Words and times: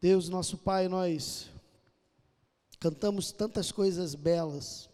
Deus, 0.00 0.28
nosso 0.28 0.56
Pai, 0.56 0.86
nós 0.86 1.50
cantamos 2.78 3.32
tantas 3.32 3.72
coisas 3.72 4.14
belas, 4.14 4.88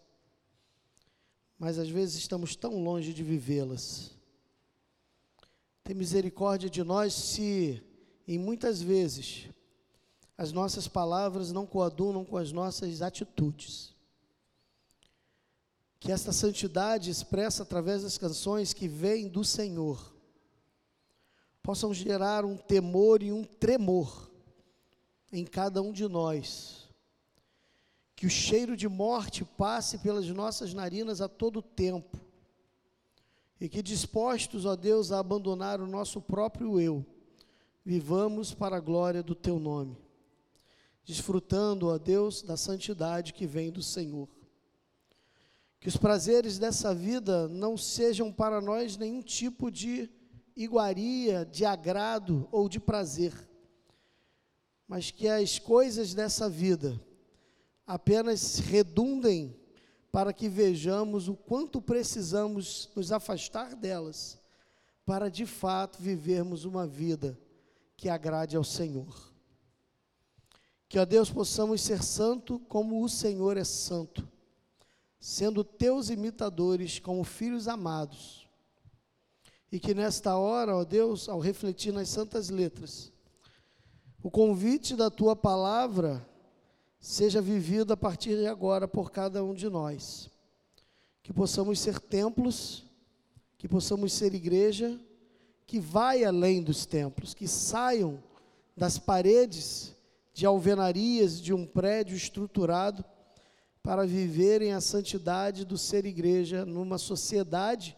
mas 1.59 1.77
às 1.77 1.87
vezes 1.87 2.15
estamos 2.15 2.55
tão 2.55 2.83
longe 2.83 3.13
de 3.13 3.23
vivê-las. 3.23 4.11
Tem 5.83 5.95
misericórdia 5.95 6.67
de 6.67 6.83
nós 6.83 7.13
se, 7.13 7.83
em 8.27 8.39
muitas 8.39 8.81
vezes, 8.81 9.47
as 10.35 10.51
nossas 10.51 10.87
palavras 10.87 11.51
não 11.51 11.67
coadunam 11.67 12.25
com 12.25 12.37
as 12.37 12.51
nossas 12.51 13.03
atitudes. 13.03 13.93
Que 15.99 16.11
esta 16.11 16.31
santidade 16.31 17.11
expressa 17.11 17.61
através 17.61 18.01
das 18.01 18.17
canções 18.17 18.73
que 18.73 18.87
vêm 18.87 19.27
do 19.27 19.43
Senhor 19.43 20.15
possam 21.61 21.93
gerar 21.93 22.43
um 22.43 22.57
temor 22.57 23.21
e 23.21 23.31
um 23.31 23.43
tremor 23.43 24.33
em 25.35 25.45
cada 25.45 25.81
um 25.81 25.91
de 25.91 26.07
nós. 26.07 26.89
Que 28.15 28.25
o 28.25 28.29
cheiro 28.29 28.77
de 28.77 28.87
morte 28.87 29.43
passe 29.43 29.97
pelas 29.97 30.25
nossas 30.29 30.73
narinas 30.73 31.19
a 31.19 31.27
todo 31.27 31.61
tempo. 31.61 32.17
E 33.59 33.67
que 33.67 33.83
dispostos, 33.83 34.65
ó 34.65 34.75
Deus, 34.75 35.11
a 35.11 35.19
abandonar 35.19 35.81
o 35.81 35.87
nosso 35.87 36.21
próprio 36.21 36.79
eu, 36.79 37.05
vivamos 37.83 38.53
para 38.53 38.77
a 38.77 38.81
glória 38.81 39.21
do 39.21 39.35
teu 39.35 39.59
nome, 39.59 39.97
desfrutando, 41.03 41.87
ó 41.87 41.97
Deus, 41.97 42.41
da 42.41 42.55
santidade 42.55 43.33
que 43.33 43.45
vem 43.45 43.71
do 43.71 43.81
Senhor. 43.81 44.29
Que 45.79 45.89
os 45.89 45.97
prazeres 45.97 46.57
dessa 46.57 46.95
vida 46.95 47.47
não 47.47 47.77
sejam 47.77 48.31
para 48.31 48.61
nós 48.61 48.97
nenhum 48.97 49.21
tipo 49.21 49.69
de 49.69 50.09
iguaria, 50.55 51.45
de 51.45 51.65
agrado 51.65 52.47
ou 52.51 52.67
de 52.67 52.79
prazer 52.79 53.33
mas 54.87 55.11
que 55.11 55.27
as 55.27 55.57
coisas 55.57 56.13
dessa 56.13 56.49
vida 56.49 56.99
apenas 57.85 58.59
redundem 58.59 59.55
para 60.11 60.31
que 60.31 60.47
vejamos 60.47 61.27
o 61.27 61.35
quanto 61.35 61.81
precisamos 61.81 62.89
nos 62.95 63.11
afastar 63.11 63.75
delas, 63.75 64.39
para 65.05 65.29
de 65.29 65.45
fato 65.45 66.01
vivermos 66.01 66.63
uma 66.65 66.87
vida 66.87 67.37
que 67.97 68.09
agrade 68.09 68.55
ao 68.55 68.63
Senhor. 68.63 69.33
Que, 70.87 70.99
ó 70.99 71.05
Deus, 71.05 71.29
possamos 71.29 71.81
ser 71.81 72.01
santo 72.01 72.59
como 72.59 73.03
o 73.03 73.09
Senhor 73.09 73.57
é 73.57 73.63
santo, 73.63 74.27
sendo 75.19 75.63
teus 75.63 76.09
imitadores 76.09 76.99
como 76.99 77.23
filhos 77.23 77.67
amados. 77.67 78.47
E 79.71 79.79
que 79.79 79.93
nesta 79.93 80.37
hora, 80.37 80.75
ó 80.75 80.85
Deus, 80.85 81.27
ao 81.27 81.39
refletir 81.39 81.91
nas 81.91 82.07
santas 82.07 82.49
letras, 82.49 83.11
o 84.25 84.31
convite 84.31 84.95
da 84.95 85.11
tua 85.11 85.35
palavra 85.35 86.27
seja 86.99 87.39
vivido 87.39 87.93
a 87.93 87.95
partir 87.95 88.35
de 88.35 88.47
agora 88.47 88.87
por 88.87 89.11
cada 89.11 89.43
um 89.43 89.53
de 89.53 89.69
nós. 89.69 90.31
Que 91.21 91.31
possamos 91.31 91.79
ser 91.79 91.99
templos, 91.99 92.83
que 93.55 93.67
possamos 93.67 94.13
ser 94.13 94.33
igreja, 94.33 94.99
que 95.67 95.79
vai 95.79 96.23
além 96.23 96.63
dos 96.63 96.87
templos, 96.87 97.35
que 97.35 97.47
saiam 97.47 98.17
das 98.75 98.97
paredes 98.97 99.95
de 100.33 100.43
alvenarias 100.43 101.39
de 101.39 101.53
um 101.53 101.63
prédio 101.63 102.17
estruturado 102.17 103.05
para 103.83 104.07
viverem 104.07 104.73
a 104.73 104.81
santidade 104.81 105.63
do 105.63 105.77
ser 105.77 106.03
igreja 106.03 106.65
numa 106.65 106.97
sociedade 106.97 107.95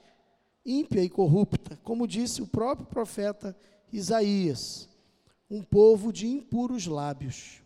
ímpia 0.66 1.02
e 1.02 1.09
corrupta, 1.09 1.80
como 1.86 2.06
disse 2.06 2.41
o 2.41 2.47
próprio 2.47 2.86
profeta 2.86 3.56
Isaías 3.94 4.89
um 5.50 5.64
povo 5.64 6.12
de 6.12 6.28
impuros 6.28 6.88
lábios, 6.88 7.62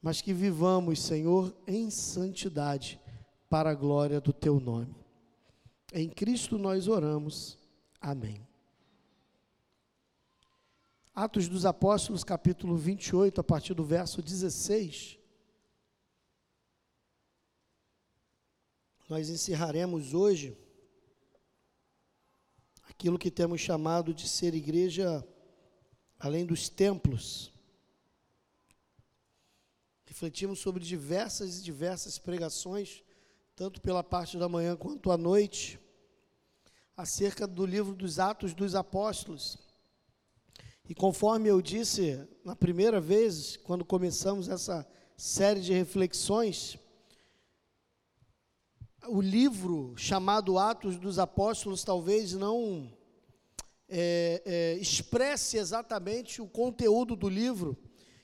mas 0.00 0.20
que 0.20 0.32
vivamos, 0.32 1.00
Senhor, 1.02 1.54
em 1.66 1.90
santidade, 1.90 3.00
para 3.48 3.70
a 3.70 3.74
glória 3.74 4.20
do 4.20 4.32
Teu 4.32 4.58
nome. 4.58 4.94
Em 5.92 6.08
Cristo 6.08 6.58
nós 6.58 6.88
oramos. 6.88 7.58
Amém. 8.00 8.46
Atos 11.14 11.48
dos 11.48 11.64
Apóstolos, 11.64 12.22
capítulo 12.22 12.76
28, 12.76 13.40
a 13.40 13.44
partir 13.44 13.72
do 13.72 13.84
verso 13.84 14.20
16. 14.20 15.18
Nós 19.08 19.28
encerraremos 19.28 20.12
hoje 20.12 20.58
aquilo 22.88 23.18
que 23.18 23.30
temos 23.30 23.60
chamado 23.60 24.12
de 24.12 24.28
ser 24.28 24.54
igreja 24.54 25.26
além 26.18 26.44
dos 26.44 26.68
templos. 26.68 27.52
Refletimos 30.04 30.58
sobre 30.58 30.82
diversas 30.82 31.58
e 31.58 31.62
diversas 31.62 32.18
pregações, 32.18 33.02
tanto 33.54 33.80
pela 33.80 34.02
parte 34.02 34.38
da 34.38 34.48
manhã 34.48 34.76
quanto 34.76 35.10
à 35.10 35.16
noite, 35.16 35.78
acerca 36.96 37.46
do 37.46 37.66
livro 37.66 37.94
dos 37.94 38.18
Atos 38.18 38.54
dos 38.54 38.74
Apóstolos. 38.74 39.58
E 40.88 40.94
conforme 40.94 41.48
eu 41.48 41.60
disse 41.60 42.26
na 42.44 42.56
primeira 42.56 43.00
vez, 43.00 43.56
quando 43.56 43.84
começamos 43.84 44.48
essa 44.48 44.86
série 45.16 45.60
de 45.60 45.72
reflexões, 45.72 46.78
o 49.08 49.20
livro 49.20 49.94
chamado 49.96 50.58
Atos 50.58 50.96
dos 50.96 51.18
Apóstolos 51.18 51.84
talvez 51.84 52.32
não 52.32 52.95
é, 53.88 54.42
é, 54.44 54.74
expresse 54.80 55.56
exatamente 55.56 56.42
o 56.42 56.46
conteúdo 56.46 57.14
do 57.14 57.28
livro, 57.28 57.76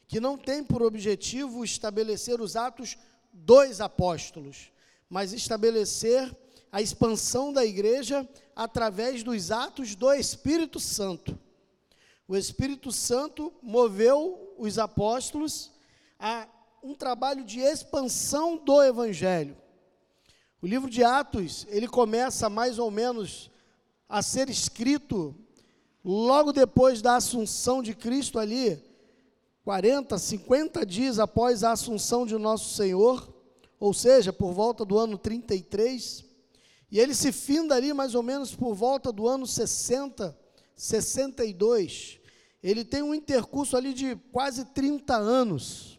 que 0.09 0.21
não 0.21 0.37
tem 0.37 0.62
por 0.62 0.83
objetivo 0.83 1.65
estabelecer 1.65 2.41
os 2.41 2.56
atos 2.56 2.97
dos 3.33 3.81
apóstolos, 3.81 4.71
mas 5.09 5.33
estabelecer 5.33 6.37
a 6.71 6.81
expansão 6.81 7.53
da 7.53 7.65
igreja 7.65 8.28
através 8.56 9.23
dos 9.23 9.50
atos 9.50 9.95
do 9.95 10.12
Espírito 10.12 10.81
Santo. 10.81 11.39
O 12.27 12.37
Espírito 12.37 12.91
Santo 12.91 13.53
moveu 13.62 14.55
os 14.59 14.79
apóstolos 14.79 15.71
a 16.19 16.49
um 16.83 16.94
trabalho 16.94 17.44
de 17.44 17.61
expansão 17.61 18.56
do 18.56 18.83
evangelho. 18.83 19.56
O 20.61 20.67
livro 20.67 20.89
de 20.89 21.05
Atos, 21.05 21.67
ele 21.69 21.89
começa 21.89 22.49
mais 22.49 22.79
ou 22.79 22.91
menos 22.91 23.50
a 24.09 24.23
ser 24.23 24.49
escrito 24.49 25.34
logo 26.04 26.52
depois 26.52 27.00
da 27.00 27.16
assunção 27.16 27.82
de 27.82 27.94
Cristo 27.94 28.38
ali, 28.38 28.82
40, 29.64 30.18
50 30.18 30.84
dias 30.84 31.18
após 31.18 31.62
a 31.62 31.72
assunção 31.72 32.26
de 32.26 32.36
nosso 32.36 32.74
Senhor, 32.74 33.32
ou 33.78 33.94
seja, 33.94 34.32
por 34.32 34.52
volta 34.52 34.84
do 34.84 34.98
ano 34.98 35.16
33, 35.16 36.24
e 36.90 37.00
ele 37.00 37.14
se 37.14 37.32
finda 37.32 37.74
ali 37.74 37.92
mais 37.92 38.14
ou 38.14 38.22
menos 38.22 38.54
por 38.54 38.74
volta 38.74 39.10
do 39.10 39.26
ano 39.26 39.46
60, 39.46 40.36
62. 40.76 42.20
Ele 42.62 42.84
tem 42.84 43.02
um 43.02 43.14
intercurso 43.14 43.76
ali 43.76 43.94
de 43.94 44.14
quase 44.30 44.66
30 44.66 45.16
anos, 45.16 45.98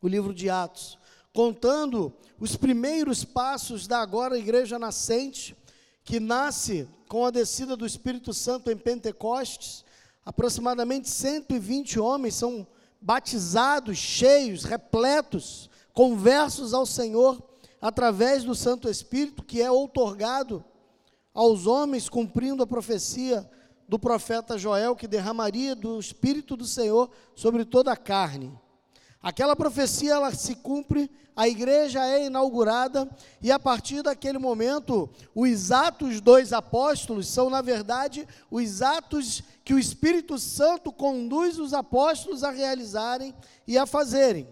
o 0.00 0.08
livro 0.08 0.32
de 0.32 0.48
Atos, 0.48 0.98
contando 1.34 2.12
os 2.40 2.56
primeiros 2.56 3.22
passos 3.22 3.86
da 3.86 4.00
agora 4.00 4.38
igreja 4.38 4.78
nascente, 4.78 5.56
que 6.04 6.18
nasce 6.18 6.88
com 7.12 7.26
a 7.26 7.30
descida 7.30 7.76
do 7.76 7.84
Espírito 7.84 8.32
Santo 8.32 8.70
em 8.70 8.76
Pentecostes, 8.78 9.84
aproximadamente 10.24 11.10
120 11.10 12.00
homens 12.00 12.36
são 12.36 12.66
batizados, 13.02 13.98
cheios, 13.98 14.64
repletos, 14.64 15.68
conversos 15.92 16.72
ao 16.72 16.86
Senhor 16.86 17.38
através 17.82 18.44
do 18.44 18.54
Santo 18.54 18.88
Espírito 18.88 19.42
que 19.42 19.60
é 19.60 19.70
outorgado 19.70 20.64
aos 21.34 21.66
homens, 21.66 22.08
cumprindo 22.08 22.62
a 22.62 22.66
profecia 22.66 23.46
do 23.86 23.98
profeta 23.98 24.56
Joel 24.56 24.96
que 24.96 25.06
derramaria 25.06 25.76
do 25.76 26.00
Espírito 26.00 26.56
do 26.56 26.64
Senhor 26.64 27.10
sobre 27.34 27.66
toda 27.66 27.92
a 27.92 27.96
carne. 27.96 28.58
Aquela 29.22 29.54
profecia 29.54 30.14
ela 30.14 30.34
se 30.34 30.56
cumpre, 30.56 31.08
a 31.34 31.46
igreja 31.46 32.04
é 32.04 32.26
inaugurada 32.26 33.08
e 33.40 33.52
a 33.52 33.58
partir 33.58 34.02
daquele 34.02 34.36
momento, 34.36 35.08
os 35.34 35.70
atos 35.70 36.20
dos 36.20 36.52
apóstolos 36.52 37.28
são 37.28 37.48
na 37.48 37.62
verdade 37.62 38.26
os 38.50 38.82
atos 38.82 39.42
que 39.64 39.72
o 39.72 39.78
Espírito 39.78 40.38
Santo 40.38 40.90
conduz 40.90 41.58
os 41.58 41.72
apóstolos 41.72 42.42
a 42.42 42.50
realizarem 42.50 43.32
e 43.66 43.78
a 43.78 43.86
fazerem. 43.86 44.48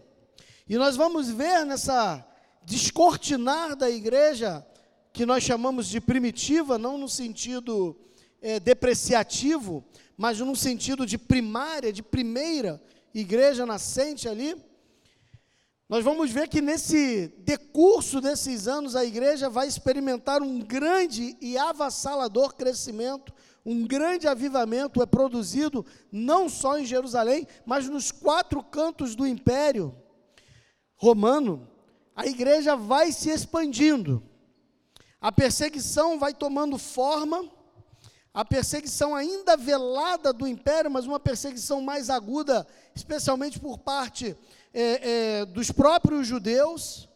E 0.69 0.77
nós 0.79 0.95
vamos 0.95 1.29
ver 1.29 1.67
nessa 1.67 2.25
descortinar 2.63 3.75
da 3.75 3.91
igreja 3.91 4.65
que 5.13 5.27
nós 5.27 5.43
chamamos 5.43 5.89
de 5.89 6.01
primitiva, 6.01 6.79
não 6.79 6.97
no 6.97 7.09
sentido 7.09 7.97
é, 8.41 8.61
depreciativo, 8.61 9.85
mas 10.17 10.39
no 10.39 10.55
sentido 10.55 11.05
de 11.05 11.19
primária, 11.19 11.93
de 11.93 12.03
primeira, 12.03 12.81
igreja 13.15 13.67
nascente 13.67 14.29
ali, 14.29 14.57
nós 15.89 16.05
vamos 16.05 16.31
ver 16.31 16.49
que 16.49 16.61
nesse 16.61 17.29
decurso 17.39 18.21
desses 18.21 18.69
anos 18.69 18.95
a 18.95 19.05
igreja 19.05 19.51
vai 19.51 19.67
experimentar 19.67 20.41
um 20.43 20.61
grande 20.61 21.37
e 21.41 21.59
avassalador 21.59 22.55
crescimento 22.55 23.33
um 23.65 23.87
grande 23.87 24.27
avivamento 24.27 25.03
é 25.03 25.07
produzido 25.07 25.85
não 26.11 26.49
só 26.49 26.79
em 26.79 26.85
Jerusalém, 26.85 27.47
mas 27.67 27.89
nos 27.89 28.11
quatro 28.11 28.63
cantos 28.63 29.15
do 29.15 29.27
império 29.27 29.95
romano. 30.97 31.69
A 32.17 32.27
igreja 32.27 32.75
vai 32.77 33.13
se 33.13 33.31
expandindo, 33.31 34.23
a 35.21 35.31
perseguição 35.31 36.19
vai 36.19 36.35
tomando 36.35 36.77
forma, 36.79 37.49
a 38.33 38.45
perseguição 38.45 39.15
ainda 39.15 39.57
velada 39.57 40.33
do 40.33 40.47
império, 40.47 40.91
mas 40.91 41.07
uma 41.07 41.19
perseguição 41.19 41.81
mais 41.81 42.09
aguda, 42.09 42.67
especialmente 42.95 43.59
por 43.59 43.79
parte 43.79 44.37
é, 44.73 45.41
é, 45.41 45.45
dos 45.45 45.73
próprios 45.73 46.27
judeus, 46.27 47.09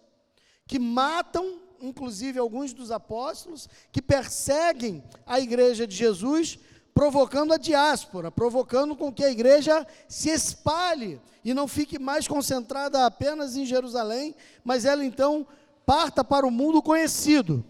que 0.67 0.79
matam 0.79 1.63
inclusive 1.81 2.39
alguns 2.39 2.73
dos 2.73 2.91
apóstolos, 2.91 3.69
que 3.93 4.01
perseguem 4.01 5.05
a 5.27 5.39
igreja 5.39 5.87
de 5.87 5.95
Jesus, 5.95 6.59
provocando 6.95 7.53
a 7.53 7.59
diáspora, 7.59 8.31
provocando 8.31 8.97
com 8.97 9.13
que 9.13 9.25
a 9.25 9.31
igreja 9.31 9.87
se 10.09 10.31
espalhe 10.31 11.21
e 11.45 11.53
não 11.53 11.69
fique 11.69 11.99
mais 11.99 12.27
concentrada 12.27 13.05
apenas 13.05 13.57
em 13.57 13.67
Jerusalém, 13.67 14.35
mas 14.65 14.85
ela 14.85 15.05
então 15.05 15.47
parta 15.85 16.25
para 16.25 16.47
o 16.47 16.51
mundo 16.51 16.81
conhecido. 16.81 17.65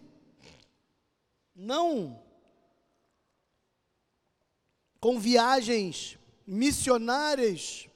Não 1.55 2.23
com 5.05 5.21
viagens 5.21 6.19
missionárias 6.47 7.87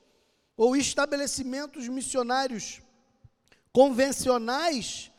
ou 0.55 0.77
estabelecimentos 0.77 1.89
missionários 1.89 2.83
convencionais, 3.73 5.11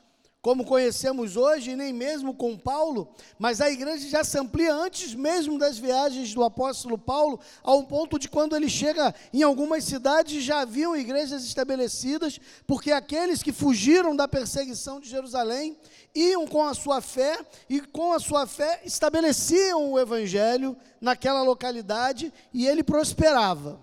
como 0.41 0.63
conhecemos 0.63 1.35
hoje, 1.35 1.75
nem 1.75 1.91
mesmo 1.91 2.33
com 2.33 2.57
Paulo, 2.57 3.13
mas 3.37 3.59
a 3.59 3.69
igreja 3.69 4.07
já 4.07 4.23
se 4.23 4.37
amplia 4.37 4.73
antes 4.73 5.13
mesmo 5.13 5.57
das 5.57 5.77
viagens 5.77 6.33
do 6.33 6.43
apóstolo 6.45 6.97
Paulo, 6.97 7.39
a 7.61 7.73
um 7.73 7.83
ponto 7.83 8.17
de 8.17 8.29
quando 8.29 8.55
ele 8.55 8.69
chega 8.69 9.13
em 9.33 9.43
algumas 9.43 9.83
cidades 9.83 10.41
já 10.41 10.61
haviam 10.61 10.95
igrejas 10.95 11.43
estabelecidas, 11.43 12.39
porque 12.65 12.91
aqueles 12.91 13.43
que 13.43 13.51
fugiram 13.51 14.15
da 14.15 14.29
perseguição 14.29 15.01
de 15.01 15.09
Jerusalém 15.09 15.77
iam 16.15 16.47
com 16.47 16.63
a 16.63 16.73
sua 16.73 17.01
fé 17.01 17.37
e 17.69 17.81
com 17.81 18.13
a 18.13 18.19
sua 18.19 18.47
fé 18.47 18.81
estabeleciam 18.85 19.91
o 19.91 19.99
evangelho 19.99 20.77
naquela 21.01 21.43
localidade 21.43 22.33
e 22.53 22.65
ele 22.65 22.81
prosperava. 22.81 23.77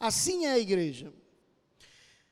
Assim 0.00 0.46
é 0.46 0.52
a 0.52 0.58
igreja. 0.58 1.12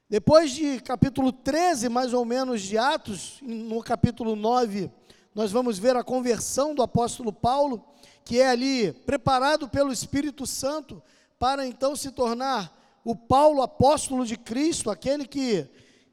Depois 0.09 0.53
de 0.53 0.79
capítulo 0.79 1.33
13, 1.33 1.89
mais 1.89 2.15
ou 2.15 2.25
menos, 2.25 2.63
de 2.63 2.79
Atos, 2.79 3.41
no 3.43 3.83
capítulo 3.83 4.37
9, 4.37 4.89
nós 5.35 5.51
vamos 5.51 5.81
ver 5.81 5.97
a 5.97 6.05
conversão 6.05 6.77
do 6.77 6.83
apóstolo 6.83 7.33
Paulo, 7.33 7.85
que 8.25 8.41
é 8.41 8.49
ali 8.49 8.93
preparado 8.93 9.69
pelo 9.69 9.93
Espírito 9.93 10.47
Santo 10.47 11.03
para 11.41 11.67
então 11.67 11.97
se 11.97 12.13
tornar 12.13 12.73
o 13.05 13.17
Paulo 13.17 13.63
apóstolo 13.63 14.25
de 14.25 14.37
Cristo, 14.37 14.91
aquele 14.91 15.27
que 15.27 15.69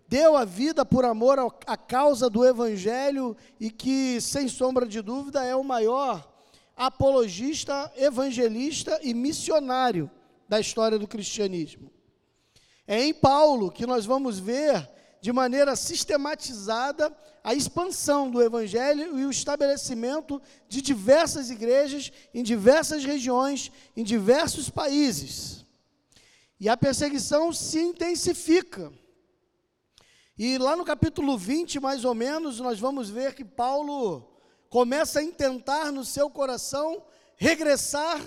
deu 0.07 0.35
a 0.35 0.43
vida 0.43 0.83
por 0.83 1.05
amor 1.05 1.37
à 1.67 1.77
causa 1.77 2.31
do 2.31 2.43
Evangelho 2.43 3.37
e 3.59 3.69
que, 3.69 4.19
sem 4.19 4.47
sombra 4.47 4.87
de 4.87 5.03
dúvida, 5.03 5.43
é 5.43 5.55
o 5.55 5.63
maior 5.63 6.27
apologista, 6.75 7.93
evangelista 7.95 8.99
e 9.03 9.13
missionário 9.13 10.09
da 10.49 10.59
história 10.59 10.97
do 10.97 11.07
cristianismo. 11.07 11.91
É 12.87 13.01
em 13.01 13.13
Paulo 13.13 13.71
que 13.71 13.85
nós 13.85 14.05
vamos 14.05 14.39
ver 14.39 14.89
de 15.21 15.31
maneira 15.31 15.73
sistematizada 15.75 17.15
a 17.41 17.53
expansão 17.53 18.29
do 18.29 18.41
evangelho 18.41 19.17
e 19.17 19.25
o 19.25 19.31
estabelecimento 19.31 20.41
de 20.67 20.81
diversas 20.81 21.49
igrejas 21.49 22.11
em 22.33 22.43
diversas 22.43 23.05
regiões, 23.05 23.71
em 23.95 24.03
diversos 24.03 24.69
países. 24.69 25.65
E 26.59 26.67
a 26.67 26.75
perseguição 26.75 27.53
se 27.53 27.79
intensifica. 27.79 28.91
E 30.37 30.57
lá 30.57 30.75
no 30.75 30.83
capítulo 30.83 31.37
20, 31.37 31.79
mais 31.79 32.03
ou 32.03 32.13
menos, 32.13 32.59
nós 32.59 32.79
vamos 32.79 33.09
ver 33.09 33.33
que 33.33 33.45
Paulo 33.45 34.29
começa 34.69 35.19
a 35.19 35.23
intentar 35.23 35.91
no 35.91 36.03
seu 36.03 36.29
coração 36.29 37.01
regressar 37.37 38.21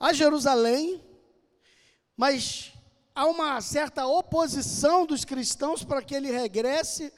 a 0.00 0.12
Jerusalém, 0.12 1.00
mas 2.16 2.73
há 3.14 3.26
uma 3.26 3.60
certa 3.60 4.06
oposição 4.06 5.06
dos 5.06 5.24
cristãos 5.24 5.84
para 5.84 6.02
que 6.02 6.14
ele 6.14 6.30
regresse, 6.30 7.12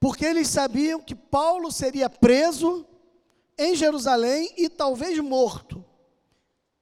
porque 0.00 0.24
eles 0.24 0.48
sabiam 0.48 1.00
que 1.00 1.14
Paulo 1.14 1.70
seria 1.70 2.08
preso 2.08 2.86
em 3.58 3.74
Jerusalém 3.74 4.52
e 4.56 4.68
talvez 4.68 5.18
morto. 5.18 5.84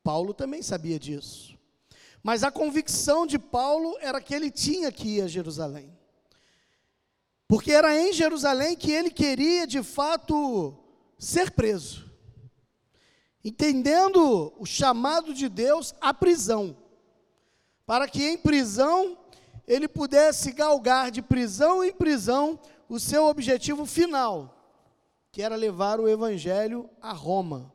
Paulo 0.03 0.33
também 0.33 0.63
sabia 0.63 0.99
disso. 0.99 1.59
Mas 2.23 2.45
a 2.45 2.51
convicção 2.51 3.27
de 3.27 3.39
Paulo 3.39 3.97
era 4.01 4.21
que 4.21 4.35
ele 4.35 4.51
tinha 4.51 4.93
que 4.93 5.17
ir 5.17 5.23
a 5.23 5.29
Jerusalém. 5.29 5.97
Porque 7.49 7.73
era 7.73 7.97
em 7.97 8.13
Jerusalém 8.13 8.77
que 8.77 8.91
ele 8.91 9.11
queria, 9.11 9.67
de 9.67 9.83
fato, 9.83 10.77
ser 11.19 11.53
preso. 11.53 12.05
Entendendo 13.45 14.53
o 14.59 14.67
chamado 14.67 15.33
de 15.33 15.49
Deus 15.49 15.95
à 16.01 16.13
prisão 16.13 16.77
para 17.87 18.09
que 18.09 18.23
em 18.23 18.37
prisão 18.37 19.17
ele 19.67 19.87
pudesse 19.87 20.53
galgar 20.53 21.11
de 21.11 21.23
prisão 21.23 21.83
em 21.85 21.93
prisão 21.93 22.59
o 22.89 22.99
seu 22.99 23.27
objetivo 23.27 23.87
final, 23.87 24.53
que 25.31 25.41
era 25.41 25.57
levar 25.57 26.01
o 26.01 26.09
evangelho 26.09 26.91
a 27.01 27.13
Roma, 27.13 27.73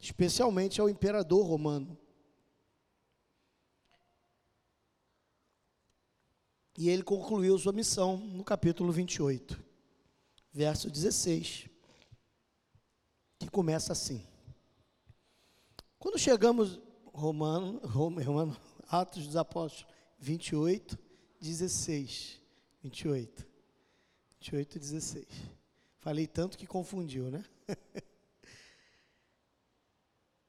especialmente 0.00 0.80
ao 0.80 0.88
imperador 0.88 1.46
romano. 1.46 1.96
E 6.76 6.88
ele 6.88 7.02
concluiu 7.02 7.58
sua 7.58 7.72
missão 7.72 8.16
no 8.16 8.42
capítulo 8.42 8.90
28, 8.90 9.62
verso 10.50 10.90
16, 10.90 11.68
que 13.38 13.50
começa 13.50 13.92
assim. 13.92 14.26
Quando 15.98 16.18
chegamos 16.18 16.80
Romano, 17.12 17.80
Romano, 17.86 18.56
Atos 18.90 19.24
dos 19.24 19.36
Apóstolos 19.36 19.86
28, 20.18 20.98
16. 21.40 22.40
28. 22.82 23.46
28, 24.40 24.78
16. 24.78 25.26
Falei 26.00 26.26
tanto 26.26 26.58
que 26.58 26.66
confundiu, 26.66 27.30
né? 27.30 27.44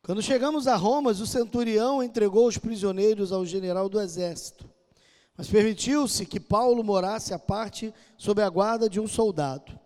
Quando 0.02 0.24
chegamos 0.24 0.66
a 0.66 0.76
Roma, 0.76 1.12
o 1.12 1.28
centurião 1.28 2.02
entregou 2.02 2.48
os 2.48 2.58
prisioneiros 2.58 3.32
ao 3.32 3.46
general 3.46 3.88
do 3.88 4.02
exército, 4.02 4.68
mas 5.38 5.48
permitiu-se 5.48 6.26
que 6.26 6.40
Paulo 6.40 6.84
morasse 6.84 7.36
à 7.36 7.40
parte 7.40 7.94
sob 8.18 8.42
a 8.42 8.50
guarda 8.50 8.90
de 8.90 9.00
um 9.00 9.08
soldado. 9.08 9.80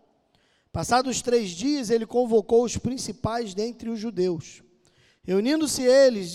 Passados 0.71 1.21
três 1.21 1.49
dias, 1.49 1.89
ele 1.89 2.05
convocou 2.05 2.63
os 2.63 2.77
principais 2.77 3.53
dentre 3.53 3.89
os 3.89 3.99
judeus. 3.99 4.63
Reunindo-se 5.23 5.81
eles, 5.83 6.31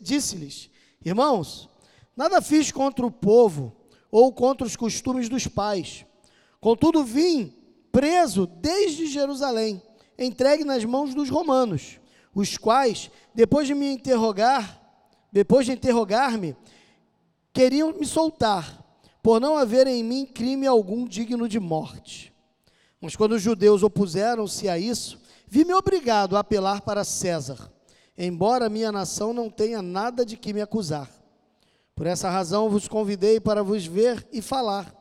disse-lhes: 0.00 0.70
Irmãos, 1.04 1.68
nada 2.16 2.40
fiz 2.40 2.72
contra 2.72 3.04
o 3.04 3.10
povo 3.10 3.76
ou 4.10 4.32
contra 4.32 4.66
os 4.66 4.74
costumes 4.74 5.28
dos 5.28 5.46
pais. 5.46 6.06
Contudo, 6.60 7.04
vim 7.04 7.52
preso 7.92 8.46
desde 8.46 9.06
Jerusalém, 9.06 9.82
entregue 10.18 10.64
nas 10.64 10.84
mãos 10.84 11.14
dos 11.14 11.28
romanos, 11.28 12.00
os 12.34 12.56
quais, 12.56 13.10
depois 13.34 13.66
de 13.66 13.74
me 13.74 13.86
interrogar, 13.92 14.80
depois 15.30 15.66
de 15.66 15.72
interrogar-me, 15.72 16.56
queriam 17.52 17.92
me 17.92 18.06
soltar, 18.06 18.82
por 19.22 19.40
não 19.40 19.56
haver 19.56 19.86
em 19.86 20.02
mim 20.02 20.24
crime 20.24 20.66
algum 20.66 21.06
digno 21.06 21.48
de 21.48 21.60
morte. 21.60 22.32
Mas 23.00 23.14
quando 23.14 23.32
os 23.32 23.42
judeus 23.42 23.82
opuseram-se 23.82 24.68
a 24.68 24.78
isso, 24.78 25.20
vi-me 25.46 25.74
obrigado 25.74 26.36
a 26.36 26.40
apelar 26.40 26.80
para 26.80 27.04
César 27.04 27.73
embora 28.16 28.68
minha 28.68 28.92
nação 28.92 29.32
não 29.32 29.50
tenha 29.50 29.82
nada 29.82 30.24
de 30.24 30.36
que 30.36 30.52
me 30.52 30.60
acusar. 30.60 31.10
Por 31.94 32.06
essa 32.06 32.28
razão 32.28 32.68
vos 32.68 32.88
convidei 32.88 33.40
para 33.40 33.62
vos 33.62 33.86
ver 33.86 34.26
e 34.32 34.42
falar, 34.42 34.92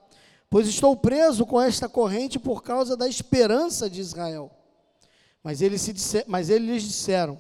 pois 0.50 0.67
estou 0.67 0.96
preso 0.96 1.46
com 1.46 1.60
esta 1.60 1.89
corrente 1.89 2.38
por 2.38 2.62
causa 2.62 2.96
da 2.96 3.08
esperança 3.08 3.89
de 3.89 4.00
Israel. 4.00 4.51
Mas 5.43 5.62
eles, 5.62 5.82
se 5.82 5.91
disse, 5.91 6.24
mas 6.27 6.50
eles 6.50 6.67
lhes 6.67 6.84
disseram: 6.84 7.38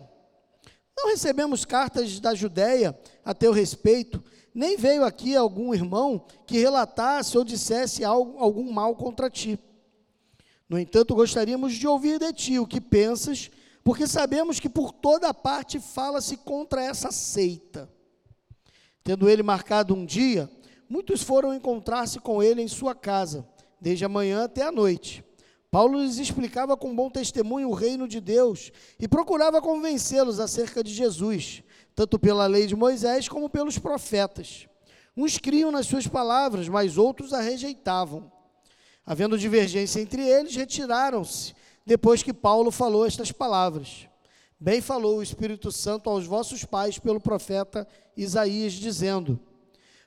Não 0.97 1.09
recebemos 1.09 1.63
cartas 1.63 2.19
da 2.19 2.33
Judéia 2.33 2.97
a 3.23 3.33
teu 3.33 3.51
respeito, 3.51 4.23
nem 4.53 4.75
veio 4.75 5.05
aqui 5.05 5.35
algum 5.35 5.73
irmão 5.73 6.25
que 6.45 6.59
relatasse 6.59 7.37
ou 7.37 7.43
dissesse 7.43 8.03
algo, 8.03 8.37
algum 8.39 8.71
mal 8.71 8.95
contra 8.95 9.29
ti. 9.29 9.59
No 10.67 10.79
entanto, 10.79 11.15
gostaríamos 11.15 11.73
de 11.73 11.87
ouvir 11.87 12.19
de 12.19 12.33
ti 12.33 12.59
o 12.59 12.67
que 12.67 12.81
pensas 12.81 13.49
porque 13.83 14.07
sabemos 14.07 14.59
que 14.59 14.69
por 14.69 14.91
toda 14.91 15.33
parte 15.33 15.79
fala-se 15.79 16.37
contra 16.37 16.83
essa 16.83 17.11
seita. 17.11 17.91
Tendo 19.03 19.29
ele 19.29 19.43
marcado 19.43 19.93
um 19.93 20.05
dia, 20.05 20.49
muitos 20.87 21.21
foram 21.21 21.53
encontrar-se 21.53 22.19
com 22.19 22.41
ele 22.41 22.61
em 22.61 22.67
sua 22.67 22.95
casa, 22.95 23.45
desde 23.81 24.05
a 24.05 24.09
manhã 24.09 24.45
até 24.45 24.61
a 24.61 24.71
noite. 24.71 25.23
Paulo 25.69 25.99
lhes 25.99 26.17
explicava 26.17 26.77
com 26.77 26.95
bom 26.95 27.09
testemunho 27.09 27.69
o 27.69 27.73
reino 27.73 28.07
de 28.07 28.21
Deus 28.21 28.71
e 28.99 29.07
procurava 29.07 29.59
convencê-los 29.61 30.39
acerca 30.39 30.83
de 30.83 30.93
Jesus, 30.93 31.63
tanto 31.95 32.19
pela 32.19 32.45
lei 32.45 32.67
de 32.67 32.75
Moisés 32.75 33.27
como 33.27 33.49
pelos 33.49 33.79
profetas. 33.79 34.67
Uns 35.17 35.37
criam 35.37 35.71
nas 35.71 35.87
suas 35.87 36.07
palavras, 36.07 36.69
mas 36.69 36.97
outros 36.97 37.33
a 37.33 37.41
rejeitavam. 37.41 38.31
Havendo 39.05 39.37
divergência 39.37 39.99
entre 39.99 40.21
eles, 40.21 40.55
retiraram-se, 40.55 41.53
depois 41.85 42.23
que 42.23 42.33
Paulo 42.33 42.71
falou 42.71 43.05
estas 43.05 43.31
palavras. 43.31 44.07
Bem 44.59 44.79
falou 44.79 45.17
o 45.17 45.23
Espírito 45.23 45.71
Santo 45.71 46.09
aos 46.09 46.25
vossos 46.25 46.63
pais 46.63 46.97
pelo 46.97 47.19
profeta 47.19 47.87
Isaías, 48.15 48.73
dizendo: 48.73 49.39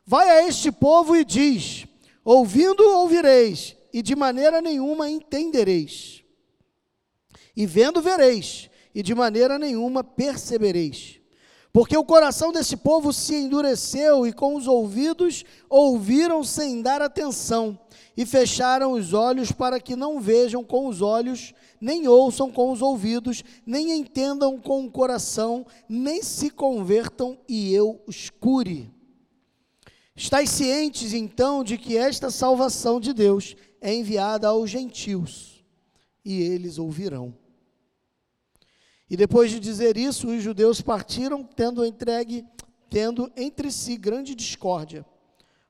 Vai 0.05 0.31
a 0.31 0.49
este 0.49 0.73
povo 0.73 1.15
e 1.15 1.25
diz: 1.25 1.87
Ouvindo 2.25 2.83
ouvireis, 2.83 3.77
e 3.93 4.03
de 4.03 4.17
maneira 4.17 4.61
nenhuma 4.61 5.11
entendereis. 5.11 6.23
E 7.55 7.67
vendo 7.67 8.01
vereis, 8.01 8.71
e 8.95 9.03
de 9.03 9.15
maneira 9.15 9.59
nenhuma 9.59 10.03
percebereis. 10.03 11.21
Porque 11.77 11.95
o 11.95 12.03
coração 12.03 12.53
desse 12.53 12.75
povo 12.75 13.13
se 13.13 13.35
endureceu 13.35 14.27
e 14.27 14.33
com 14.33 14.57
os 14.57 14.67
ouvidos 14.67 15.45
ouviram 15.69 16.43
sem 16.43 16.81
dar 16.81 17.03
atenção, 17.03 17.79
e 18.17 18.25
fecharam 18.25 18.93
os 18.93 19.13
olhos 19.13 19.53
para 19.53 19.79
que 19.79 19.95
não 19.95 20.19
vejam 20.19 20.65
com 20.65 20.87
os 20.87 21.03
olhos, 21.03 21.53
nem 21.79 22.09
ouçam 22.09 22.51
com 22.51 22.73
os 22.73 22.81
ouvidos, 22.81 23.45
nem 23.67 23.93
entendam 23.93 24.59
com 24.59 24.87
o 24.87 24.91
coração, 24.91 25.67
nem 25.87 26.23
se 26.23 26.49
convertam 26.49 27.37
e 27.47 27.75
eu 27.75 28.01
os 28.07 28.31
cure. 28.31 28.91
Estais 30.17 30.49
cientes 30.49 31.13
então 31.13 31.63
de 31.63 31.77
que 31.77 31.95
esta 31.95 32.31
salvação 32.31 32.99
de 32.99 33.13
Deus 33.13 33.55
é 33.83 33.95
enviada 33.95 34.49
aos 34.49 34.71
gentios, 34.71 35.63
e 36.25 36.41
eles 36.41 36.79
ouvirão. 36.79 37.35
E 39.09 39.17
depois 39.17 39.51
de 39.51 39.61
dizer 39.61 39.97
isso, 39.97 40.29
os 40.29 40.43
judeus 40.43 40.81
partiram, 40.81 41.45
tendo 41.45 41.85
entregue, 41.85 42.45
tendo 42.91 43.31
entre 43.37 43.71
si 43.71 43.97
grande 43.97 44.35
discórdia. 44.35 45.07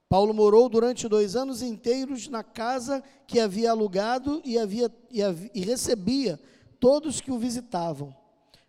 Paulo 0.08 0.32
morou 0.32 0.68
durante 0.68 1.08
dois 1.08 1.34
anos 1.34 1.62
inteiros 1.62 2.28
na 2.28 2.44
casa 2.44 3.02
que 3.26 3.40
havia 3.40 3.72
alugado 3.72 4.40
e, 4.44 4.56
havia, 4.56 4.90
e, 5.10 5.22
havia, 5.22 5.50
e 5.54 5.60
recebia 5.60 6.40
todos 6.78 7.20
que 7.20 7.32
o 7.32 7.38
visitavam, 7.38 8.14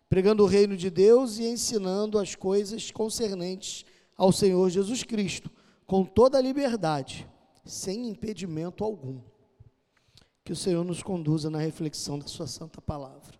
pregando 0.08 0.42
o 0.42 0.46
reino 0.46 0.76
de 0.76 0.90
Deus 0.90 1.38
e 1.38 1.46
ensinando 1.46 2.18
as 2.18 2.34
coisas 2.34 2.90
concernentes 2.90 3.84
ao 4.16 4.32
Senhor 4.32 4.68
Jesus 4.68 5.04
Cristo, 5.04 5.50
com 5.86 6.04
toda 6.04 6.36
a 6.38 6.42
liberdade, 6.42 7.26
sem 7.64 8.08
impedimento 8.08 8.82
algum. 8.82 9.20
Que 10.44 10.52
o 10.52 10.56
Senhor 10.56 10.84
nos 10.84 11.02
conduza 11.02 11.48
na 11.48 11.58
reflexão 11.58 12.18
da 12.18 12.26
Sua 12.26 12.46
santa 12.46 12.80
palavra. 12.80 13.37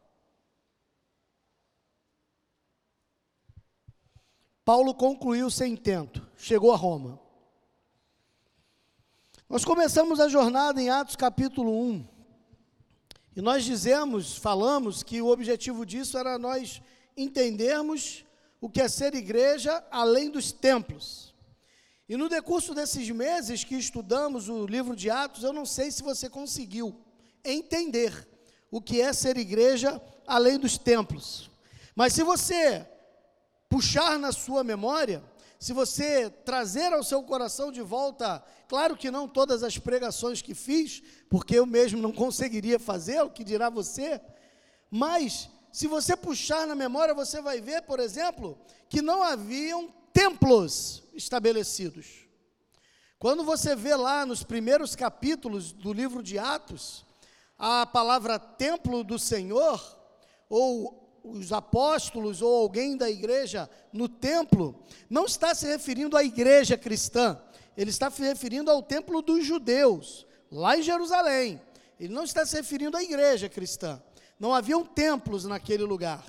Paulo 4.68 4.92
concluiu 4.92 5.50
seu 5.50 5.66
intento, 5.66 6.28
chegou 6.36 6.70
a 6.72 6.76
Roma. 6.76 7.18
Nós 9.48 9.64
começamos 9.64 10.20
a 10.20 10.28
jornada 10.28 10.78
em 10.78 10.90
Atos 10.90 11.16
capítulo 11.16 11.72
1. 11.72 12.06
E 13.34 13.40
nós 13.40 13.64
dizemos, 13.64 14.36
falamos 14.36 15.02
que 15.02 15.22
o 15.22 15.28
objetivo 15.28 15.86
disso 15.86 16.18
era 16.18 16.38
nós 16.38 16.82
entendermos 17.16 18.26
o 18.60 18.68
que 18.68 18.82
é 18.82 18.88
ser 18.88 19.14
igreja 19.14 19.82
além 19.90 20.28
dos 20.28 20.52
templos. 20.52 21.34
E 22.06 22.14
no 22.14 22.28
decurso 22.28 22.74
desses 22.74 23.08
meses 23.08 23.64
que 23.64 23.74
estudamos 23.74 24.50
o 24.50 24.66
livro 24.66 24.94
de 24.94 25.08
Atos, 25.08 25.44
eu 25.44 25.52
não 25.54 25.64
sei 25.64 25.90
se 25.90 26.02
você 26.02 26.28
conseguiu 26.28 26.94
entender 27.42 28.28
o 28.70 28.82
que 28.82 29.00
é 29.00 29.14
ser 29.14 29.38
igreja 29.38 29.98
além 30.26 30.58
dos 30.58 30.76
templos. 30.76 31.50
Mas 31.96 32.12
se 32.12 32.22
você 32.22 32.86
puxar 33.68 34.18
na 34.18 34.32
sua 34.32 34.64
memória, 34.64 35.22
se 35.58 35.72
você 35.72 36.30
trazer 36.30 36.92
ao 36.92 37.02
seu 37.02 37.22
coração 37.22 37.72
de 37.72 37.82
volta, 37.82 38.42
claro 38.68 38.96
que 38.96 39.10
não 39.10 39.26
todas 39.26 39.62
as 39.62 39.76
pregações 39.76 40.40
que 40.40 40.54
fiz, 40.54 41.02
porque 41.28 41.58
eu 41.58 41.66
mesmo 41.66 42.00
não 42.00 42.12
conseguiria 42.12 42.78
fazê-lo, 42.78 43.30
que 43.30 43.42
dirá 43.42 43.68
você, 43.68 44.20
mas 44.90 45.50
se 45.72 45.86
você 45.86 46.16
puxar 46.16 46.66
na 46.66 46.74
memória, 46.74 47.12
você 47.12 47.42
vai 47.42 47.60
ver, 47.60 47.82
por 47.82 48.00
exemplo, 48.00 48.58
que 48.88 49.02
não 49.02 49.22
haviam 49.22 49.92
templos 50.12 51.02
estabelecidos. 51.12 52.26
Quando 53.18 53.42
você 53.42 53.74
vê 53.74 53.96
lá 53.96 54.24
nos 54.24 54.44
primeiros 54.44 54.94
capítulos 54.94 55.72
do 55.72 55.92
livro 55.92 56.22
de 56.22 56.38
Atos, 56.38 57.04
a 57.58 57.84
palavra 57.84 58.38
templo 58.38 59.02
do 59.02 59.18
Senhor, 59.18 59.80
ou 60.48 61.07
os 61.22 61.52
apóstolos, 61.52 62.42
ou 62.42 62.62
alguém 62.62 62.96
da 62.96 63.10
igreja 63.10 63.68
no 63.92 64.08
templo, 64.08 64.82
não 65.08 65.26
está 65.26 65.54
se 65.54 65.66
referindo 65.66 66.16
à 66.16 66.24
igreja 66.24 66.76
cristã, 66.76 67.40
ele 67.76 67.90
está 67.90 68.10
se 68.10 68.22
referindo 68.22 68.70
ao 68.70 68.82
templo 68.82 69.22
dos 69.22 69.44
judeus, 69.44 70.26
lá 70.50 70.76
em 70.76 70.82
Jerusalém. 70.82 71.60
Ele 71.98 72.12
não 72.12 72.24
está 72.24 72.44
se 72.46 72.56
referindo 72.56 72.96
à 72.96 73.02
igreja 73.02 73.48
cristã. 73.48 74.00
Não 74.38 74.54
haviam 74.54 74.84
templos 74.84 75.44
naquele 75.44 75.82
lugar. 75.82 76.24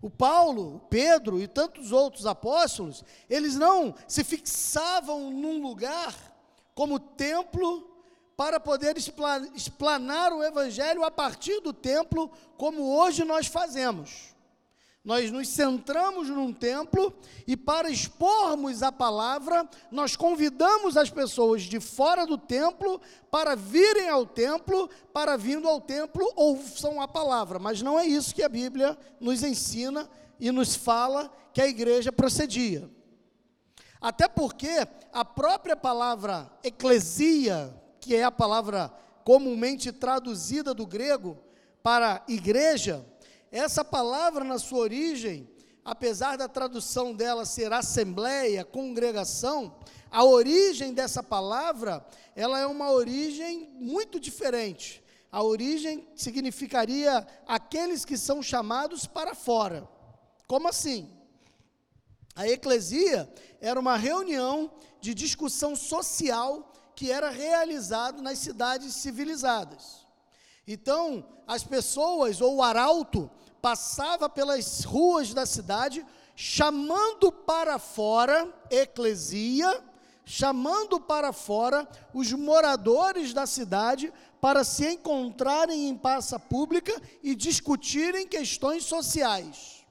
O 0.00 0.08
Paulo, 0.08 0.76
o 0.76 0.80
Pedro 0.80 1.40
e 1.40 1.46
tantos 1.46 1.92
outros 1.92 2.24
apóstolos, 2.24 3.04
eles 3.28 3.56
não 3.56 3.94
se 4.08 4.24
fixavam 4.24 5.30
num 5.30 5.60
lugar 5.60 6.14
como 6.74 6.98
templo 6.98 7.89
para 8.40 8.58
poder 8.58 8.96
explanar 9.54 10.32
o 10.32 10.42
evangelho 10.42 11.04
a 11.04 11.10
partir 11.10 11.60
do 11.60 11.74
templo, 11.74 12.30
como 12.56 12.96
hoje 12.96 13.22
nós 13.22 13.46
fazemos. 13.46 14.34
Nós 15.04 15.30
nos 15.30 15.46
centramos 15.46 16.30
num 16.30 16.50
templo 16.50 17.12
e, 17.46 17.54
para 17.54 17.90
expormos 17.90 18.82
a 18.82 18.90
palavra, 18.90 19.68
nós 19.90 20.16
convidamos 20.16 20.96
as 20.96 21.10
pessoas 21.10 21.64
de 21.64 21.78
fora 21.80 22.24
do 22.24 22.38
templo 22.38 22.98
para 23.30 23.54
virem 23.54 24.08
ao 24.08 24.24
templo, 24.24 24.88
para 25.12 25.36
vindo 25.36 25.68
ao 25.68 25.78
templo 25.78 26.26
ouçam 26.34 26.98
a 26.98 27.06
palavra. 27.06 27.58
Mas 27.58 27.82
não 27.82 28.00
é 28.00 28.06
isso 28.06 28.34
que 28.34 28.42
a 28.42 28.48
Bíblia 28.48 28.96
nos 29.20 29.42
ensina 29.42 30.08
e 30.38 30.50
nos 30.50 30.74
fala 30.74 31.30
que 31.52 31.60
a 31.60 31.68
igreja 31.68 32.10
procedia. 32.10 32.88
Até 34.00 34.26
porque 34.26 34.88
a 35.12 35.26
própria 35.26 35.76
palavra 35.76 36.50
eclesia, 36.64 37.78
que 38.00 38.14
é 38.14 38.24
a 38.24 38.30
palavra 38.30 38.92
comumente 39.24 39.92
traduzida 39.92 40.72
do 40.72 40.86
grego 40.86 41.38
para 41.82 42.24
igreja, 42.26 43.04
essa 43.50 43.84
palavra, 43.84 44.44
na 44.44 44.58
sua 44.58 44.78
origem, 44.78 45.48
apesar 45.84 46.36
da 46.36 46.48
tradução 46.48 47.14
dela 47.14 47.44
ser 47.44 47.72
assembleia, 47.72 48.64
congregação, 48.64 49.76
a 50.10 50.24
origem 50.24 50.92
dessa 50.92 51.22
palavra, 51.22 52.04
ela 52.34 52.58
é 52.58 52.66
uma 52.66 52.90
origem 52.90 53.68
muito 53.74 54.18
diferente. 54.18 55.02
A 55.32 55.42
origem 55.42 56.08
significaria 56.16 57.26
aqueles 57.46 58.04
que 58.04 58.16
são 58.16 58.42
chamados 58.42 59.06
para 59.06 59.34
fora. 59.34 59.88
Como 60.46 60.66
assim? 60.68 61.08
A 62.34 62.48
eclesia 62.48 63.32
era 63.60 63.78
uma 63.78 63.96
reunião 63.96 64.72
de 65.00 65.14
discussão 65.14 65.76
social 65.76 66.72
que 67.00 67.10
era 67.10 67.30
realizado 67.30 68.20
nas 68.20 68.40
cidades 68.40 68.92
civilizadas. 68.92 70.06
Então, 70.68 71.24
as 71.46 71.64
pessoas 71.64 72.42
ou 72.42 72.56
o 72.56 72.62
arauto 72.62 73.30
passava 73.62 74.28
pelas 74.28 74.84
ruas 74.84 75.32
da 75.32 75.46
cidade, 75.46 76.04
chamando 76.36 77.32
para 77.32 77.78
fora, 77.78 78.52
eclesia, 78.70 79.82
chamando 80.26 81.00
para 81.00 81.32
fora 81.32 81.88
os 82.12 82.34
moradores 82.34 83.32
da 83.32 83.46
cidade 83.46 84.12
para 84.38 84.62
se 84.62 84.86
encontrarem 84.92 85.88
em 85.88 85.96
praça 85.96 86.38
pública 86.38 86.92
e 87.22 87.34
discutirem 87.34 88.28
questões 88.28 88.84
sociais. 88.84 89.86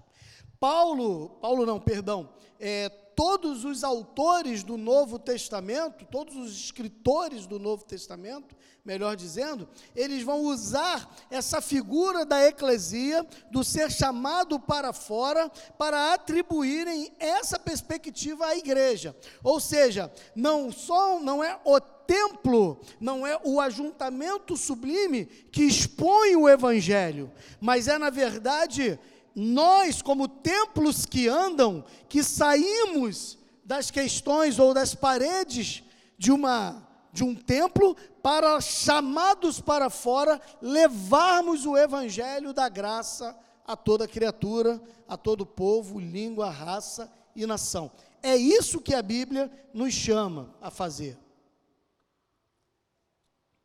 Paulo, 0.60 1.30
Paulo 1.42 1.66
não, 1.66 1.80
perdão, 1.80 2.30
é, 2.60 2.88
todos 3.20 3.66
os 3.66 3.84
autores 3.84 4.64
do 4.64 4.78
Novo 4.78 5.20
Testamento, 5.20 6.06
todos 6.06 6.38
os 6.38 6.58
escritores 6.58 7.46
do 7.46 7.60
Novo 7.60 7.84
Testamento, 7.84 8.56
melhor 8.86 9.14
dizendo, 9.18 9.68
eles 9.94 10.24
vão 10.24 10.44
usar 10.44 11.14
essa 11.30 11.60
figura 11.60 12.26
da 12.26 12.48
eclesia, 12.48 13.28
do 13.52 13.62
ser 13.62 13.92
chamado 13.92 14.58
para 14.58 14.94
fora, 14.94 15.50
para 15.78 16.14
atribuírem 16.14 17.12
essa 17.20 17.60
perspectiva 17.60 18.46
à 18.46 18.56
igreja. 18.56 19.14
Ou 19.44 19.60
seja, 19.60 20.10
não 20.34 20.72
só 20.72 21.20
não 21.20 21.44
é 21.44 21.60
o 21.66 21.78
templo, 21.78 22.80
não 23.02 23.28
é 23.28 23.38
o 23.44 23.60
ajuntamento 23.60 24.56
sublime 24.56 25.26
que 25.26 25.64
expõe 25.64 26.38
o 26.38 26.48
evangelho, 26.48 27.30
mas 27.60 27.90
é 27.90 27.98
na 27.98 28.10
verdade 28.10 28.98
nós, 29.40 30.02
como 30.02 30.28
templos 30.28 31.06
que 31.06 31.30
andam, 31.30 31.86
que 32.10 32.22
saímos 32.22 33.38
das 33.64 33.90
questões 33.90 34.60
ou 34.60 34.74
das 34.74 34.94
paredes 34.94 35.82
de 36.18 36.30
uma 36.30 36.86
de 37.12 37.24
um 37.24 37.34
templo 37.34 37.96
para, 38.22 38.62
chamados 38.62 39.60
para 39.60 39.90
fora, 39.90 40.40
levarmos 40.62 41.66
o 41.66 41.76
evangelho 41.76 42.54
da 42.54 42.70
graça 42.70 43.36
a 43.66 43.76
toda 43.76 44.08
criatura, 44.08 44.80
a 45.08 45.18
todo 45.18 45.46
povo, 45.46 46.00
língua, 46.00 46.52
raça 46.52 47.12
e 47.36 47.48
nação. 47.48 47.92
É 48.22 48.36
isso 48.36 48.82
que 48.82 48.94
a 48.94 49.02
Bíblia 49.02 49.50
nos 49.74 49.94
chama 49.94 50.54
a 50.62 50.70
fazer. 50.70 51.18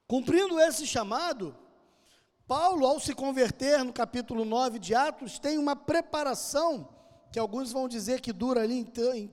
Cumprindo 0.07 0.59
esse 0.61 0.87
chamado, 0.87 1.55
Paulo, 2.47 2.87
ao 2.87 3.01
se 3.01 3.15
converter 3.15 3.83
no 3.83 3.93
capítulo 3.93 4.45
9 4.45 4.79
de 4.79 4.95
Atos, 4.95 5.39
tem 5.39 5.57
uma 5.57 5.75
preparação, 5.75 6.89
que 7.33 7.39
alguns 7.39 7.73
vão 7.73 7.89
dizer 7.89 8.21
que 8.21 8.35
dura 8.35 8.61
ali 8.61 8.81
em, 8.81 8.93
em 9.17 9.33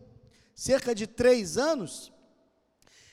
cerca 0.56 0.96
de 0.96 1.06
três 1.06 1.58
anos, 1.58 2.12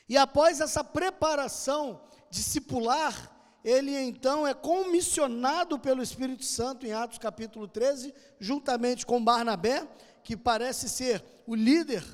e 0.09 0.17
após 0.17 0.61
essa 0.61 0.85
preparação 0.85 2.01
discipular, 2.31 3.35
ele 3.65 3.95
então 3.99 4.47
é 4.47 4.55
comissionado 4.55 5.81
pelo 5.81 6.03
Espírito 6.03 6.45
Santo 6.45 6.87
em 6.87 6.93
Atos 6.93 7.19
capítulo 7.19 7.67
13, 7.67 8.15
juntamente 8.39 9.05
com 9.05 9.23
Barnabé, 9.23 9.87
que 10.23 10.37
parece 10.37 10.89
ser 10.89 11.25
o 11.45 11.57
líder 11.57 12.05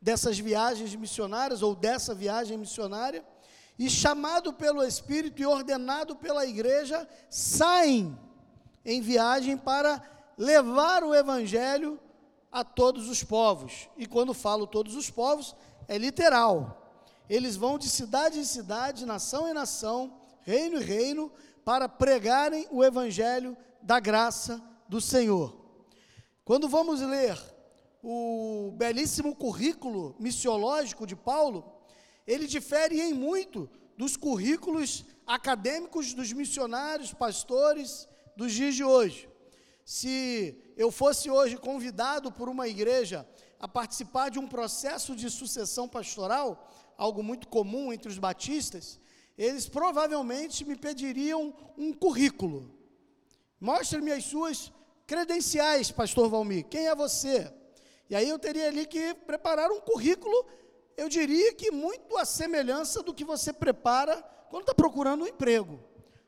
dessas 0.00 0.38
viagens 0.38 0.94
missionárias 0.94 1.62
ou 1.62 1.74
dessa 1.74 2.14
viagem 2.14 2.56
missionária, 2.56 3.22
e 3.78 3.90
chamado 3.90 4.52
pelo 4.52 4.82
Espírito 4.82 5.42
e 5.42 5.46
ordenado 5.46 6.16
pela 6.16 6.46
igreja, 6.46 7.08
saem 7.28 8.18
em 8.84 9.00
viagem 9.00 9.56
para 9.56 10.02
levar 10.38 11.04
o 11.04 11.14
evangelho 11.14 11.98
a 12.50 12.64
todos 12.64 13.08
os 13.08 13.22
povos. 13.22 13.88
E 13.96 14.06
quando 14.06 14.32
falo 14.32 14.66
todos 14.66 14.94
os 14.94 15.10
povos, 15.10 15.54
é 15.88 15.98
literal. 15.98 16.82
Eles 17.28 17.56
vão 17.56 17.78
de 17.78 17.88
cidade 17.88 18.38
em 18.38 18.44
cidade, 18.44 19.04
nação 19.04 19.48
em 19.48 19.52
nação, 19.52 20.20
reino 20.42 20.78
em 20.78 20.82
reino, 20.82 21.30
para 21.64 21.88
pregarem 21.88 22.66
o 22.70 22.84
evangelho 22.84 23.56
da 23.82 23.98
graça 23.98 24.62
do 24.88 25.00
Senhor. 25.00 25.54
Quando 26.44 26.68
vamos 26.68 27.00
ler 27.00 27.36
o 28.02 28.72
belíssimo 28.76 29.34
currículo 29.34 30.14
missiológico 30.20 31.04
de 31.06 31.16
Paulo, 31.16 31.75
ele 32.26 32.46
difere 32.46 33.00
em 33.00 33.14
muito 33.14 33.68
dos 33.96 34.16
currículos 34.16 35.04
acadêmicos 35.26 36.12
dos 36.12 36.32
missionários, 36.32 37.14
pastores 37.14 38.08
dos 38.36 38.52
dias 38.52 38.74
de 38.74 38.84
hoje. 38.84 39.28
Se 39.84 40.58
eu 40.76 40.90
fosse 40.90 41.30
hoje 41.30 41.56
convidado 41.56 42.30
por 42.32 42.48
uma 42.48 42.68
igreja 42.68 43.26
a 43.58 43.68
participar 43.68 44.30
de 44.30 44.38
um 44.38 44.46
processo 44.46 45.14
de 45.14 45.30
sucessão 45.30 45.88
pastoral, 45.88 46.68
algo 46.98 47.22
muito 47.22 47.48
comum 47.48 47.92
entre 47.92 48.08
os 48.08 48.18
batistas, 48.18 49.00
eles 49.38 49.68
provavelmente 49.68 50.64
me 50.64 50.76
pediriam 50.76 51.54
um 51.76 51.92
currículo. 51.92 52.74
Mostre-me 53.60 54.12
as 54.12 54.24
suas 54.24 54.72
credenciais, 55.06 55.90
pastor 55.90 56.28
Valmir. 56.28 56.66
Quem 56.66 56.88
é 56.88 56.94
você? 56.94 57.52
E 58.08 58.14
aí 58.14 58.28
eu 58.28 58.38
teria 58.38 58.68
ali 58.68 58.86
que 58.86 59.14
preparar 59.14 59.70
um 59.70 59.80
currículo, 59.80 60.46
eu 60.96 61.08
diria 61.08 61.52
que 61.52 61.70
muito 61.70 62.16
à 62.16 62.24
semelhança 62.24 63.02
do 63.02 63.12
que 63.12 63.24
você 63.24 63.52
prepara 63.52 64.22
quando 64.48 64.62
está 64.62 64.74
procurando 64.74 65.24
um 65.24 65.28
emprego. 65.28 65.78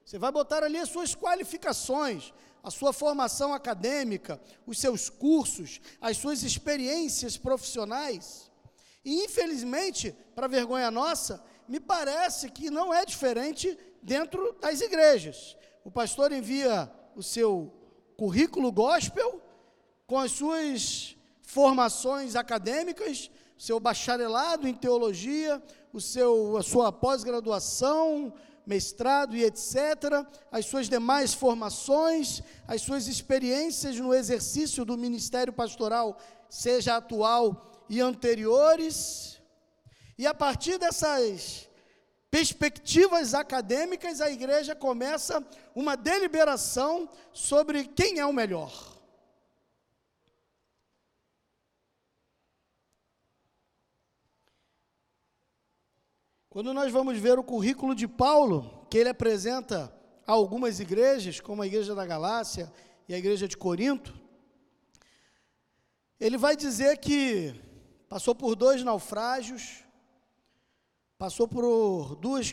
Você 0.05 0.19
vai 0.19 0.31
botar 0.31 0.63
ali 0.63 0.79
as 0.79 0.89
suas 0.89 1.15
qualificações, 1.15 2.33
a 2.63 2.71
sua 2.71 2.93
formação 2.93 3.55
acadêmica, 3.55 4.41
os 4.67 4.79
seus 4.79 5.09
cursos, 5.09 5.81
as 6.01 6.17
suas 6.17 6.43
experiências 6.43 7.37
profissionais. 7.37 8.51
E 9.05 9.25
infelizmente, 9.25 10.15
para 10.35 10.47
vergonha 10.47 10.91
nossa, 10.91 11.43
me 11.67 11.79
parece 11.79 12.51
que 12.51 12.71
não 12.71 12.93
é 12.93 13.05
diferente 13.05 13.79
dentro 14.03 14.55
das 14.61 14.81
igrejas. 14.81 15.57
O 15.85 15.91
pastor 15.91 16.33
envia 16.33 16.91
o 17.15 17.23
seu 17.23 17.73
currículo 18.17 18.73
gospel 18.73 19.41
com 20.07 20.19
as 20.19 20.33
suas 20.33 21.17
formações 21.43 22.35
acadêmicas, 22.37 23.31
seu 23.59 23.81
bacharelado 23.81 24.69
em 24.69 24.75
teologia, 24.75 25.61
o 25.93 26.00
seu, 26.00 26.57
a 26.57 26.62
sua 26.62 26.93
pós-graduação, 26.93 28.33
mestrado 28.65 29.37
e 29.37 29.45
etc., 29.45 30.25
as 30.52 30.67
suas 30.67 30.89
demais 30.89 31.35
formações, 31.35 32.43
as 32.67 32.82
suas 32.82 33.09
experiências 33.09 33.99
no 33.99 34.15
exercício 34.15 34.85
do 34.85 34.97
ministério 34.97 35.52
pastoral, 35.52 36.17
seja 36.49 36.97
atual 36.97 37.85
e 37.89 38.00
anteriores, 38.00 39.41
e 40.19 40.26
a 40.26 40.35
partir 40.35 40.78
dessas 40.78 41.69
perspectivas 42.30 43.35
acadêmicas, 43.35 44.21
a 44.21 44.30
igreja 44.30 44.75
começa 44.75 45.43
uma 45.75 45.97
deliberação 45.97 47.09
sobre 47.32 47.85
quem 47.85 48.19
é 48.19 48.26
o 48.26 48.32
melhor. 48.32 48.98
Quando 56.58 56.75
nós 56.75 56.90
vamos 56.90 57.16
ver 57.16 57.38
o 57.38 57.44
currículo 57.44 57.94
de 57.94 58.08
Paulo, 58.08 58.84
que 58.90 58.99
ele 58.99 59.08
apresenta 59.08 59.94
a 60.26 60.32
algumas 60.32 60.80
igrejas, 60.80 61.38
como 61.38 61.62
a 61.62 61.66
igreja 61.68 61.94
da 61.94 62.04
Galácia 62.04 62.73
e 63.08 63.14
a 63.14 63.16
igreja 63.16 63.47
de 63.47 63.56
Corinto, 63.56 64.12
ele 66.18 66.36
vai 66.36 66.56
dizer 66.56 66.99
que 66.99 67.54
passou 68.08 68.34
por 68.34 68.56
dois 68.56 68.82
naufrágios, 68.82 69.84
passou 71.16 71.47
por 71.47 72.16
duas, 72.16 72.52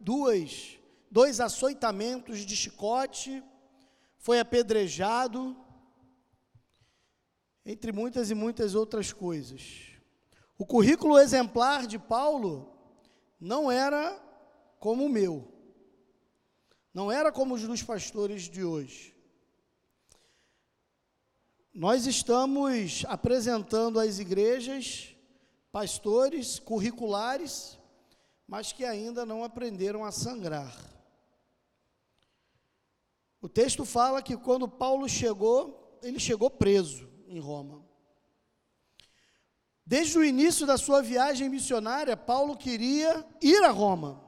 duas, 0.00 0.76
dois 1.08 1.38
açoitamentos 1.38 2.40
de 2.40 2.56
chicote, 2.56 3.40
foi 4.18 4.40
apedrejado, 4.40 5.56
entre 7.64 7.92
muitas 7.92 8.32
e 8.32 8.34
muitas 8.34 8.74
outras 8.74 9.12
coisas. 9.12 9.92
O 10.58 10.66
currículo 10.66 11.16
exemplar 11.20 11.86
de 11.86 12.00
Paulo 12.00 12.76
não 13.40 13.70
era 13.70 14.18
como 14.78 15.04
o 15.04 15.08
meu, 15.08 15.52
não 16.92 17.10
era 17.10 17.30
como 17.30 17.54
os 17.54 17.62
dos 17.62 17.82
pastores 17.82 18.42
de 18.42 18.64
hoje. 18.64 19.14
Nós 21.72 22.06
estamos 22.06 23.04
apresentando 23.06 24.00
às 24.00 24.18
igrejas 24.18 25.14
pastores 25.70 26.58
curriculares 26.58 27.78
mas 28.48 28.72
que 28.72 28.82
ainda 28.82 29.26
não 29.26 29.44
aprenderam 29.44 30.06
a 30.06 30.10
sangrar. 30.10 30.74
O 33.42 33.48
texto 33.48 33.84
fala 33.84 34.22
que 34.22 34.38
quando 34.38 34.66
Paulo 34.66 35.06
chegou, 35.06 35.98
ele 36.02 36.18
chegou 36.18 36.50
preso 36.50 37.06
em 37.28 37.38
Roma. 37.38 37.86
Desde 39.88 40.18
o 40.18 40.22
início 40.22 40.66
da 40.66 40.76
sua 40.76 41.00
viagem 41.00 41.48
missionária, 41.48 42.14
Paulo 42.14 42.54
queria 42.54 43.24
ir 43.40 43.64
a 43.64 43.70
Roma. 43.70 44.22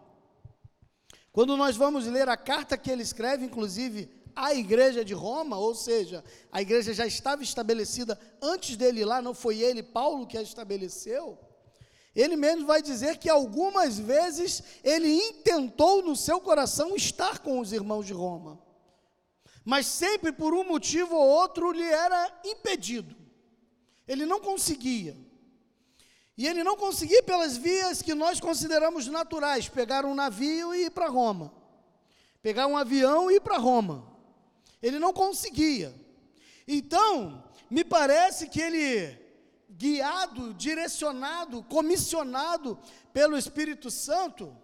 Quando 1.30 1.54
nós 1.54 1.76
vamos 1.76 2.06
ler 2.06 2.30
a 2.30 2.36
carta 2.36 2.78
que 2.78 2.90
ele 2.90 3.02
escreve, 3.02 3.44
inclusive 3.44 4.08
à 4.34 4.54
igreja 4.54 5.04
de 5.04 5.12
Roma, 5.12 5.58
ou 5.58 5.74
seja, 5.74 6.24
a 6.50 6.62
igreja 6.62 6.94
já 6.94 7.06
estava 7.06 7.42
estabelecida 7.42 8.18
antes 8.40 8.74
dele 8.74 9.02
ir 9.02 9.04
lá, 9.04 9.20
não 9.20 9.34
foi 9.34 9.60
ele, 9.60 9.82
Paulo, 9.82 10.26
que 10.26 10.38
a 10.38 10.42
estabeleceu. 10.42 11.38
Ele 12.16 12.36
mesmo 12.36 12.66
vai 12.66 12.80
dizer 12.80 13.18
que 13.18 13.28
algumas 13.28 13.98
vezes 13.98 14.62
ele 14.82 15.12
intentou 15.12 16.02
no 16.02 16.16
seu 16.16 16.40
coração 16.40 16.96
estar 16.96 17.40
com 17.40 17.60
os 17.60 17.70
irmãos 17.70 18.06
de 18.06 18.14
Roma, 18.14 18.58
mas 19.62 19.84
sempre 19.84 20.32
por 20.32 20.54
um 20.54 20.64
motivo 20.64 21.14
ou 21.14 21.28
outro 21.28 21.70
lhe 21.70 21.84
era 21.84 22.40
impedido. 22.46 23.14
Ele 24.08 24.24
não 24.24 24.40
conseguia. 24.40 25.28
E 26.40 26.48
ele 26.48 26.64
não 26.64 26.74
conseguia 26.74 27.22
pelas 27.22 27.54
vias 27.54 28.00
que 28.00 28.14
nós 28.14 28.40
consideramos 28.40 29.06
naturais, 29.06 29.68
pegar 29.68 30.06
um 30.06 30.14
navio 30.14 30.74
e 30.74 30.86
ir 30.86 30.90
para 30.90 31.06
Roma. 31.06 31.52
Pegar 32.40 32.66
um 32.66 32.78
avião 32.78 33.30
e 33.30 33.34
ir 33.34 33.40
para 33.42 33.58
Roma. 33.58 34.10
Ele 34.80 34.98
não 34.98 35.12
conseguia. 35.12 35.94
Então, 36.66 37.44
me 37.70 37.84
parece 37.84 38.48
que 38.48 38.58
ele 38.58 39.18
guiado, 39.68 40.54
direcionado, 40.54 41.62
comissionado 41.64 42.78
pelo 43.12 43.36
Espírito 43.36 43.90
Santo, 43.90 44.56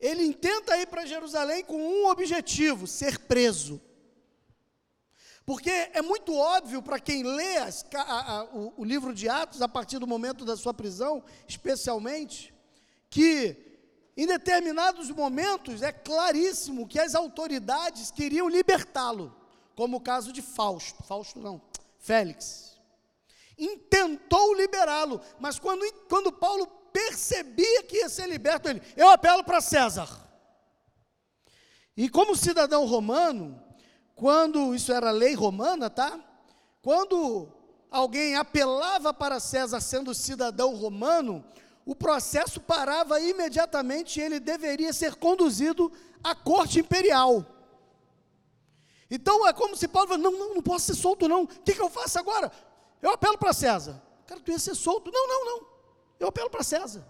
ele 0.00 0.24
intenta 0.24 0.78
ir 0.78 0.86
para 0.86 1.04
Jerusalém 1.04 1.62
com 1.62 1.76
um 1.76 2.06
objetivo: 2.06 2.86
ser 2.86 3.18
preso. 3.18 3.78
Porque 5.44 5.70
é 5.70 6.00
muito 6.00 6.34
óbvio 6.36 6.80
para 6.82 7.00
quem 7.00 7.24
lê 7.24 7.56
as, 7.58 7.84
a, 7.94 8.32
a, 8.32 8.44
o, 8.44 8.74
o 8.76 8.84
livro 8.84 9.12
de 9.12 9.28
Atos, 9.28 9.60
a 9.60 9.68
partir 9.68 9.98
do 9.98 10.06
momento 10.06 10.44
da 10.44 10.56
sua 10.56 10.72
prisão, 10.72 11.22
especialmente, 11.48 12.54
que 13.10 13.56
em 14.16 14.26
determinados 14.26 15.10
momentos 15.10 15.82
é 15.82 15.90
claríssimo 15.90 16.86
que 16.86 16.98
as 16.98 17.14
autoridades 17.14 18.10
queriam 18.10 18.48
libertá-lo, 18.48 19.34
como 19.74 19.96
o 19.96 20.00
caso 20.00 20.32
de 20.32 20.42
Fausto, 20.42 21.02
Fausto 21.02 21.40
não, 21.40 21.60
Félix. 21.98 22.78
intentou 23.58 24.54
liberá-lo, 24.54 25.20
mas 25.40 25.58
quando, 25.58 25.90
quando 26.08 26.30
Paulo 26.32 26.66
percebia 26.92 27.82
que 27.84 27.96
ia 27.96 28.08
ser 28.08 28.28
liberto, 28.28 28.68
ele, 28.68 28.82
eu 28.96 29.08
apelo 29.08 29.42
para 29.42 29.60
César. 29.60 30.08
E 31.96 32.08
como 32.08 32.36
cidadão 32.36 32.86
romano, 32.86 33.61
quando 34.22 34.72
isso 34.72 34.92
era 34.92 35.10
lei 35.10 35.34
romana, 35.34 35.90
tá? 35.90 36.16
Quando 36.80 37.48
alguém 37.90 38.36
apelava 38.36 39.12
para 39.12 39.40
César 39.40 39.80
sendo 39.80 40.14
cidadão 40.14 40.76
romano, 40.76 41.44
o 41.84 41.92
processo 41.92 42.60
parava 42.60 43.20
imediatamente 43.20 44.20
e 44.20 44.22
ele 44.22 44.38
deveria 44.38 44.92
ser 44.92 45.16
conduzido 45.16 45.90
à 46.22 46.36
corte 46.36 46.78
imperial. 46.78 47.44
Então 49.10 49.44
é 49.44 49.52
como 49.52 49.74
se 49.76 49.88
Paulo 49.88 50.10
falasse, 50.10 50.22
não, 50.22 50.38
não, 50.38 50.54
não 50.54 50.62
posso 50.62 50.86
ser 50.86 50.94
solto 50.94 51.26
não, 51.26 51.42
o 51.42 51.48
que, 51.48 51.74
que 51.74 51.82
eu 51.82 51.90
faço 51.90 52.16
agora? 52.16 52.52
Eu 53.02 53.10
apelo 53.10 53.36
para 53.36 53.52
César. 53.52 54.00
Cara, 54.24 54.40
tu 54.40 54.52
ia 54.52 54.58
ser 54.60 54.76
solto. 54.76 55.10
Não, 55.10 55.26
não, 55.26 55.44
não. 55.44 55.66
Eu 56.20 56.28
apelo 56.28 56.48
para 56.48 56.62
César. 56.62 57.04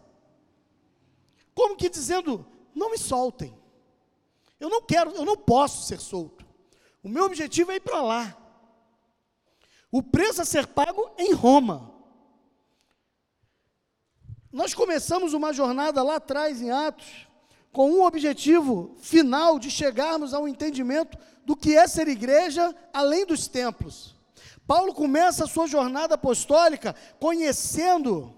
Como 1.54 1.76
que 1.76 1.90
dizendo, 1.90 2.46
não 2.74 2.90
me 2.90 2.96
soltem. 2.96 3.54
Eu 4.58 4.70
não 4.70 4.80
quero, 4.80 5.10
eu 5.10 5.26
não 5.26 5.36
posso 5.36 5.86
ser 5.86 6.00
solto. 6.00 6.42
O 7.02 7.08
meu 7.08 7.24
objetivo 7.24 7.72
é 7.72 7.76
ir 7.76 7.80
para 7.80 8.00
lá. 8.00 8.36
O 9.90 10.02
preço 10.02 10.40
a 10.40 10.44
ser 10.44 10.66
pago 10.66 11.10
em 11.18 11.32
Roma. 11.32 11.92
Nós 14.52 14.72
começamos 14.72 15.32
uma 15.32 15.52
jornada 15.52 16.02
lá 16.02 16.16
atrás 16.16 16.60
em 16.60 16.70
Atos, 16.70 17.26
com 17.72 17.90
um 17.90 18.04
objetivo 18.04 18.94
final 18.98 19.58
de 19.58 19.70
chegarmos 19.70 20.34
ao 20.34 20.46
entendimento 20.46 21.18
do 21.44 21.56
que 21.56 21.76
é 21.76 21.88
ser 21.88 22.06
igreja 22.06 22.74
além 22.92 23.26
dos 23.26 23.48
templos. 23.48 24.14
Paulo 24.66 24.94
começa 24.94 25.44
a 25.44 25.48
sua 25.48 25.66
jornada 25.66 26.14
apostólica 26.14 26.94
conhecendo 27.18 28.34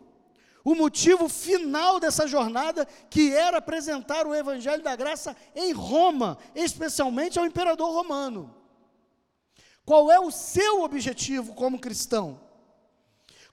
o 0.64 0.74
motivo 0.74 1.28
final 1.28 2.00
dessa 2.00 2.26
jornada, 2.26 2.86
que 3.10 3.34
era 3.34 3.58
apresentar 3.58 4.26
o 4.26 4.34
Evangelho 4.34 4.82
da 4.82 4.96
Graça 4.96 5.36
em 5.54 5.72
Roma, 5.72 6.38
especialmente 6.54 7.38
ao 7.38 7.44
imperador 7.44 7.92
romano. 7.92 8.54
Qual 9.84 10.10
é 10.10 10.18
o 10.18 10.30
seu 10.30 10.82
objetivo 10.82 11.52
como 11.52 11.78
cristão? 11.78 12.40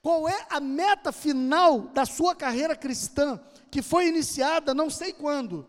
Qual 0.02 0.28
é 0.28 0.48
a 0.50 0.62
meta 0.62 1.12
final 1.12 1.82
da 1.82 2.06
sua 2.06 2.34
carreira 2.34 2.76
cristã, 2.76 3.40
que 3.70 3.82
foi 3.82 4.08
iniciada 4.08 4.74
não 4.74 4.90
sei 4.90 5.12
quando? 5.12 5.68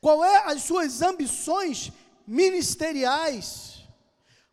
Qual 0.00 0.22
é 0.22 0.52
as 0.52 0.62
suas 0.62 1.00
ambições 1.00 1.90
ministeriais? 2.26 3.82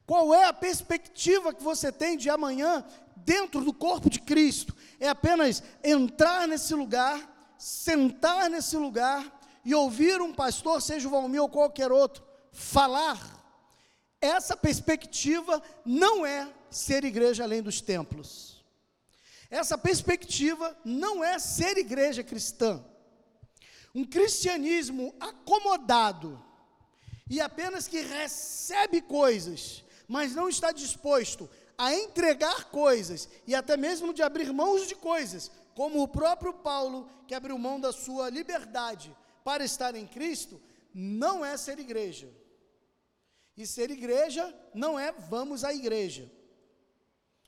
Qual 0.07 0.33
é 0.33 0.45
a 0.45 0.53
perspectiva 0.53 1.53
que 1.53 1.61
você 1.61 1.91
tem 1.91 2.15
de 2.15 2.29
amanhã 2.29 2.85
dentro 3.17 3.61
do 3.61 3.73
corpo 3.73 4.09
de 4.09 4.19
Cristo? 4.19 4.74
É 4.99 5.09
apenas 5.09 5.63
entrar 5.83 6.47
nesse 6.47 6.73
lugar, 6.73 7.55
sentar 7.57 8.49
nesse 8.49 8.77
lugar 8.77 9.41
e 9.63 9.73
ouvir 9.73 10.21
um 10.21 10.33
pastor, 10.33 10.81
seja 10.81 11.07
o 11.07 11.11
Valmir 11.11 11.41
ou 11.41 11.49
qualquer 11.49 11.91
outro, 11.91 12.23
falar. 12.51 13.19
Essa 14.21 14.55
perspectiva 14.55 15.61
não 15.83 16.25
é 16.25 16.51
ser 16.69 17.03
igreja 17.03 17.43
além 17.43 17.61
dos 17.61 17.81
templos. 17.81 18.63
Essa 19.49 19.77
perspectiva 19.77 20.75
não 20.83 21.23
é 21.23 21.37
ser 21.39 21.77
igreja 21.77 22.23
cristã. 22.23 22.83
Um 23.93 24.03
cristianismo 24.03 25.13
acomodado 25.19 26.43
e 27.29 27.39
apenas 27.39 27.87
que 27.87 28.01
recebe 28.01 29.01
coisas 29.01 29.85
mas 30.07 30.33
não 30.33 30.47
está 30.47 30.71
disposto 30.71 31.49
a 31.77 31.93
entregar 31.93 32.65
coisas 32.65 33.29
e 33.45 33.53
até 33.53 33.75
mesmo 33.75 34.13
de 34.13 34.23
abrir 34.23 34.51
mãos 34.53 34.87
de 34.87 34.95
coisas, 34.95 35.51
como 35.73 36.01
o 36.01 36.07
próprio 36.07 36.53
Paulo, 36.53 37.09
que 37.27 37.35
abriu 37.35 37.57
mão 37.57 37.79
da 37.79 37.91
sua 37.91 38.29
liberdade 38.29 39.15
para 39.43 39.63
estar 39.63 39.95
em 39.95 40.07
Cristo, 40.07 40.61
não 40.93 41.45
é 41.45 41.57
ser 41.57 41.77
igreja. 41.79 42.29
E 43.57 43.65
ser 43.65 43.91
igreja 43.91 44.53
não 44.73 44.97
é 44.99 45.11
vamos 45.11 45.63
à 45.63 45.73
igreja. 45.73 46.31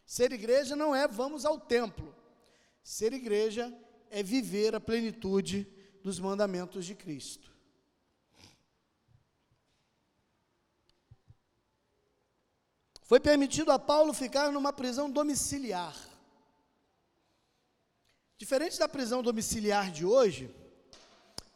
Ser 0.06 0.32
igreja 0.32 0.76
não 0.76 0.96
é 0.96 1.08
vamos 1.08 1.46
ao 1.46 1.60
templo. 1.60 2.16
Ser 2.84 3.14
igreja 3.14 3.74
é 4.10 4.24
viver 4.24 4.76
a 4.76 4.80
plenitude 4.80 5.68
dos 6.04 6.20
mandamentos 6.20 6.86
de 6.86 6.96
Cristo. 6.96 7.57
Foi 13.08 13.22
permitido 13.22 13.72
a 13.72 13.80
Paulo 13.80 14.12
ficar 14.14 14.52
numa 14.52 14.74
prisão 14.74 15.10
domiciliar. 15.10 15.96
Diferente 18.38 18.78
da 18.78 18.90
prisão 18.90 19.24
domiciliar 19.24 19.90
de 19.90 20.06
hoje, 20.06 20.54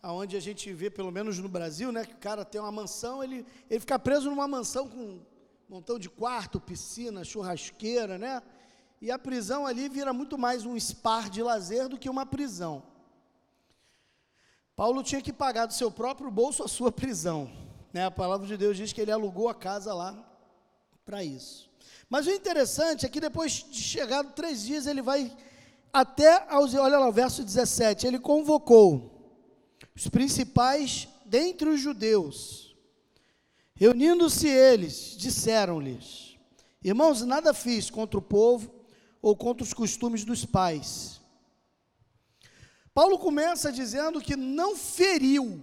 aonde 0.02 0.38
a 0.38 0.40
gente 0.40 0.72
vê, 0.72 0.90
pelo 0.90 1.12
menos 1.12 1.38
no 1.40 1.50
Brasil, 1.50 1.92
né, 1.92 2.06
que 2.06 2.14
o 2.14 2.20
cara 2.20 2.46
tem 2.46 2.62
uma 2.62 2.72
mansão, 2.72 3.22
ele, 3.22 3.46
ele 3.70 3.82
fica 3.82 4.00
preso 4.00 4.30
numa 4.30 4.48
mansão 4.48 4.88
com 4.88 4.98
um 4.98 5.26
montão 5.68 6.00
de 6.00 6.10
quarto, 6.10 6.58
piscina, 6.58 7.26
churrasqueira, 7.26 8.18
né? 8.18 8.42
E 9.02 9.12
a 9.12 9.20
prisão 9.20 9.68
ali 9.68 9.90
vira 9.90 10.14
muito 10.14 10.38
mais 10.38 10.66
um 10.66 10.80
spa 10.80 11.28
de 11.28 11.44
lazer 11.44 11.90
do 11.90 11.98
que 11.98 12.10
uma 12.10 12.26
prisão. 12.26 12.82
Paulo 14.74 15.04
tinha 15.04 15.22
que 15.22 15.34
pagar 15.34 15.66
do 15.66 15.74
seu 15.74 15.92
próprio 15.92 16.32
bolso 16.32 16.64
a 16.64 16.68
sua 16.70 16.94
prisão. 16.94 17.52
Né? 17.92 18.06
A 18.06 18.12
palavra 18.12 18.48
de 18.48 18.56
Deus 18.56 18.78
diz 18.78 18.94
que 18.94 19.02
ele 19.02 19.12
alugou 19.12 19.50
a 19.50 19.54
casa 19.54 19.94
lá 19.94 20.31
para 21.06 21.24
isso. 21.24 21.70
Mas 22.10 22.28
o 22.28 22.32
interessante 22.32 23.06
é 23.06 23.10
que 23.10 23.20
depois 23.20 23.66
de 23.70 23.82
chegado 23.82 24.34
três 24.34 24.64
dias, 24.64 24.86
ele 24.86 25.02
vai 25.02 25.36
até 25.94 26.46
aos. 26.50 26.74
Olha 26.74 27.00
lá 27.00 27.08
o 27.08 27.14
verso 27.14 27.44
17. 27.44 28.06
Ele 28.06 28.20
convocou 28.20 29.38
os 29.96 30.08
principais 30.08 31.08
dentre 31.26 31.70
os 31.70 31.80
judeus. 31.80 32.76
Reunindo-se 33.76 34.48
eles, 34.48 35.16
disseram-lhes: 35.18 36.38
Irmãos, 36.84 37.22
nada 37.22 37.54
fiz 37.54 37.90
contra 37.90 38.20
o 38.20 38.22
povo 38.22 38.74
ou 39.22 39.36
contra 39.36 39.64
os 39.64 39.74
costumes 39.74 40.26
dos 40.26 40.46
pais. 40.46 41.22
Paulo 42.94 43.18
começa 43.18 43.72
dizendo 43.72 44.20
que 44.20 44.36
não 44.36 44.76
feriu 44.76 45.62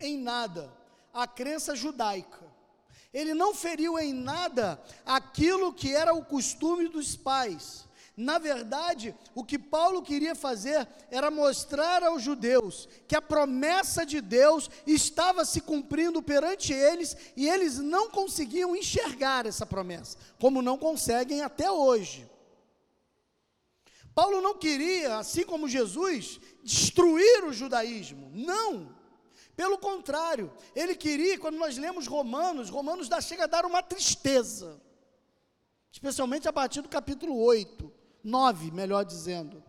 em 0.00 0.18
nada 0.18 0.72
a 1.12 1.26
crença 1.26 1.76
judaica 1.76 2.44
ele 3.14 3.32
não 3.32 3.54
feriu 3.54 3.96
em 3.96 4.12
nada 4.12 4.82
aquilo 5.06 5.72
que 5.72 5.94
era 5.94 6.12
o 6.12 6.24
costume 6.24 6.88
dos 6.88 7.14
pais. 7.14 7.84
Na 8.16 8.38
verdade, 8.38 9.14
o 9.34 9.44
que 9.44 9.58
Paulo 9.58 10.02
queria 10.02 10.34
fazer 10.34 10.86
era 11.10 11.30
mostrar 11.30 12.02
aos 12.02 12.22
judeus 12.22 12.88
que 13.08 13.16
a 13.16 13.22
promessa 13.22 14.04
de 14.04 14.20
Deus 14.20 14.70
estava 14.86 15.44
se 15.44 15.60
cumprindo 15.60 16.22
perante 16.22 16.72
eles 16.72 17.16
e 17.36 17.48
eles 17.48 17.78
não 17.78 18.10
conseguiam 18.10 18.76
enxergar 18.76 19.46
essa 19.46 19.64
promessa, 19.64 20.18
como 20.38 20.62
não 20.62 20.76
conseguem 20.76 21.42
até 21.42 21.70
hoje. 21.70 22.28
Paulo 24.14 24.40
não 24.40 24.54
queria, 24.54 25.18
assim 25.18 25.44
como 25.44 25.68
Jesus, 25.68 26.40
destruir 26.62 27.44
o 27.44 27.52
judaísmo. 27.52 28.30
Não. 28.32 28.94
Pelo 29.56 29.78
contrário, 29.78 30.52
ele 30.74 30.94
queria, 30.94 31.38
quando 31.38 31.56
nós 31.56 31.76
lemos 31.76 32.06
Romanos, 32.06 32.68
Romanos 32.68 33.08
dá, 33.08 33.20
chega 33.20 33.44
a 33.44 33.48
dar 33.48 33.64
uma 33.64 33.82
tristeza, 33.82 34.80
especialmente 35.92 36.48
a 36.48 36.52
partir 36.52 36.80
do 36.80 36.88
capítulo 36.88 37.36
8, 37.36 37.92
9, 38.22 38.70
melhor 38.72 39.04
dizendo. 39.04 39.62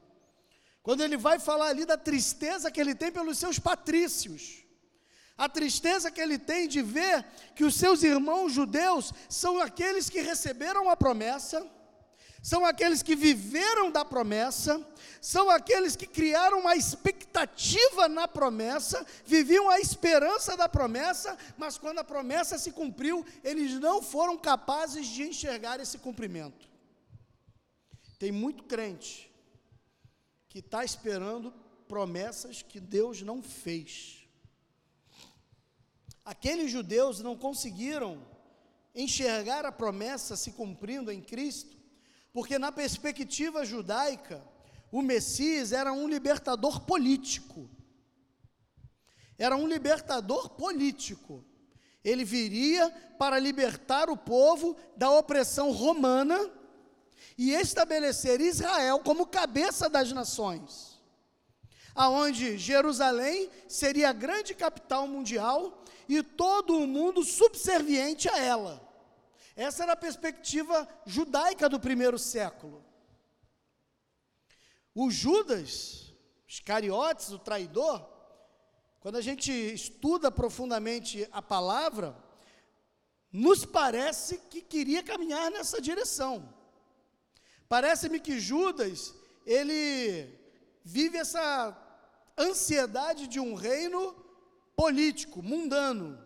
Quando 0.82 1.04
ele 1.04 1.18
vai 1.18 1.40
falar 1.40 1.68
ali 1.68 1.86
da 1.86 1.98
tristeza 1.98 2.72
que 2.72 2.80
ele 2.80 2.96
tem 2.96 3.12
pelos 3.12 3.38
seus 3.38 3.60
patrícios, 3.60 4.64
a 5.38 5.50
tristeza 5.50 6.10
que 6.10 6.22
ele 6.22 6.40
tem 6.40 6.68
de 6.68 6.82
ver 6.82 7.26
que 7.56 7.64
os 7.64 7.76
seus 7.76 8.04
irmãos 8.04 8.54
judeus 8.54 9.12
são 9.28 9.60
aqueles 9.60 10.10
que 10.10 10.22
receberam 10.22 10.90
a 10.90 10.96
promessa, 10.96 11.70
são 12.42 12.66
aqueles 12.66 13.02
que 13.02 13.16
viveram 13.16 13.92
da 13.92 14.06
promessa, 14.06 14.80
são 15.26 15.50
aqueles 15.50 15.96
que 15.96 16.06
criaram 16.06 16.60
uma 16.60 16.76
expectativa 16.76 18.08
na 18.08 18.28
promessa, 18.28 19.04
viviam 19.26 19.68
a 19.68 19.80
esperança 19.80 20.56
da 20.56 20.70
promessa, 20.70 21.36
mas 21.58 21.80
quando 21.80 21.98
a 21.98 22.04
promessa 22.04 22.60
se 22.60 22.72
cumpriu, 22.72 23.26
eles 23.44 23.72
não 23.80 24.04
foram 24.04 24.38
capazes 24.38 25.08
de 25.08 25.24
enxergar 25.24 25.80
esse 25.80 25.98
cumprimento. 25.98 26.70
Tem 28.20 28.32
muito 28.32 28.66
crente 28.66 29.34
que 30.48 30.60
está 30.60 30.86
esperando 30.86 31.52
promessas 31.88 32.62
que 32.62 32.80
Deus 32.80 33.24
não 33.24 33.42
fez. 33.42 34.28
Aqueles 36.24 36.70
judeus 36.70 37.20
não 37.20 37.36
conseguiram 37.36 38.24
enxergar 38.94 39.66
a 39.66 39.72
promessa 39.72 40.36
se 40.36 40.52
cumprindo 40.52 41.12
em 41.12 41.20
Cristo, 41.20 41.76
porque 42.32 42.60
na 42.60 42.72
perspectiva 42.72 43.66
judaica, 43.66 44.54
o 44.92 45.02
Messias 45.02 45.72
era 45.72 45.92
um 45.92 46.08
libertador 46.08 46.82
político. 46.82 47.70
Era 49.38 49.56
um 49.56 49.68
libertador 49.68 50.50
político. 50.50 51.44
Ele 52.04 52.24
viria 52.24 52.90
para 53.18 53.40
libertar 53.40 54.10
o 54.10 54.16
povo 54.16 54.76
da 54.96 55.10
opressão 55.10 55.72
romana 55.72 56.50
e 57.38 57.52
estabelecer 57.52 58.40
Israel 58.40 59.00
como 59.00 59.26
cabeça 59.26 59.90
das 59.90 60.12
nações, 60.12 61.02
aonde 61.94 62.58
Jerusalém 62.58 63.50
seria 63.68 64.10
a 64.10 64.14
grande 64.14 64.54
capital 64.54 65.08
mundial 65.08 65.84
e 66.08 66.22
todo 66.22 66.78
o 66.78 66.88
mundo 66.88 67.24
subserviente 67.24 68.30
a 68.30 68.38
ela. 68.38 68.82
Essa 69.56 69.84
era 69.84 69.94
a 69.94 69.98
perspectiva 69.98 70.88
judaica 71.06 71.68
do 71.68 71.80
primeiro 71.80 72.20
século. 72.20 72.85
O 74.96 75.12
Judas, 75.12 76.14
os 76.48 76.62
cariotes, 76.62 77.30
o 77.32 77.38
traidor, 77.38 78.08
quando 79.02 79.18
a 79.18 79.22
gente 79.22 79.52
estuda 79.52 80.32
profundamente 80.32 81.28
a 81.34 81.42
palavra, 81.42 82.16
nos 83.32 83.66
parece 83.66 84.38
que 84.50 84.62
queria 84.62 85.04
caminhar 85.04 85.52
nessa 85.52 85.82
direção. 85.82 86.52
Parece-me 87.68 88.22
que 88.22 88.40
Judas, 88.40 89.14
ele 89.46 90.34
vive 90.84 91.18
essa 91.18 91.78
ansiedade 92.38 93.28
de 93.28 93.40
um 93.40 93.54
reino 93.54 94.16
político, 94.76 95.44
mundano. 95.44 96.18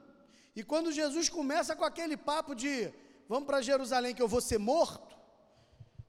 E 0.55 0.63
quando 0.63 0.91
Jesus 0.91 1.27
começa 1.27 1.75
com 1.75 1.83
aquele 1.83 2.15
papo 2.15 2.53
de 2.53 2.93
vamos 3.27 3.45
para 3.47 3.61
Jerusalém 3.61 4.13
que 4.13 4.21
eu 4.21 4.27
vou 4.27 4.41
ser 4.41 4.59
morto, 4.59 5.17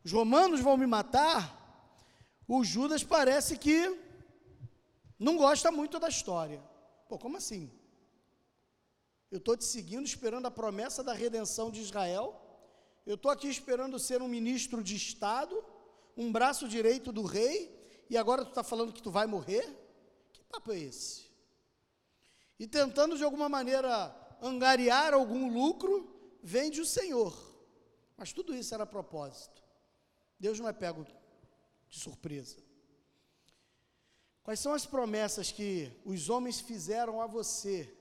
os 0.04 0.12
romanos 0.12 0.60
vão 0.60 0.76
me 0.76 0.86
matar, 0.86 1.59
o 2.52 2.64
Judas 2.64 3.04
parece 3.04 3.56
que 3.56 3.96
não 5.16 5.36
gosta 5.36 5.70
muito 5.70 6.00
da 6.00 6.08
história. 6.08 6.60
Pô, 7.08 7.16
como 7.16 7.36
assim? 7.36 7.70
Eu 9.30 9.38
estou 9.38 9.56
te 9.56 9.64
seguindo, 9.64 10.04
esperando 10.04 10.46
a 10.46 10.50
promessa 10.50 11.04
da 11.04 11.12
redenção 11.12 11.70
de 11.70 11.80
Israel. 11.80 12.34
Eu 13.06 13.14
estou 13.14 13.30
aqui 13.30 13.46
esperando 13.46 14.00
ser 14.00 14.20
um 14.20 14.26
ministro 14.26 14.82
de 14.82 14.96
Estado, 14.96 15.64
um 16.16 16.32
braço 16.32 16.66
direito 16.66 17.12
do 17.12 17.22
rei, 17.22 17.56
e 18.10 18.16
agora 18.16 18.44
tu 18.44 18.48
está 18.48 18.64
falando 18.64 18.92
que 18.92 19.02
tu 19.02 19.12
vai 19.12 19.28
morrer? 19.28 19.64
Que 20.32 20.42
papo 20.42 20.72
é 20.72 20.78
esse? 20.80 21.30
E 22.58 22.66
tentando 22.66 23.16
de 23.16 23.22
alguma 23.22 23.48
maneira 23.48 24.12
angariar 24.42 25.14
algum 25.14 25.52
lucro, 25.52 26.12
vende 26.42 26.80
o 26.80 26.86
Senhor. 26.86 27.32
Mas 28.16 28.32
tudo 28.32 28.52
isso 28.56 28.74
era 28.74 28.84
propósito. 28.84 29.62
Deus 30.36 30.58
não 30.58 30.66
é 30.66 30.72
pego 30.72 31.06
de 31.90 31.98
surpresa. 31.98 32.56
Quais 34.42 34.60
são 34.60 34.72
as 34.72 34.86
promessas 34.86 35.52
que 35.52 35.92
os 36.04 36.30
homens 36.30 36.60
fizeram 36.60 37.20
a 37.20 37.26
você, 37.26 37.92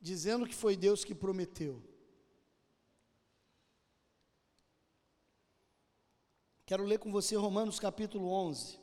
dizendo 0.00 0.46
que 0.46 0.54
foi 0.54 0.76
Deus 0.76 1.04
que 1.04 1.14
prometeu? 1.14 1.82
Quero 6.66 6.84
ler 6.84 6.98
com 6.98 7.10
você 7.10 7.34
Romanos 7.34 7.80
capítulo 7.80 8.28
11. 8.28 8.78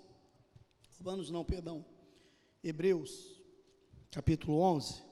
Romanos 0.98 1.30
não, 1.30 1.46
perdão. 1.46 1.86
Hebreus 2.64 3.40
capítulo 4.10 4.60
11. 4.60 5.04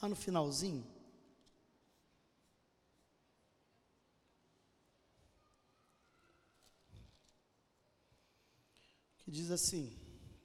Lá 0.00 0.08
no 0.08 0.16
finalzinho. 0.16 0.91
Diz 9.32 9.50
assim, 9.50 9.98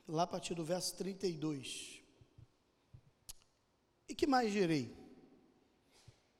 lá 0.08 0.23
a 0.23 0.28
partir 0.28 0.56
do 0.56 0.63
verso 0.63 0.95
32. 0.95 2.02
E 4.10 4.15
que 4.15 4.26
mais 4.26 4.52
direi? 4.52 4.95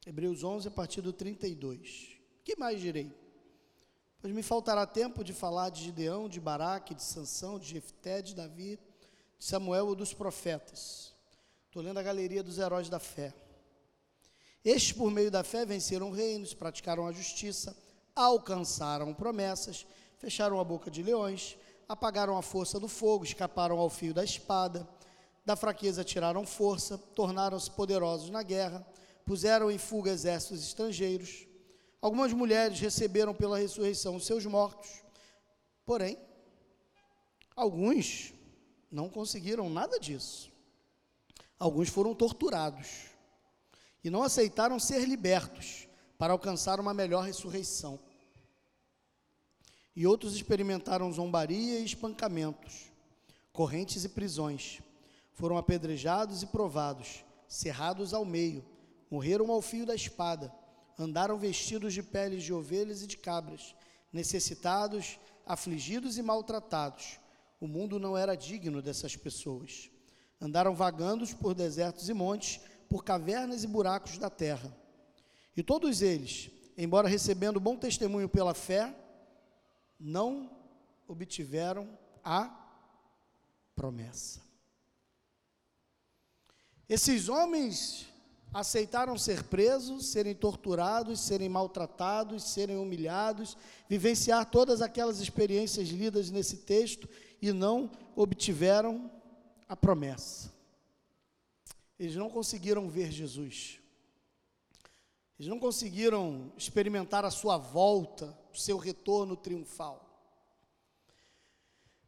Hebreus 0.06 0.44
11, 0.44 0.70
a 0.70 0.72
partir 0.72 1.02
do 1.02 1.14
32 1.14 2.18
que 2.48 2.56
mais 2.56 2.80
direi? 2.80 3.14
Pois 4.22 4.34
me 4.34 4.42
faltará 4.42 4.88
tempo 4.88 5.22
de 5.22 5.34
falar 5.34 5.70
de 5.70 5.84
Gideão, 5.84 6.30
de 6.30 6.40
Baraque, 6.40 6.96
de 6.96 7.04
Sansão, 7.04 7.60
de 7.60 7.68
Jefté, 7.68 8.22
de 8.22 8.34
Davi, 8.34 8.80
de 9.38 9.46
Samuel 9.46 9.88
ou 9.88 9.96
dos 9.96 10.14
profetas. 10.14 11.14
Estou 11.66 11.82
lendo 11.82 11.98
a 11.98 12.04
galeria 12.04 12.42
dos 12.42 12.58
heróis 12.58 12.88
da 12.88 13.00
fé. 13.00 13.34
Estes, 14.64 14.94
por 14.94 15.12
meio 15.12 15.30
da 15.30 15.44
fé, 15.44 15.66
venceram 15.66 16.10
reinos, 16.10 16.54
praticaram 16.54 17.06
a 17.06 17.12
justiça, 17.12 17.76
alcançaram 18.16 19.14
promessas, 19.14 19.86
fecharam 20.18 20.58
a 20.58 20.64
boca 20.64 20.90
de 20.90 21.04
leões, 21.04 21.58
apagaram 21.88 22.38
a 22.38 22.41
força 22.41 22.80
do 22.80 22.88
fogo, 22.88 23.23
escaparam 23.23 23.78
ao 23.80 23.89
fio 23.89 24.13
da 24.13 24.23
espada, 24.23 24.88
da 25.45 25.56
fraqueza 25.56 26.04
tiraram 26.04 26.45
força, 26.45 26.97
tornaram-se 26.97 27.71
poderosos 27.71 28.30
na 28.30 28.43
guerra, 28.43 28.86
puseram 29.26 29.71
em 29.71 29.78
fuga 29.78 30.12
exércitos 30.12 30.63
estrangeiros, 30.63 31.47
Algumas 32.00 32.32
mulheres 32.32 32.80
receberam 32.80 33.34
pela 33.34 33.58
ressurreição 33.58 34.15
os 34.15 34.26
seus 34.26 34.45
mortos, 34.45 35.04
porém, 35.84 36.17
alguns 37.56 38.34
não 38.91 39.10
conseguiram 39.10 39.69
nada 39.69 40.00
disso. 40.00 40.52
Alguns 41.60 41.89
foram 41.89 42.13
torturados 42.13 43.08
e 44.04 44.12
não 44.12 44.21
aceitaram 44.21 44.80
ser 44.80 45.08
libertos 45.08 45.88
para 46.19 46.34
alcançar 46.34 46.80
uma 46.80 46.93
melhor 46.93 47.26
ressurreição. 47.26 48.00
E 49.98 50.08
outros 50.08 50.34
experimentaram 50.34 51.12
zombaria 51.12 51.80
e 51.80 51.84
espancamentos, 51.84 52.90
correntes 53.52 54.06
e 54.06 54.10
prisões. 54.10 54.80
Foram 55.34 55.58
apedrejados 55.58 56.42
e 56.42 56.46
provados, 56.46 57.26
cerrados 57.50 58.14
ao 58.14 58.24
meio, 58.24 58.64
morreram 59.12 59.52
ao 59.52 59.62
fio 59.62 59.86
da 59.86 59.94
espada 59.94 60.54
andaram 60.98 61.38
vestidos 61.38 61.94
de 61.94 62.02
peles 62.02 62.44
de 62.44 62.54
ovelhas 62.54 63.04
e 63.04 63.08
de 63.08 63.18
cabras, 63.18 63.76
necessitados, 64.12 65.20
afligidos 65.46 66.18
e 66.18 66.24
maltratados. 66.24 67.20
O 67.62 67.68
mundo 67.68 68.00
não 68.00 68.18
era 68.18 68.36
digno 68.36 68.82
dessas 68.82 69.16
pessoas. 69.16 69.90
Andaram 70.42 70.76
vagando 70.76 71.26
por 71.38 71.54
desertos 71.54 72.10
e 72.10 72.14
montes, 72.14 72.60
por 72.90 73.04
cavernas 73.04 73.64
e 73.64 73.68
buracos 73.68 74.18
da 74.18 74.30
terra. 74.30 74.76
E 75.56 75.64
todos 75.64 76.02
eles, 76.02 76.50
embora 76.78 77.08
recebendo 77.08 77.60
bom 77.60 77.76
testemunho 77.76 78.30
pela 78.30 78.54
fé, 78.54 78.94
não 80.00 80.50
obtiveram 81.08 81.98
a 82.24 82.50
promessa. 83.76 84.42
Esses 86.90 87.30
homens 87.30 88.08
aceitaram 88.54 89.18
ser 89.18 89.44
presos, 89.44 90.08
serem 90.08 90.34
torturados, 90.34 91.20
serem 91.20 91.50
maltratados, 91.50 92.44
serem 92.44 92.78
humilhados, 92.78 93.58
vivenciar 93.90 94.50
todas 94.50 94.82
aquelas 94.82 95.20
experiências 95.20 95.90
lidas 95.90 96.32
nesse 96.32 96.58
texto 96.58 97.08
e 97.42 97.52
não 97.52 97.92
obtiveram 98.16 99.12
a 99.68 99.76
promessa. 99.76 100.52
Eles 102.00 102.16
não 102.16 102.30
conseguiram 102.30 102.90
ver 102.90 103.12
Jesus. 103.12 103.80
Eles 105.38 105.50
não 105.50 105.60
conseguiram 105.60 106.52
experimentar 106.58 107.26
a 107.26 107.32
sua 107.32 107.58
volta, 107.58 108.36
seu 108.60 108.78
retorno 108.78 109.36
triunfal. 109.36 110.08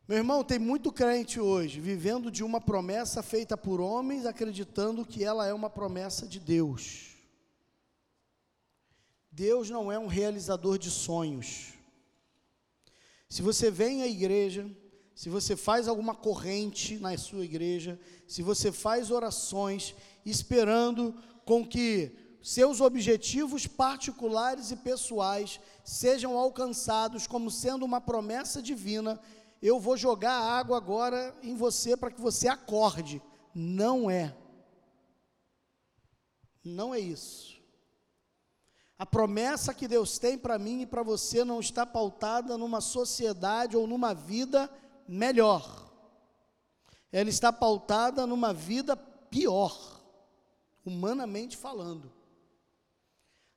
Meu 0.08 0.18
irmão, 0.18 0.44
tem 0.44 0.58
muito 0.58 0.92
crente 0.92 1.40
hoje 1.40 1.80
vivendo 1.80 2.32
de 2.32 2.44
uma 2.44 2.60
promessa 2.60 3.22
feita 3.22 3.56
por 3.56 3.80
homens, 3.80 4.26
acreditando 4.26 5.06
que 5.06 5.24
ela 5.24 5.46
é 5.46 5.54
uma 5.54 5.70
promessa 5.70 6.28
de 6.28 6.40
Deus. 6.40 7.16
Deus 9.32 9.70
não 9.70 9.92
é 9.92 10.00
um 10.00 10.08
realizador 10.08 10.80
de 10.80 10.90
sonhos. 10.90 11.74
Se 13.30 13.44
você 13.44 13.70
vem 13.70 14.02
à 14.02 14.08
igreja, 14.08 14.70
se 15.14 15.30
você 15.30 15.56
faz 15.56 15.88
alguma 15.88 16.16
corrente 16.16 16.98
na 16.98 17.16
sua 17.16 17.46
igreja, 17.46 18.00
se 18.28 18.42
você 18.42 18.72
faz 18.72 19.12
orações 19.12 19.94
esperando 20.26 21.14
com 21.46 21.64
que 21.68 22.18
seus 22.42 22.82
objetivos 22.82 23.68
particulares 23.68 24.72
e 24.72 24.78
pessoais 24.78 25.60
sejam 25.90 26.38
alcançados 26.38 27.26
como 27.26 27.50
sendo 27.50 27.84
uma 27.84 28.00
promessa 28.00 28.62
divina, 28.62 29.20
eu 29.60 29.80
vou 29.80 29.98
jogar 29.98 30.34
água 30.34 30.78
agora 30.78 31.36
em 31.42 31.56
você 31.56 31.98
para 31.98 32.12
que 32.12 32.22
você 32.22 32.48
acorde. 32.48 33.20
Não 33.56 34.10
é. 34.10 34.36
Não 36.64 36.94
é 36.94 37.00
isso. 37.00 37.60
A 39.00 39.06
promessa 39.06 39.74
que 39.74 39.88
Deus 39.88 40.20
tem 40.20 40.38
para 40.38 40.60
mim 40.60 40.82
e 40.82 40.86
para 40.86 41.02
você 41.02 41.44
não 41.44 41.60
está 41.60 41.88
pautada 41.88 42.56
numa 42.56 42.82
sociedade 42.82 43.76
ou 43.76 43.88
numa 43.88 44.14
vida 44.14 44.70
melhor. 45.08 45.92
Ela 47.12 47.32
está 47.32 47.52
pautada 47.52 48.28
numa 48.28 48.54
vida 48.54 48.96
pior, 48.96 50.00
humanamente 50.86 51.58
falando. 51.58 52.19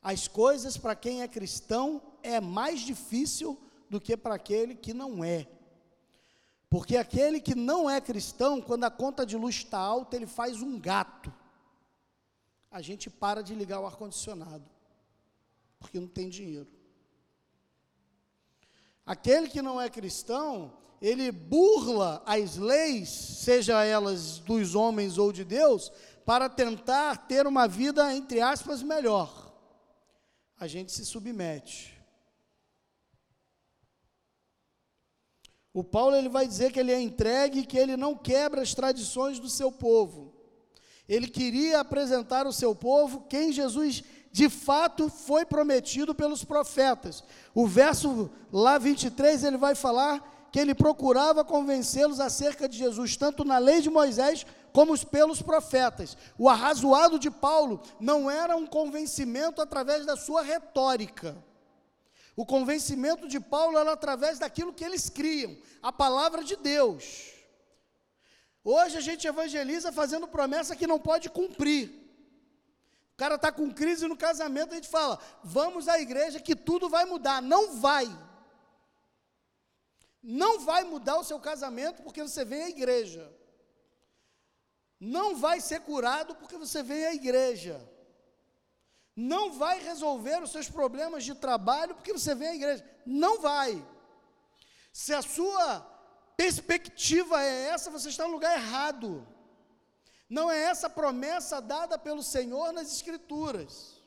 As 0.03 0.27
coisas 0.27 0.77
para 0.77 0.97
quem 0.97 1.23
é 1.23 1.29
cristão 1.29 2.03
é 2.23 2.41
mais 2.41 2.81
difícil 2.81 3.59
do 3.89 4.01
que 4.01 4.17
para 4.17 4.35
aquele 4.35 4.75
que 4.75 4.93
não 4.93 5.23
é. 5.23 5.47
Porque 6.69 6.97
aquele 6.97 7.41
que 7.41 7.55
não 7.55 7.89
é 7.89 8.01
cristão, 8.01 8.61
quando 8.61 8.85
a 8.85 8.91
conta 8.91 9.27
de 9.27 9.37
luz 9.37 9.57
está 9.57 9.79
alta, 9.79 10.17
ele 10.17 10.27
faz 10.27 10.61
um 10.63 10.81
gato. 10.81 11.33
A 12.71 12.81
gente 12.81 13.11
para 13.11 13.43
de 13.43 13.55
ligar 13.55 13.81
o 13.81 13.87
ar-condicionado. 13.87 14.65
porque 15.79 15.99
não 15.99 16.07
tem 16.07 16.29
dinheiro. 16.29 16.69
Aquele 19.05 19.49
que 19.49 19.61
não 19.61 19.81
é 19.81 19.91
cristão, 19.91 20.73
ele 21.01 21.33
burla 21.33 22.23
as 22.25 22.57
leis, 22.57 23.09
seja 23.09 23.85
elas 23.85 24.39
dos 24.39 24.77
homens 24.77 25.19
ou 25.19 25.33
de 25.33 25.45
Deus, 25.45 25.91
para 26.25 26.49
tentar 26.49 27.27
ter 27.27 27.47
uma 27.49 27.67
vida, 27.67 28.15
entre 28.15 28.41
aspas, 28.41 28.81
melhor. 28.81 29.42
A 30.63 30.69
gente 30.69 30.93
se 30.93 31.05
submete. 31.05 31.93
O 35.75 35.83
Paulo 35.83 36.15
ele 36.15 36.29
vai 36.29 36.47
dizer 36.47 36.71
que 36.71 36.79
ele 36.79 36.93
é 36.93 37.01
entregue, 37.01 37.67
que 37.67 37.77
ele 37.77 37.97
não 37.97 38.15
quebra 38.15 38.63
as 38.63 38.73
tradições 38.73 39.41
do 39.41 39.51
seu 39.51 39.73
povo. 39.73 40.33
Ele 41.09 41.27
queria 41.27 41.81
apresentar 41.81 42.47
ao 42.47 42.53
seu 42.53 42.77
povo 42.77 43.23
quem 43.23 43.51
Jesus 43.51 44.05
de 44.31 44.49
fato 44.49 45.09
foi 45.09 45.45
prometido 45.45 46.15
pelos 46.15 46.45
profetas. 46.45 47.25
O 47.53 47.67
verso 47.67 48.31
lá 48.53 48.79
23 48.79 49.43
ele 49.43 49.57
vai 49.57 49.75
falar 49.75 50.49
que 50.53 50.61
ele 50.61 50.77
procurava 50.77 51.45
convencê-los 51.45 52.21
acerca 52.21 52.69
de 52.69 52.79
Jesus, 52.79 53.17
tanto 53.17 53.45
na 53.45 53.59
lei 53.59 53.81
de 53.81 53.91
Moisés 53.91 54.47
como 54.73 54.99
pelos 55.07 55.43
profetas. 55.43 56.17
O 56.39 56.49
arrazoado 56.49 57.19
de 57.19 57.31
Paulo 57.31 57.83
não 58.01 58.31
era 58.31 58.57
um 58.57 58.67
convencimento 58.67 59.61
através 59.61 60.07
da 60.07 60.17
sua 60.17 60.43
retórica. 60.43 61.37
O 62.35 62.47
convencimento 62.47 63.29
de 63.29 63.39
Paulo 63.39 63.79
era 63.79 63.93
através 63.93 64.39
daquilo 64.39 64.73
que 64.73 64.85
eles 64.85 65.11
criam, 65.11 65.57
a 65.83 65.93
palavra 65.93 66.43
de 66.43 66.57
Deus. 66.57 67.31
Hoje 68.65 68.97
a 68.97 69.01
gente 69.01 69.27
evangeliza 69.27 69.93
fazendo 69.93 70.27
promessa 70.27 70.75
que 70.75 70.87
não 70.87 70.99
pode 70.99 71.29
cumprir. 71.29 71.91
O 73.13 73.17
cara 73.17 73.35
está 73.35 73.53
com 73.53 73.71
crise 73.71 74.09
no 74.09 74.17
casamento, 74.17 74.73
a 74.73 74.77
gente 74.77 74.89
fala, 74.89 75.19
vamos 75.45 75.89
à 75.89 76.01
igreja 76.01 76.41
que 76.41 76.57
tudo 76.57 76.89
vai 76.89 77.05
mudar. 77.05 77.43
Não 77.43 77.77
vai. 77.77 78.07
Não 80.23 80.61
vai 80.61 80.85
mudar 80.85 81.19
o 81.19 81.25
seu 81.25 81.39
casamento 81.39 82.03
porque 82.03 82.23
você 82.23 82.45
vem 82.45 82.63
à 82.63 82.69
igreja. 82.71 83.31
Não 85.05 85.35
vai 85.35 85.61
ser 85.61 85.81
curado 85.81 86.37
porque 86.37 86.57
você 86.57 86.81
vem 86.81 87.05
à 87.05 87.13
igreja. 87.13 87.77
Não 89.17 89.53
vai 89.53 89.83
resolver 89.83 90.41
os 90.41 90.53
seus 90.53 90.71
problemas 90.71 91.25
de 91.25 91.35
trabalho 91.35 91.97
porque 91.97 92.13
você 92.13 92.37
vem 92.37 92.49
à 92.51 92.55
igreja. 92.55 92.89
Não 93.05 93.41
vai. 93.41 93.85
Se 94.93 95.13
a 95.13 95.21
sua 95.21 95.81
perspectiva 96.37 97.43
é 97.43 97.71
essa, 97.71 97.91
você 97.91 98.11
está 98.11 98.29
no 98.29 98.35
lugar 98.35 98.57
errado. 98.57 99.27
Não 100.31 100.49
é 100.49 100.63
essa 100.63 100.89
promessa 100.89 101.61
dada 101.61 101.99
pelo 101.99 102.23
Senhor 102.23 102.73
nas 102.73 102.93
Escrituras. 102.93 104.01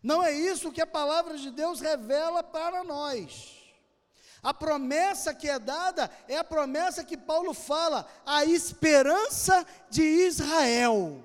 Não 0.00 0.22
é 0.22 0.30
isso 0.30 0.70
que 0.70 0.80
a 0.80 0.86
palavra 0.86 1.36
de 1.36 1.50
Deus 1.50 1.80
revela 1.80 2.44
para 2.44 2.84
nós. 2.84 3.59
A 4.42 4.54
promessa 4.54 5.34
que 5.34 5.48
é 5.48 5.58
dada 5.58 6.10
é 6.26 6.38
a 6.38 6.44
promessa 6.44 7.04
que 7.04 7.16
Paulo 7.16 7.52
fala, 7.52 8.08
a 8.24 8.44
esperança 8.44 9.66
de 9.90 10.02
Israel, 10.02 11.22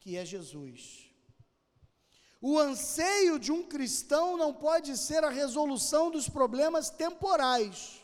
que 0.00 0.16
é 0.16 0.24
Jesus. 0.24 1.08
O 2.40 2.58
anseio 2.58 3.38
de 3.38 3.52
um 3.52 3.62
cristão 3.62 4.36
não 4.36 4.52
pode 4.52 4.96
ser 4.96 5.22
a 5.22 5.30
resolução 5.30 6.10
dos 6.10 6.28
problemas 6.28 6.90
temporais. 6.90 8.00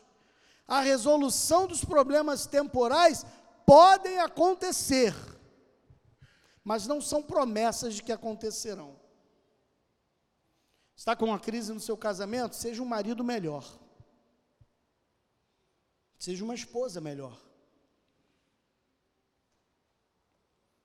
A 0.69 0.81
resolução 0.81 1.67
dos 1.67 1.85
problemas 1.85 2.47
temporais 2.47 3.25
podem 3.65 4.19
acontecer, 4.19 5.15
mas 6.63 6.87
não 6.87 7.01
são 7.01 7.23
promessas 7.23 7.95
de 7.95 8.03
que 8.03 8.13
acontecerão. 8.13 8.95
Está 10.95 11.17
com 11.17 11.27
uma 11.27 11.41
crise 11.41 11.73
no 11.73 11.81
seu 11.81 11.97
casamento? 11.97 12.57
Seja 12.57 12.83
um 12.83 12.87
marido 12.87 13.25
melhor. 13.25 13.86
Seja 16.19 16.45
uma 16.45 16.55
esposa 16.55 17.01
melhor. 17.01 17.41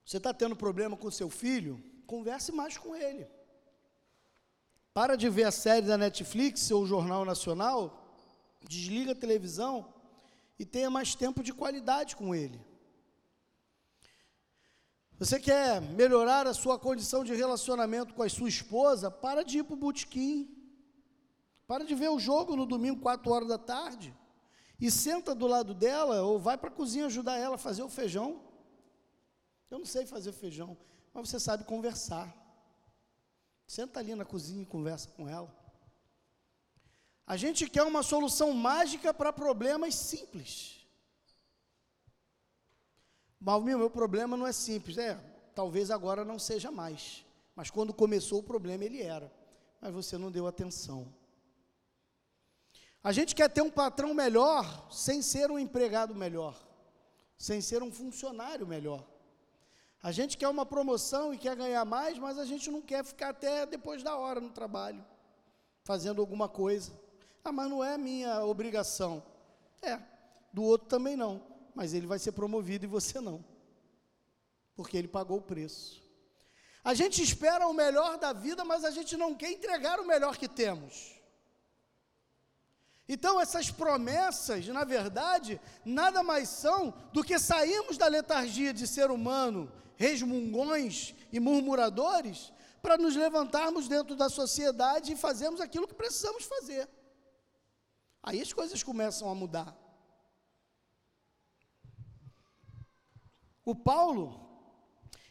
Você 0.05 0.17
está 0.17 0.33
tendo 0.33 0.55
problema 0.55 0.97
com 0.97 1.09
seu 1.09 1.29
filho? 1.29 1.81
Converse 2.05 2.51
mais 2.51 2.77
com 2.77 2.95
ele. 2.95 3.27
Para 4.93 5.15
de 5.15 5.29
ver 5.29 5.45
a 5.45 5.51
série 5.51 5.85
da 5.85 5.97
Netflix 5.97 6.69
ou 6.69 6.83
o 6.83 6.85
Jornal 6.85 7.23
Nacional, 7.23 8.13
desliga 8.67 9.13
a 9.13 9.15
televisão 9.15 9.93
e 10.59 10.65
tenha 10.65 10.89
mais 10.89 11.15
tempo 11.15 11.41
de 11.41 11.53
qualidade 11.53 12.17
com 12.17 12.35
ele. 12.35 12.59
Você 15.17 15.39
quer 15.39 15.79
melhorar 15.79 16.45
a 16.45 16.53
sua 16.53 16.77
condição 16.77 17.23
de 17.23 17.33
relacionamento 17.33 18.13
com 18.13 18.23
a 18.23 18.29
sua 18.29 18.49
esposa? 18.49 19.09
Para 19.09 19.43
de 19.43 19.59
ir 19.59 19.63
para 19.63 19.75
o 19.75 19.77
botequim. 19.77 20.53
Para 21.65 21.85
de 21.85 21.95
ver 21.95 22.09
o 22.09 22.19
jogo 22.19 22.57
no 22.57 22.65
domingo, 22.65 22.99
4 22.99 23.31
horas 23.31 23.47
da 23.47 23.57
tarde 23.57 24.13
e 24.81 24.89
senta 24.89 25.35
do 25.35 25.45
lado 25.45 25.75
dela 25.75 26.23
ou 26.23 26.39
vai 26.39 26.57
para 26.57 26.69
a 26.69 26.73
cozinha 26.73 27.05
ajudar 27.05 27.37
ela 27.37 27.53
a 27.53 27.59
fazer 27.59 27.83
o 27.83 27.89
feijão. 27.89 28.41
Eu 29.69 29.77
não 29.77 29.85
sei 29.85 30.07
fazer 30.07 30.31
feijão, 30.31 30.75
mas 31.13 31.29
você 31.29 31.39
sabe 31.39 31.63
conversar. 31.63 32.35
Senta 33.67 33.99
ali 33.99 34.15
na 34.15 34.25
cozinha 34.25 34.63
e 34.63 34.65
conversa 34.65 35.07
com 35.09 35.29
ela. 35.29 35.55
A 37.27 37.37
gente 37.37 37.69
quer 37.69 37.83
uma 37.83 38.01
solução 38.01 38.51
mágica 38.53 39.13
para 39.13 39.31
problemas 39.31 39.93
simples. 39.93 40.83
Malminho, 43.39 43.77
meu 43.77 43.89
problema 43.89 44.35
não 44.35 44.47
é 44.47 44.51
simples. 44.51 44.97
É, 44.97 45.15
talvez 45.53 45.91
agora 45.91 46.25
não 46.25 46.39
seja 46.39 46.71
mais. 46.71 47.23
Mas 47.55 47.69
quando 47.69 47.93
começou 47.93 48.39
o 48.39 48.43
problema, 48.43 48.83
ele 48.83 49.01
era. 49.01 49.31
Mas 49.79 49.93
você 49.93 50.17
não 50.17 50.31
deu 50.31 50.47
atenção. 50.47 51.07
A 53.03 53.11
gente 53.11 53.33
quer 53.33 53.49
ter 53.49 53.61
um 53.61 53.71
patrão 53.71 54.13
melhor 54.13 54.87
sem 54.91 55.21
ser 55.21 55.49
um 55.49 55.57
empregado 55.57 56.13
melhor, 56.13 56.55
sem 57.37 57.59
ser 57.59 57.81
um 57.81 57.91
funcionário 57.91 58.67
melhor. 58.67 59.03
A 60.03 60.11
gente 60.11 60.37
quer 60.37 60.47
uma 60.47 60.65
promoção 60.65 61.33
e 61.33 61.37
quer 61.37 61.55
ganhar 61.55 61.83
mais, 61.85 62.17
mas 62.19 62.37
a 62.37 62.45
gente 62.45 62.69
não 62.69 62.81
quer 62.81 63.03
ficar 63.03 63.29
até 63.29 63.65
depois 63.65 64.03
da 64.03 64.15
hora 64.15 64.39
no 64.39 64.49
trabalho, 64.49 65.03
fazendo 65.83 66.21
alguma 66.21 66.47
coisa. 66.47 66.91
Ah, 67.43 67.51
mas 67.51 67.69
não 67.69 67.83
é 67.83 67.97
minha 67.97 68.43
obrigação. 68.45 69.23
É, 69.81 69.99
do 70.53 70.63
outro 70.63 70.87
também 70.87 71.15
não, 71.15 71.41
mas 71.73 71.93
ele 71.93 72.05
vai 72.05 72.19
ser 72.19 72.33
promovido 72.33 72.85
e 72.85 72.87
você 72.87 73.19
não, 73.19 73.43
porque 74.75 74.95
ele 74.95 75.07
pagou 75.07 75.37
o 75.37 75.41
preço. 75.41 76.01
A 76.83 76.93
gente 76.93 77.21
espera 77.21 77.67
o 77.67 77.73
melhor 77.73 78.17
da 78.17 78.31
vida, 78.31 78.63
mas 78.63 78.83
a 78.83 78.91
gente 78.91 79.17
não 79.17 79.33
quer 79.35 79.51
entregar 79.51 79.99
o 79.99 80.05
melhor 80.05 80.37
que 80.37 80.47
temos. 80.47 81.20
Então, 83.13 83.41
essas 83.41 83.69
promessas, 83.69 84.65
na 84.67 84.85
verdade, 84.85 85.59
nada 85.83 86.23
mais 86.23 86.47
são 86.47 86.93
do 87.11 87.25
que 87.25 87.37
sairmos 87.37 87.97
da 87.97 88.07
letargia 88.07 88.73
de 88.73 88.87
ser 88.87 89.11
humano, 89.11 89.69
resmungões 89.97 91.13
e 91.29 91.37
murmuradores, 91.37 92.53
para 92.81 92.97
nos 92.97 93.13
levantarmos 93.13 93.89
dentro 93.89 94.15
da 94.15 94.29
sociedade 94.29 95.11
e 95.11 95.17
fazermos 95.17 95.59
aquilo 95.59 95.89
que 95.89 95.93
precisamos 95.93 96.45
fazer. 96.45 96.87
Aí 98.23 98.39
as 98.39 98.53
coisas 98.53 98.81
começam 98.81 99.29
a 99.29 99.35
mudar. 99.35 99.77
O 103.65 103.75
Paulo, 103.75 104.39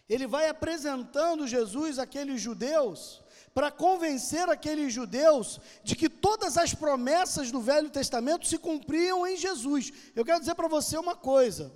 ele 0.07 0.27
vai 0.27 0.51
apresentando 0.51 1.49
Jesus 1.49 1.99
àqueles 1.99 2.43
judeus 2.43 3.23
para 3.53 3.71
convencer 3.71 4.49
aqueles 4.49 4.93
judeus 4.93 5.61
de 5.83 5.97
que 5.97 6.09
todas 6.09 6.57
as 6.57 6.75
promessas 6.75 7.51
do 7.51 7.61
Velho 7.61 7.91
Testamento 7.91 8.47
se 8.47 8.59
cumpriam 8.59 9.27
em 9.27 9.37
Jesus. 9.37 9.93
Eu 10.15 10.25
quero 10.25 10.41
dizer 10.41 10.55
para 10.55 10.69
você 10.69 10.97
uma 10.97 11.17
coisa: 11.17 11.73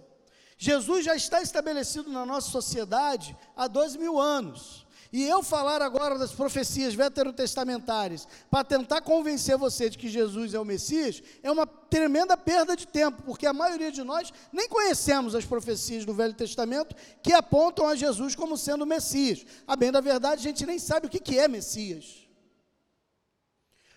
Jesus 0.57 1.05
já 1.05 1.17
está 1.17 1.43
estabelecido 1.43 2.11
na 2.11 2.25
nossa 2.25 2.51
sociedade 2.51 3.37
há 3.57 3.67
dois 3.67 3.97
mil 3.97 4.21
anos. 4.21 4.84
E 5.15 5.23
eu 5.23 5.45
falar 5.45 5.81
agora 5.81 6.19
das 6.19 6.33
profecias 6.33 6.93
veterotestamentárias 6.93 8.27
para 8.51 8.65
tentar 8.65 9.01
convencer 9.01 9.57
você 9.57 9.89
de 9.89 9.97
que 9.97 10.09
Jesus 10.09 10.55
é 10.55 10.59
o 10.59 10.65
Messias 10.65 11.23
é 11.41 11.49
uma 11.53 11.69
tremenda 11.69 12.37
perda 12.37 12.75
de 12.75 12.85
tempo, 12.85 13.23
porque 13.23 13.47
a 13.47 13.53
maioria 13.53 13.93
de 13.93 14.03
nós 14.03 14.33
nem 14.53 14.69
conhecemos 14.69 15.37
as 15.37 15.45
profecias 15.45 16.05
do 16.05 16.13
Velho 16.13 16.35
Testamento 16.35 16.97
que 17.23 17.33
apontam 17.33 17.87
a 17.87 17.95
Jesus 17.95 18.35
como 18.35 18.57
sendo 18.57 18.83
o 18.83 18.87
Messias. 18.89 19.47
A 19.69 19.77
bem 19.77 19.93
da 19.93 20.01
verdade, 20.01 20.41
a 20.41 20.43
gente 20.51 20.67
nem 20.67 20.81
sabe 20.81 21.07
o 21.07 21.09
que 21.09 21.39
é 21.39 21.47
Messias. 21.47 22.24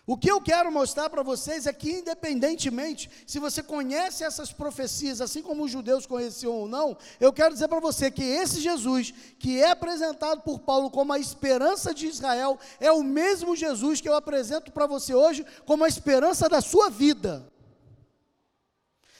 O 0.09 0.17
que 0.17 0.31
eu 0.31 0.39
quero 0.39 0.71
mostrar 0.71 1.09
para 1.09 1.21
vocês 1.21 1.67
é 1.67 1.73
que, 1.73 1.91
independentemente 1.91 3.11
se 3.27 3.39
você 3.39 3.61
conhece 3.61 4.23
essas 4.23 4.53
profecias, 4.53 5.19
assim 5.19 5.41
como 5.41 5.65
os 5.65 5.69
judeus 5.69 6.05
conheciam 6.05 6.53
ou 6.53 6.65
não, 6.65 6.97
eu 7.19 7.33
quero 7.33 7.53
dizer 7.53 7.67
para 7.67 7.81
você 7.81 8.09
que 8.09 8.23
esse 8.23 8.61
Jesus, 8.61 9.13
que 9.37 9.61
é 9.61 9.71
apresentado 9.71 10.43
por 10.43 10.59
Paulo 10.59 10.89
como 10.89 11.11
a 11.11 11.19
esperança 11.19 11.93
de 11.93 12.07
Israel, 12.07 12.57
é 12.79 12.89
o 12.89 13.03
mesmo 13.03 13.53
Jesus 13.53 13.99
que 13.99 14.07
eu 14.07 14.15
apresento 14.15 14.71
para 14.71 14.87
você 14.87 15.13
hoje 15.13 15.45
como 15.65 15.83
a 15.83 15.89
esperança 15.89 16.47
da 16.47 16.61
sua 16.61 16.89
vida, 16.89 17.45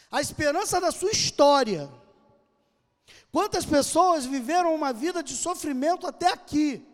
a 0.10 0.22
esperança 0.22 0.80
da 0.80 0.90
sua 0.90 1.12
história. 1.12 1.92
Quantas 3.30 3.66
pessoas 3.66 4.26
viveram 4.26 4.74
uma 4.74 4.94
vida 4.94 5.22
de 5.22 5.36
sofrimento 5.36 6.08
até 6.08 6.32
aqui? 6.32 6.87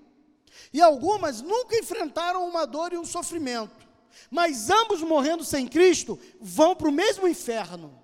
E 0.72 0.82
algumas 0.82 1.42
nunca 1.42 1.78
enfrentaram 1.78 2.48
uma 2.48 2.66
dor 2.66 2.94
e 2.94 2.98
um 2.98 3.06
sofrimento. 3.06 3.88
Mas 4.30 4.70
ambos 4.70 5.02
morrendo 5.02 5.44
sem 5.44 5.68
Cristo 5.68 6.20
vão 6.40 6.76
para 6.76 6.90
o 6.90 6.92
mesmo 6.92 7.28
inferno. 7.28 8.04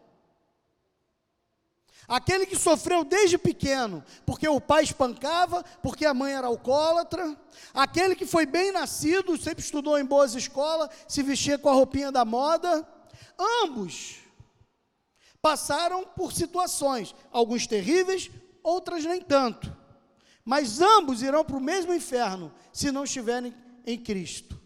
Aquele 2.07 2.47
que 2.47 2.55
sofreu 2.55 3.03
desde 3.03 3.37
pequeno, 3.37 4.03
porque 4.25 4.47
o 4.47 4.59
pai 4.59 4.83
espancava, 4.83 5.63
porque 5.83 6.07
a 6.07 6.13
mãe 6.13 6.33
era 6.33 6.47
alcoólatra. 6.47 7.37
Aquele 7.71 8.15
que 8.15 8.25
foi 8.25 8.47
bem 8.47 8.71
nascido, 8.71 9.37
sempre 9.37 9.63
estudou 9.63 9.97
em 9.99 10.03
boas 10.03 10.33
escolas, 10.33 10.89
se 11.07 11.21
vestia 11.21 11.59
com 11.59 11.69
a 11.69 11.73
roupinha 11.73 12.11
da 12.11 12.25
moda. 12.25 12.87
Ambos 13.63 14.15
passaram 15.39 16.03
por 16.03 16.33
situações, 16.33 17.13
alguns 17.31 17.67
terríveis, 17.67 18.31
outras 18.63 19.05
nem 19.05 19.21
tanto. 19.21 19.78
Mas 20.49 20.81
ambos 20.81 21.21
irão 21.21 21.45
para 21.45 21.57
o 21.57 21.61
mesmo 21.61 21.93
inferno 21.93 22.51
se 22.73 22.91
não 22.91 23.03
estiverem 23.03 23.53
em 23.85 23.99
Cristo. 23.99 24.59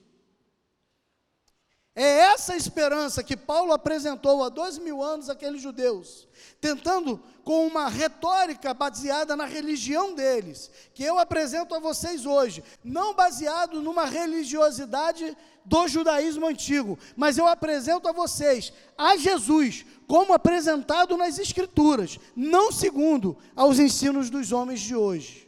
É 1.93 2.19
essa 2.19 2.55
esperança 2.55 3.21
que 3.21 3.35
Paulo 3.35 3.73
apresentou 3.73 4.45
há 4.45 4.47
dois 4.47 4.77
mil 4.77 5.03
anos 5.03 5.29
àqueles 5.29 5.61
judeus, 5.61 6.25
tentando 6.61 7.21
com 7.43 7.67
uma 7.67 7.89
retórica 7.89 8.73
baseada 8.73 9.35
na 9.35 9.43
religião 9.43 10.15
deles, 10.15 10.71
que 10.93 11.03
eu 11.03 11.19
apresento 11.19 11.75
a 11.75 11.79
vocês 11.79 12.25
hoje, 12.25 12.63
não 12.81 13.13
baseado 13.13 13.81
numa 13.81 14.05
religiosidade 14.05 15.35
do 15.65 15.85
judaísmo 15.89 16.47
antigo, 16.47 16.97
mas 17.13 17.37
eu 17.37 17.45
apresento 17.45 18.07
a 18.07 18.13
vocês 18.13 18.71
a 18.97 19.17
Jesus 19.17 19.85
como 20.07 20.31
apresentado 20.31 21.17
nas 21.17 21.37
Escrituras, 21.37 22.17
não 22.33 22.71
segundo 22.71 23.37
aos 23.53 23.79
ensinos 23.79 24.29
dos 24.29 24.53
homens 24.53 24.79
de 24.79 24.95
hoje. 24.95 25.43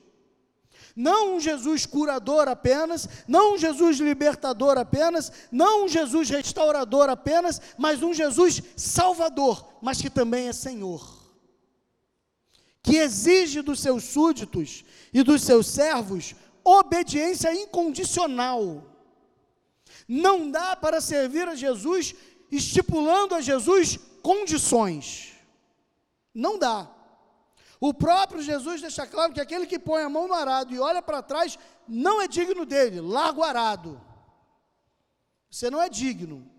Não 0.96 1.36
um 1.36 1.40
Jesus 1.42 1.86
curador 1.86 2.48
apenas, 2.48 3.10
não 3.28 3.56
um 3.56 3.58
Jesus 3.58 3.98
libertador 3.98 4.78
apenas, 4.78 5.30
não 5.52 5.86
um 5.86 5.88
Jesus 5.90 6.30
restaurador 6.30 7.10
apenas, 7.10 7.62
mas 7.78 8.02
um 8.02 8.14
Jesus 8.14 8.62
salvador, 8.78 9.68
mas 9.82 10.02
que 10.02 10.10
também 10.10 10.48
é 10.48 10.54
Senhor. 10.54 11.26
Que 12.82 12.98
exige 12.98 13.62
dos 13.62 13.82
seus 13.82 14.06
súditos 14.06 14.86
e 15.14 15.22
dos 15.22 15.42
seus 15.42 15.68
servos 15.68 16.34
obediência 16.64 17.54
incondicional. 17.54 18.84
Não 20.08 20.50
dá 20.50 20.76
para 20.78 21.02
servir 21.02 21.48
a 21.48 21.56
Jesus 21.56 22.16
estipulando 22.50 23.36
a 23.36 23.42
Jesus 23.42 24.00
condições. 24.22 25.34
Não 26.34 26.58
dá. 26.58 26.95
O 27.80 27.94
próprio 27.94 28.42
Jesus 28.42 28.82
deixa 28.82 29.06
claro 29.06 29.34
que 29.34 29.42
aquele 29.42 29.68
que 29.68 29.78
põe 29.78 30.02
a 30.04 30.10
mão 30.10 30.28
no 30.28 30.34
arado 30.34 30.74
e 30.74 30.80
olha 30.80 31.02
para 31.02 31.22
trás 31.22 31.58
não 31.88 32.22
é 32.22 32.28
digno 32.28 32.66
dele, 32.66 33.02
larga 33.02 33.40
o 33.40 33.44
arado. 33.44 34.02
Você 35.50 35.70
não 35.70 35.82
é 35.82 35.90
digno. 35.90 36.52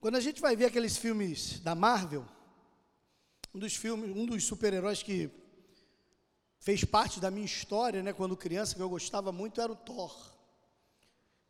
Quando 0.00 0.16
a 0.16 0.20
gente 0.20 0.40
vai 0.40 0.54
ver 0.54 0.66
aqueles 0.66 0.96
filmes 0.96 1.60
da 1.60 1.74
Marvel, 1.74 2.26
um 3.54 3.58
dos 3.58 3.74
filmes, 3.74 4.14
um 4.14 4.26
dos 4.26 4.44
super-heróis 4.44 5.02
que 5.02 5.30
fez 6.58 6.84
parte 6.84 7.20
da 7.20 7.30
minha 7.30 7.46
história, 7.46 8.02
né, 8.02 8.12
quando 8.12 8.36
criança, 8.36 8.74
que 8.74 8.82
eu 8.82 8.88
gostava 8.88 9.30
muito, 9.32 9.60
era 9.60 9.72
o 9.72 9.76
Thor, 9.76 10.34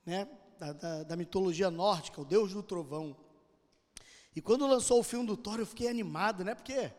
né, 0.05 0.28
da, 0.59 0.72
da, 0.72 1.03
da 1.03 1.16
mitologia 1.16 1.70
nórdica, 1.70 2.20
o 2.20 2.24
deus 2.24 2.53
do 2.53 2.62
trovão. 2.62 3.23
E 4.35 4.41
quando 4.41 4.66
lançou 4.66 5.01
o 5.01 5.03
filme 5.03 5.26
do 5.26 5.37
Thor, 5.37 5.61
eu 5.61 5.66
fiquei 5.66 5.89
animado, 5.89 6.45
né? 6.45 6.55
Porque 6.55 6.93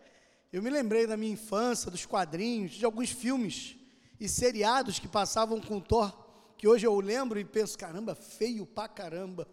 eu 0.54 0.62
me 0.64 0.70
lembrei 0.70 1.06
da 1.06 1.18
minha 1.18 1.34
infância, 1.34 1.92
dos 1.92 2.06
quadrinhos, 2.06 2.72
de 2.72 2.86
alguns 2.86 3.10
filmes 3.10 3.76
e 4.20 4.30
seriados 4.30 5.00
que 5.00 5.08
passavam 5.08 5.60
com 5.60 5.78
o 5.78 5.82
Thor, 5.82 6.14
que 6.58 6.68
hoje 6.68 6.88
eu 6.88 6.98
lembro 7.00 7.38
e 7.38 7.44
penso, 7.44 7.78
caramba, 7.78 8.16
feio 8.16 8.66
pra 8.66 8.88
caramba, 8.88 9.48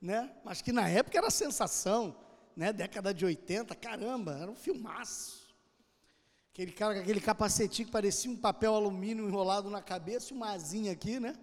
né? 0.00 0.32
Mas 0.44 0.62
que 0.62 0.70
na 0.70 0.88
época 0.88 1.18
era 1.18 1.30
sensação, 1.30 2.16
né? 2.54 2.72
Década 2.72 3.12
de 3.12 3.24
80, 3.24 3.74
caramba, 3.74 4.38
era 4.40 4.50
um 4.50 4.54
filmaço. 4.54 5.42
Aquele 6.52 6.70
cara 6.70 6.94
com 6.94 7.00
aquele 7.00 7.20
capacetinho 7.20 7.86
que 7.86 7.92
parecia 7.92 8.30
um 8.30 8.36
papel 8.36 8.74
alumínio 8.74 9.26
enrolado 9.26 9.70
na 9.70 9.82
cabeça 9.82 10.32
e 10.32 10.36
uma 10.36 10.50
asinha 10.50 10.92
aqui, 10.92 11.18
né? 11.18 11.34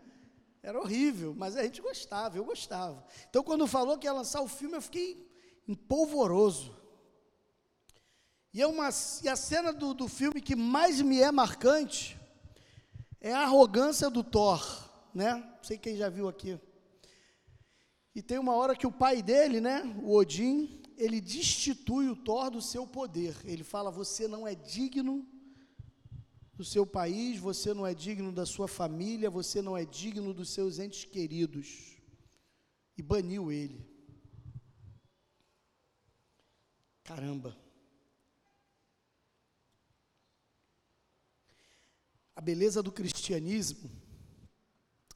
Era 0.62 0.80
horrível, 0.80 1.34
mas 1.36 1.58
a 1.58 1.64
gente 1.64 1.82
gostava, 1.82 2.38
eu 2.38 2.46
gostava. 2.46 3.04
Então, 3.30 3.44
quando 3.44 3.66
falou 3.66 3.98
que 3.98 4.06
ia 4.06 4.14
lançar 4.14 4.42
o 4.42 4.48
filme, 4.48 4.76
eu 4.76 4.82
fiquei 4.82 5.29
empolvoroso. 5.70 6.76
E, 8.52 8.60
é 8.60 8.66
uma, 8.66 8.90
e 9.24 9.30
a 9.30 9.36
cena 9.36 9.72
do, 9.72 9.94
do 9.94 10.08
filme 10.08 10.42
que 10.42 10.56
mais 10.56 11.00
me 11.00 11.22
é 11.22 11.32
marcante 11.32 12.20
é 13.22 13.32
a 13.32 13.44
arrogância 13.44 14.10
do 14.10 14.24
Thor, 14.24 14.60
né? 15.14 15.36
Não 15.36 15.64
sei 15.64 15.78
quem 15.78 15.96
já 15.96 16.10
viu 16.10 16.28
aqui. 16.28 16.60
E 18.16 18.24
tem 18.24 18.40
uma 18.40 18.56
hora 18.56 18.76
que 18.76 18.88
o 18.88 18.92
pai 18.92 19.22
dele, 19.22 19.62
né, 19.62 19.84
o 20.02 20.16
Odin, 20.16 20.82
ele 20.98 21.22
destitui 21.22 22.10
o 22.10 22.16
Thor 22.16 22.50
do 22.50 22.62
seu 22.62 22.88
poder. 22.88 23.38
Ele 23.44 23.64
fala: 23.64 23.92
Você 23.92 24.28
não 24.28 24.48
é 24.48 24.56
digno 24.56 25.24
do 26.56 26.66
seu 26.66 26.86
país, 26.86 27.38
você 27.38 27.76
não 27.76 27.86
é 27.86 27.94
digno 27.94 28.32
da 28.32 28.46
sua 28.46 28.68
família, 28.68 29.30
você 29.30 29.62
não 29.62 29.78
é 29.78 29.86
digno 29.86 30.34
dos 30.34 30.50
seus 30.50 30.80
entes 30.80 31.06
queridos. 31.06 32.02
E 32.98 33.04
baniu 33.04 33.52
ele. 33.52 33.89
Caramba. 37.10 37.58
A 42.36 42.40
beleza 42.40 42.84
do 42.84 42.92
cristianismo, 42.92 43.90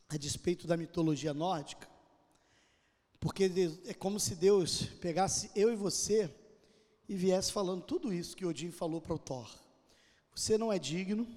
a 0.09 0.17
despeito 0.17 0.65
da 0.65 0.75
mitologia 0.75 1.35
nórdica, 1.35 1.87
porque 3.19 3.43
é 3.85 3.93
como 3.93 4.19
se 4.19 4.33
Deus 4.33 4.85
pegasse 5.01 5.51
eu 5.55 5.71
e 5.71 5.75
você 5.75 6.35
e 7.07 7.15
viesse 7.15 7.51
falando 7.51 7.83
tudo 7.83 8.11
isso 8.11 8.35
que 8.35 8.43
Odin 8.43 8.71
falou 8.71 8.99
para 8.99 9.13
o 9.13 9.19
Thor. 9.19 9.55
Você 10.33 10.57
não 10.57 10.73
é 10.73 10.79
digno 10.79 11.27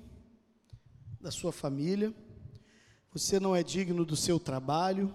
da 1.21 1.31
sua 1.31 1.53
família, 1.53 2.15
você 3.13 3.39
não 3.39 3.55
é 3.55 3.63
digno 3.63 4.07
do 4.07 4.17
seu 4.17 4.41
trabalho, 4.41 5.15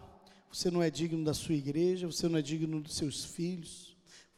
você 0.51 0.69
não 0.69 0.83
é 0.83 0.91
digno 0.91 1.25
da 1.25 1.33
sua 1.33 1.55
igreja, 1.55 2.05
você 2.05 2.29
não 2.29 2.37
é 2.37 2.43
digno 2.43 2.79
dos 2.79 2.93
seus 2.93 3.25
filhos, 3.25 3.90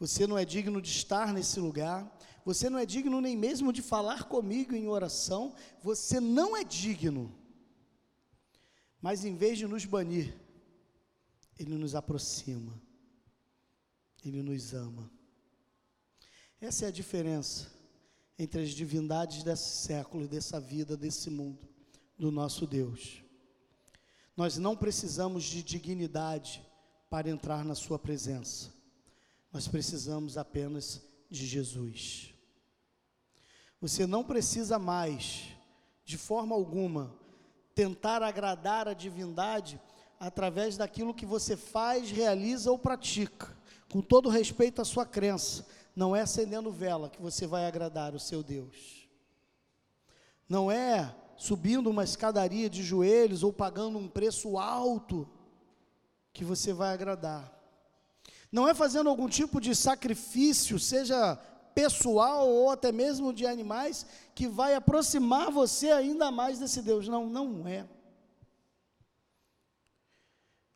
você 0.04 0.28
não 0.28 0.38
é 0.38 0.44
digno 0.44 0.82
de 0.82 0.90
estar 0.90 1.32
nesse 1.32 1.62
lugar. 1.62 2.14
Você 2.44 2.70
não 2.70 2.78
é 2.78 2.86
digno 2.86 3.22
nem 3.22 3.38
mesmo 3.38 3.72
de 3.72 3.82
falar 3.82 4.26
comigo 4.26 4.76
em 4.76 4.86
oração. 4.86 5.56
Você 5.82 6.20
não 6.20 6.58
é 6.58 6.64
digno. 6.66 7.34
Mas 9.02 9.24
em 9.24 9.34
vez 9.34 9.58
de 9.58 9.66
nos 9.66 9.86
banir, 9.86 10.38
Ele 11.58 11.78
nos 11.78 11.96
aproxima. 11.96 12.78
Ele 14.26 14.44
nos 14.44 14.74
ama. 14.74 15.10
Essa 16.60 16.84
é 16.84 16.88
a 16.90 16.92
diferença 16.92 17.72
entre 18.38 18.62
as 18.62 18.72
divindades 18.72 19.42
desse 19.42 19.86
século, 19.88 20.28
dessa 20.28 20.60
vida, 20.60 20.98
desse 20.98 21.30
mundo, 21.30 21.66
do 22.20 22.30
nosso 22.30 22.68
Deus. 22.68 23.24
Nós 24.36 24.58
não 24.58 24.76
precisamos 24.76 25.46
de 25.46 25.64
dignidade 25.64 26.62
para 27.10 27.30
entrar 27.30 27.64
na 27.64 27.74
Sua 27.74 27.98
presença. 27.98 28.83
Nós 29.54 29.68
precisamos 29.68 30.36
apenas 30.36 31.00
de 31.30 31.46
Jesus. 31.46 32.34
Você 33.80 34.08
não 34.08 34.24
precisa 34.24 34.80
mais, 34.80 35.50
de 36.04 36.18
forma 36.18 36.56
alguma, 36.56 37.16
tentar 37.76 38.24
agradar 38.24 38.88
a 38.88 38.94
divindade 38.96 39.80
através 40.20 40.76
daquilo 40.76 41.14
que 41.14 41.26
você 41.26 41.56
faz, 41.56 42.10
realiza 42.10 42.72
ou 42.72 42.80
pratica, 42.80 43.56
com 43.92 44.02
todo 44.02 44.28
respeito 44.28 44.82
à 44.82 44.86
sua 44.86 45.06
crença. 45.06 45.68
Não 45.96 46.16
é 46.16 46.22
acendendo 46.22 46.72
vela 46.72 47.10
que 47.10 47.22
você 47.22 47.46
vai 47.46 47.68
agradar 47.68 48.16
o 48.16 48.20
seu 48.20 48.42
Deus. 48.42 49.08
Não 50.50 50.72
é 50.72 51.16
subindo 51.38 51.92
uma 51.92 52.04
escadaria 52.04 52.68
de 52.68 52.82
joelhos 52.82 53.44
ou 53.44 53.54
pagando 53.54 54.00
um 54.00 54.08
preço 54.08 54.58
alto 54.58 55.30
que 56.32 56.44
você 56.44 56.74
vai 56.74 56.92
agradar. 56.92 57.63
Não 58.54 58.70
é 58.70 58.74
fazendo 58.76 59.10
algum 59.10 59.28
tipo 59.28 59.60
de 59.60 59.76
sacrifício, 59.76 60.78
seja 60.78 61.36
pessoal 61.74 62.48
ou 62.48 62.70
até 62.70 62.92
mesmo 62.92 63.34
de 63.34 63.48
animais, 63.48 64.06
que 64.36 64.48
vai 64.48 64.76
aproximar 64.76 65.50
você 65.50 65.90
ainda 65.90 66.30
mais 66.30 66.60
desse 66.60 66.80
Deus. 66.84 67.08
Não, 67.08 67.28
não 67.28 67.68
é. 67.68 67.90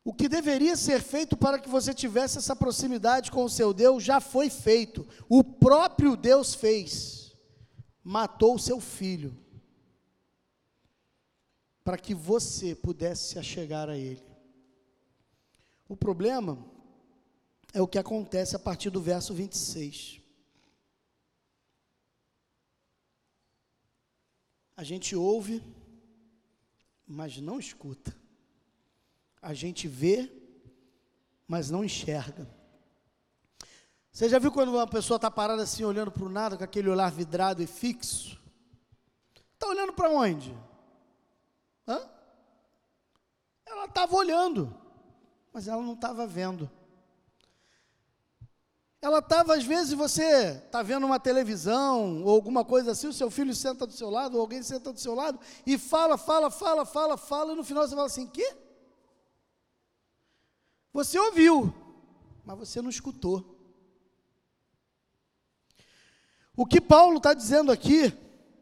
O 0.04 0.12
que 0.12 0.28
deveria 0.28 0.74
ser 0.74 1.00
feito 1.00 1.36
para 1.36 1.56
que 1.56 1.68
você 1.68 1.94
tivesse 1.94 2.38
essa 2.38 2.56
proximidade 2.56 3.30
com 3.30 3.44
o 3.44 3.48
seu 3.48 3.72
Deus 3.72 4.02
já 4.02 4.18
foi 4.18 4.50
feito. 4.50 5.06
O 5.28 5.44
próprio 5.44 6.16
Deus 6.16 6.56
fez. 6.56 7.36
Matou 8.02 8.56
o 8.56 8.58
seu 8.58 8.80
filho. 8.80 9.38
Para 11.84 11.96
que 11.96 12.12
você 12.12 12.74
pudesse 12.74 13.34
se 13.34 13.38
achegar 13.38 13.88
a 13.88 13.96
Ele. 13.96 14.26
O 15.88 15.96
problema 15.96 16.76
é 17.72 17.82
o 17.82 17.88
que 17.88 17.98
acontece 17.98 18.56
a 18.56 18.58
partir 18.58 18.90
do 18.90 19.00
verso 19.00 19.34
26. 19.34 20.20
A 24.76 24.84
gente 24.84 25.16
ouve, 25.16 25.62
mas 27.06 27.38
não 27.38 27.58
escuta. 27.58 28.16
A 29.42 29.52
gente 29.52 29.88
vê, 29.88 30.30
mas 31.46 31.68
não 31.70 31.84
enxerga. 31.84 32.48
Você 34.10 34.28
já 34.28 34.38
viu 34.38 34.50
quando 34.50 34.70
uma 34.70 34.86
pessoa 34.86 35.16
está 35.16 35.30
parada 35.30 35.62
assim, 35.62 35.84
olhando 35.84 36.10
para 36.10 36.24
o 36.24 36.28
nada, 36.28 36.56
com 36.56 36.64
aquele 36.64 36.88
olhar 36.88 37.10
vidrado 37.10 37.62
e 37.62 37.66
fixo? 37.66 38.40
Está 39.54 39.66
olhando 39.66 39.92
para 39.92 40.10
onde? 40.10 40.56
Hã? 41.86 42.08
Ela 43.66 43.84
estava 43.84 44.14
olhando, 44.16 44.74
mas 45.52 45.68
ela 45.68 45.82
não 45.82 45.94
estava 45.94 46.26
vendo. 46.26 46.70
Ela 49.00 49.20
estava, 49.20 49.54
às 49.54 49.64
vezes, 49.64 49.92
você 49.92 50.60
está 50.66 50.82
vendo 50.82 51.06
uma 51.06 51.20
televisão 51.20 52.24
ou 52.24 52.30
alguma 52.30 52.64
coisa 52.64 52.90
assim, 52.90 53.06
o 53.06 53.12
seu 53.12 53.30
filho 53.30 53.54
senta 53.54 53.86
do 53.86 53.92
seu 53.92 54.10
lado, 54.10 54.34
ou 54.34 54.40
alguém 54.40 54.60
senta 54.62 54.92
do 54.92 54.98
seu 54.98 55.14
lado, 55.14 55.38
e 55.64 55.78
fala, 55.78 56.18
fala, 56.18 56.50
fala, 56.50 56.84
fala, 56.84 57.16
fala, 57.16 57.52
e 57.52 57.56
no 57.56 57.62
final 57.62 57.86
você 57.86 57.94
fala 57.94 58.06
assim: 58.06 58.26
quê? 58.26 58.56
Você 60.92 61.16
ouviu, 61.16 61.72
mas 62.44 62.58
você 62.58 62.82
não 62.82 62.90
escutou. 62.90 63.56
O 66.56 66.66
que 66.66 66.80
Paulo 66.80 67.18
está 67.18 67.34
dizendo 67.34 67.70
aqui 67.70 68.12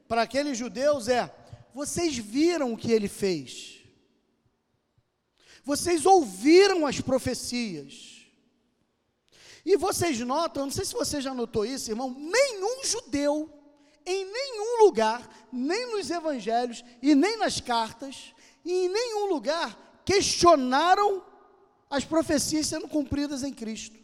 para 0.07 0.20
aqueles 0.20 0.59
judeus 0.59 1.09
é: 1.09 1.34
vocês 1.72 2.14
viram 2.18 2.74
o 2.74 2.76
que 2.76 2.93
ele 2.93 3.09
fez, 3.09 3.82
vocês 5.64 6.05
ouviram 6.05 6.87
as 6.87 7.01
profecias, 7.01 8.16
e 9.67 9.77
vocês 9.77 10.21
notam, 10.21 10.67
não 10.67 10.71
sei 10.71 10.85
se 10.85 10.95
você 10.95 11.21
já 11.21 11.35
notou 11.35 11.67
isso, 11.67 11.91
irmão, 11.91 12.14
nenhum 12.17 12.85
judeu, 12.85 13.51
em 14.07 14.25
nenhum 14.25 14.85
lugar, 14.85 15.29
nem 15.51 15.91
nos 15.91 16.09
evangelhos 16.09 16.85
e 17.03 17.17
nem 17.17 17.37
nas 17.37 17.61
cartas, 17.61 18.33
em 18.64 18.89
nenhum 18.89 19.27
lugar, 19.27 20.01
questionaram 20.05 21.21
as 21.91 22.05
profecias 22.05 22.69
sendo 22.69 22.87
cumpridas 22.87 23.43
em 23.43 23.53
Cristo. 23.53 23.99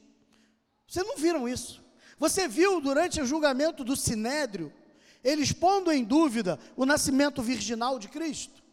Vocês 0.89 1.07
não 1.07 1.17
viram 1.17 1.49
isso? 1.49 1.81
Você 2.19 2.49
viu 2.49 2.81
durante 2.81 3.21
o 3.21 3.25
julgamento 3.25 3.85
do 3.85 3.95
Sinédrio, 3.95 4.73
eles 5.23 5.53
pondo 5.53 5.93
em 5.93 6.03
dúvida 6.03 6.59
o 6.75 6.85
nascimento 6.85 7.41
virginal 7.41 8.01
de 8.01 8.09
Cristo? 8.09 8.65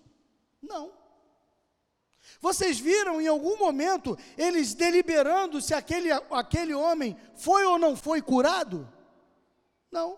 Não. 0.59 0.91
Vocês 2.41 2.79
viram 2.79 3.19
em 3.19 3.27
algum 3.27 3.57
momento 3.57 4.17
eles 4.37 4.73
deliberando 4.73 5.61
se 5.61 5.73
aquele, 5.73 6.09
aquele 6.31 6.73
homem 6.73 7.17
foi 7.35 7.65
ou 7.65 7.77
não 7.77 7.95
foi 7.95 8.21
curado? 8.21 8.87
Não. 9.91 10.17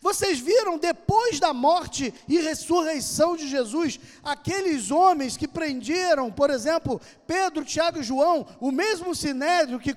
Vocês 0.00 0.38
viram 0.38 0.78
depois 0.78 1.38
da 1.38 1.52
morte 1.52 2.12
e 2.28 2.38
ressurreição 2.38 3.36
de 3.36 3.48
Jesus, 3.48 3.98
aqueles 4.22 4.90
homens 4.90 5.36
que 5.36 5.48
prenderam, 5.48 6.30
por 6.30 6.50
exemplo, 6.50 7.00
Pedro, 7.26 7.64
Tiago 7.64 8.00
e 8.00 8.02
João, 8.02 8.46
o 8.60 8.70
mesmo 8.70 9.14
sinédrio 9.14 9.78
que, 9.78 9.94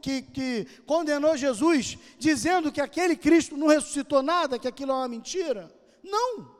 que, 0.00 0.22
que 0.22 0.66
condenou 0.86 1.36
Jesus, 1.36 1.98
dizendo 2.18 2.72
que 2.72 2.80
aquele 2.80 3.16
Cristo 3.16 3.56
não 3.56 3.68
ressuscitou 3.68 4.22
nada, 4.22 4.58
que 4.58 4.68
aquilo 4.68 4.92
é 4.92 4.94
uma 4.96 5.08
mentira? 5.08 5.72
Não. 6.02 6.59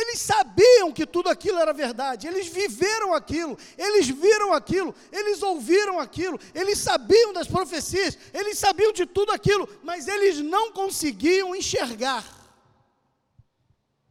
Eles 0.00 0.20
sabiam 0.20 0.92
que 0.92 1.04
tudo 1.04 1.28
aquilo 1.28 1.58
era 1.58 1.72
verdade, 1.72 2.28
eles 2.28 2.46
viveram 2.46 3.14
aquilo, 3.14 3.58
eles 3.76 4.08
viram 4.08 4.52
aquilo, 4.52 4.94
eles 5.10 5.42
ouviram 5.42 5.98
aquilo, 5.98 6.38
eles 6.54 6.78
sabiam 6.78 7.32
das 7.32 7.48
profecias, 7.48 8.16
eles 8.32 8.56
sabiam 8.58 8.92
de 8.92 9.04
tudo 9.04 9.32
aquilo, 9.32 9.68
mas 9.82 10.06
eles 10.06 10.38
não 10.40 10.70
conseguiam 10.70 11.52
enxergar. 11.52 12.24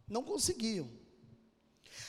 Não 0.09 0.21
conseguiam. 0.21 0.96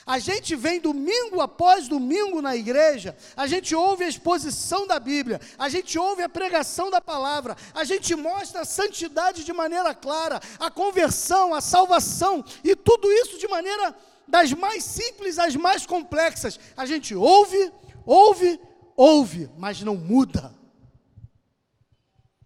A 0.08 0.18
gente 0.18 0.56
vem 0.56 0.80
domingo 0.80 1.38
após 1.38 1.86
domingo 1.86 2.40
na 2.40 2.56
igreja, 2.56 3.14
a 3.36 3.46
gente 3.46 3.74
ouve 3.74 4.04
a 4.04 4.08
exposição 4.08 4.86
da 4.86 4.98
Bíblia, 4.98 5.38
a 5.58 5.68
gente 5.68 5.98
ouve 5.98 6.22
a 6.22 6.28
pregação 6.30 6.90
da 6.90 6.98
palavra, 6.98 7.54
a 7.74 7.84
gente 7.84 8.16
mostra 8.16 8.62
a 8.62 8.64
santidade 8.64 9.44
de 9.44 9.52
maneira 9.52 9.94
clara, 9.94 10.40
a 10.58 10.70
conversão, 10.70 11.52
a 11.52 11.60
salvação 11.60 12.42
e 12.64 12.74
tudo 12.74 13.12
isso 13.12 13.38
de 13.38 13.46
maneira 13.48 13.94
das 14.26 14.50
mais 14.54 14.82
simples 14.82 15.38
às 15.38 15.54
mais 15.54 15.84
complexas. 15.84 16.58
A 16.74 16.86
gente 16.86 17.14
ouve, 17.14 17.70
ouve, 18.06 18.58
ouve, 18.96 19.50
mas 19.58 19.82
não 19.82 19.94
muda, 19.94 20.54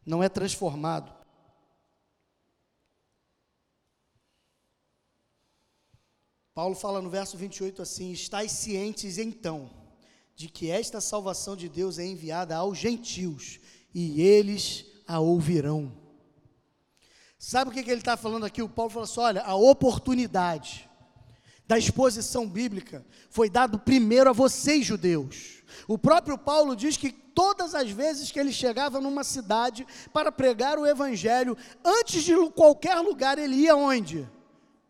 não 0.04 0.20
é 0.20 0.28
transformado. 0.28 1.21
Paulo 6.54 6.74
fala 6.74 7.00
no 7.00 7.08
verso 7.08 7.36
28 7.36 7.80
assim: 7.80 8.12
Estais 8.12 8.52
cientes 8.52 9.16
então 9.16 9.70
de 10.34 10.48
que 10.48 10.70
esta 10.70 11.00
salvação 11.00 11.56
de 11.56 11.68
Deus 11.68 11.98
é 11.98 12.06
enviada 12.06 12.56
aos 12.56 12.76
gentios 12.76 13.58
e 13.94 14.20
eles 14.20 14.84
a 15.06 15.18
ouvirão. 15.18 15.92
Sabe 17.38 17.70
o 17.70 17.74
que, 17.74 17.82
que 17.82 17.90
ele 17.90 18.00
está 18.00 18.16
falando 18.16 18.44
aqui? 18.44 18.62
O 18.62 18.68
Paulo 18.68 18.90
fala 18.90 19.04
assim: 19.04 19.20
olha, 19.20 19.42
a 19.42 19.54
oportunidade 19.54 20.88
da 21.66 21.78
exposição 21.78 22.46
bíblica 22.46 23.04
foi 23.30 23.48
dado 23.48 23.78
primeiro 23.78 24.28
a 24.28 24.32
vocês, 24.34 24.84
judeus. 24.84 25.62
O 25.88 25.96
próprio 25.96 26.36
Paulo 26.36 26.76
diz 26.76 26.98
que 26.98 27.10
todas 27.10 27.74
as 27.74 27.90
vezes 27.90 28.30
que 28.30 28.38
ele 28.38 28.52
chegava 28.52 29.00
numa 29.00 29.24
cidade 29.24 29.86
para 30.12 30.30
pregar 30.30 30.78
o 30.78 30.86
evangelho, 30.86 31.56
antes 31.82 32.22
de 32.24 32.34
qualquer 32.50 32.96
lugar, 32.96 33.38
ele 33.38 33.56
ia 33.56 33.74
onde? 33.74 34.28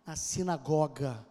A 0.04 0.16
sinagoga 0.16 1.24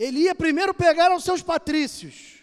ele 0.00 0.20
ia 0.20 0.34
primeiro 0.34 0.72
pegar 0.72 1.12
aos 1.12 1.24
seus 1.24 1.42
patrícios. 1.42 2.38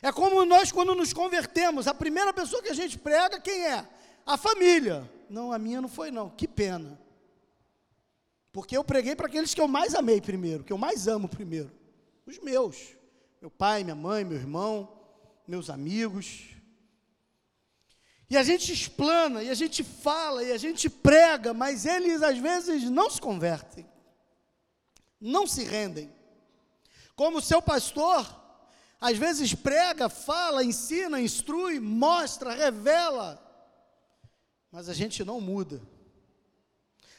É 0.00 0.10
como 0.10 0.46
nós, 0.46 0.72
quando 0.72 0.94
nos 0.94 1.12
convertemos, 1.12 1.86
a 1.86 1.92
primeira 1.92 2.32
pessoa 2.32 2.62
que 2.62 2.70
a 2.70 2.74
gente 2.74 2.98
prega, 2.98 3.38
quem 3.38 3.66
é? 3.66 3.86
A 4.24 4.38
família. 4.38 5.08
Não, 5.28 5.52
a 5.52 5.58
minha 5.58 5.82
não 5.82 5.90
foi, 5.90 6.10
não. 6.10 6.30
Que 6.30 6.48
pena. 6.48 6.98
Porque 8.50 8.74
eu 8.74 8.82
preguei 8.82 9.14
para 9.14 9.26
aqueles 9.26 9.52
que 9.52 9.60
eu 9.60 9.68
mais 9.68 9.94
amei 9.94 10.22
primeiro, 10.22 10.64
que 10.64 10.72
eu 10.72 10.78
mais 10.78 11.06
amo 11.06 11.28
primeiro. 11.28 11.70
Os 12.24 12.38
meus. 12.38 12.96
Meu 13.38 13.50
pai, 13.50 13.84
minha 13.84 13.94
mãe, 13.94 14.24
meu 14.24 14.38
irmão, 14.38 14.90
meus 15.46 15.68
amigos. 15.68 16.48
E 18.30 18.38
a 18.38 18.42
gente 18.42 18.72
explana, 18.72 19.42
e 19.42 19.50
a 19.50 19.54
gente 19.54 19.84
fala, 19.84 20.42
e 20.42 20.50
a 20.50 20.56
gente 20.56 20.88
prega, 20.88 21.52
mas 21.52 21.84
eles 21.84 22.22
às 22.22 22.38
vezes 22.38 22.88
não 22.88 23.10
se 23.10 23.20
convertem, 23.20 23.86
não 25.20 25.46
se 25.46 25.62
rendem. 25.62 26.10
Como 27.14 27.40
seu 27.40 27.60
pastor, 27.60 28.26
às 29.00 29.16
vezes 29.16 29.54
prega, 29.54 30.08
fala, 30.08 30.64
ensina, 30.64 31.20
instrui, 31.20 31.80
mostra, 31.80 32.54
revela, 32.54 33.42
mas 34.70 34.88
a 34.88 34.94
gente 34.94 35.24
não 35.24 35.40
muda. 35.40 35.82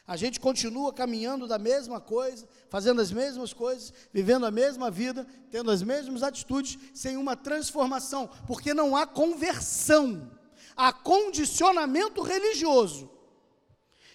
A 0.06 0.16
gente 0.16 0.38
continua 0.38 0.92
caminhando 0.92 1.46
da 1.46 1.58
mesma 1.58 1.98
coisa, 1.98 2.46
fazendo 2.68 3.00
as 3.00 3.10
mesmas 3.10 3.54
coisas, 3.54 3.92
vivendo 4.12 4.44
a 4.44 4.50
mesma 4.50 4.90
vida, 4.90 5.26
tendo 5.50 5.70
as 5.70 5.82
mesmas 5.82 6.22
atitudes, 6.22 6.78
sem 6.92 7.16
uma 7.16 7.34
transformação, 7.36 8.28
porque 8.46 8.74
não 8.74 8.94
há 8.94 9.06
conversão, 9.06 10.30
há 10.76 10.92
condicionamento 10.92 12.20
religioso. 12.20 13.10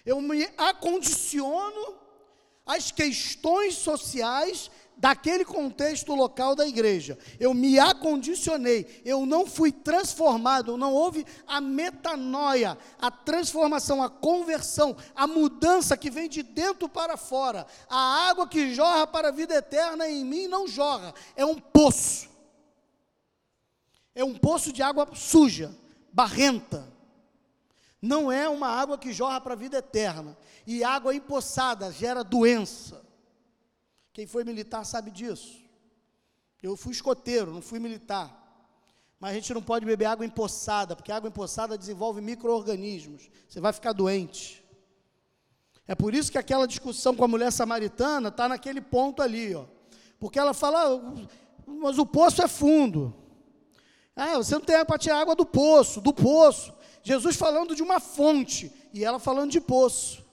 Eu 0.06 0.20
me 0.20 0.44
acondiciono 0.56 1.96
às 2.64 2.92
questões 2.92 3.74
sociais 3.74 4.70
daquele 5.00 5.46
contexto 5.46 6.14
local 6.14 6.54
da 6.54 6.68
igreja. 6.68 7.18
Eu 7.40 7.54
me 7.54 7.78
acondicionei, 7.78 9.00
eu 9.02 9.24
não 9.24 9.46
fui 9.46 9.72
transformado, 9.72 10.76
não 10.76 10.92
houve 10.92 11.24
a 11.46 11.58
metanoia, 11.58 12.76
a 13.00 13.10
transformação, 13.10 14.02
a 14.02 14.10
conversão, 14.10 14.94
a 15.16 15.26
mudança 15.26 15.96
que 15.96 16.10
vem 16.10 16.28
de 16.28 16.42
dentro 16.42 16.86
para 16.86 17.16
fora. 17.16 17.66
A 17.88 18.28
água 18.28 18.46
que 18.46 18.74
jorra 18.74 19.06
para 19.06 19.28
a 19.28 19.32
vida 19.32 19.54
eterna 19.54 20.06
em 20.06 20.22
mim 20.22 20.46
não 20.46 20.68
jorra, 20.68 21.14
é 21.34 21.46
um 21.46 21.58
poço. 21.58 22.28
É 24.14 24.22
um 24.22 24.36
poço 24.36 24.70
de 24.70 24.82
água 24.82 25.08
suja, 25.14 25.74
barrenta. 26.12 26.86
Não 28.02 28.30
é 28.30 28.46
uma 28.50 28.68
água 28.68 28.98
que 28.98 29.14
jorra 29.14 29.40
para 29.40 29.54
a 29.54 29.56
vida 29.56 29.78
eterna. 29.78 30.36
E 30.66 30.84
água 30.84 31.14
empoçada 31.14 31.90
gera 31.90 32.22
doença. 32.22 33.09
Quem 34.12 34.26
foi 34.26 34.44
militar 34.44 34.84
sabe 34.84 35.10
disso. 35.10 35.60
Eu 36.62 36.76
fui 36.76 36.92
escoteiro, 36.92 37.52
não 37.52 37.62
fui 37.62 37.78
militar. 37.78 38.36
Mas 39.18 39.32
a 39.32 39.34
gente 39.34 39.52
não 39.52 39.62
pode 39.62 39.84
beber 39.84 40.06
água 40.06 40.24
empoçada, 40.24 40.96
porque 40.96 41.12
água 41.12 41.28
empoçada 41.28 41.76
desenvolve 41.76 42.20
micro-organismos. 42.20 43.30
Você 43.48 43.60
vai 43.60 43.72
ficar 43.72 43.92
doente. 43.92 44.64
É 45.86 45.94
por 45.94 46.14
isso 46.14 46.30
que 46.30 46.38
aquela 46.38 46.66
discussão 46.66 47.14
com 47.14 47.24
a 47.24 47.28
mulher 47.28 47.50
samaritana 47.50 48.28
está 48.28 48.48
naquele 48.48 48.80
ponto 48.80 49.22
ali, 49.22 49.54
ó. 49.54 49.64
Porque 50.18 50.38
ela 50.38 50.54
fala, 50.54 50.94
ah, 50.94 51.26
mas 51.66 51.98
o 51.98 52.06
poço 52.06 52.42
é 52.42 52.48
fundo. 52.48 53.14
Ah, 54.14 54.36
você 54.36 54.54
não 54.54 54.62
tem 54.62 54.84
para 54.84 54.98
tirar 54.98 55.20
água 55.20 55.34
do 55.34 55.46
poço, 55.46 56.00
do 56.00 56.12
poço. 56.12 56.72
Jesus 57.02 57.36
falando 57.36 57.74
de 57.74 57.82
uma 57.82 58.00
fonte 58.00 58.70
e 58.92 59.04
ela 59.04 59.18
falando 59.18 59.50
de 59.50 59.60
poço. 59.60 60.24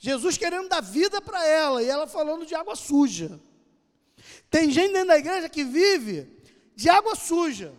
Jesus 0.00 0.38
querendo 0.38 0.70
dar 0.70 0.80
vida 0.80 1.20
para 1.20 1.46
ela 1.46 1.82
e 1.82 1.86
ela 1.86 2.06
falando 2.06 2.46
de 2.46 2.54
água 2.54 2.74
suja. 2.74 3.38
Tem 4.48 4.70
gente 4.70 4.94
dentro 4.94 5.08
da 5.08 5.18
igreja 5.18 5.46
que 5.46 5.62
vive 5.62 6.42
de 6.74 6.88
água 6.88 7.14
suja. 7.14 7.74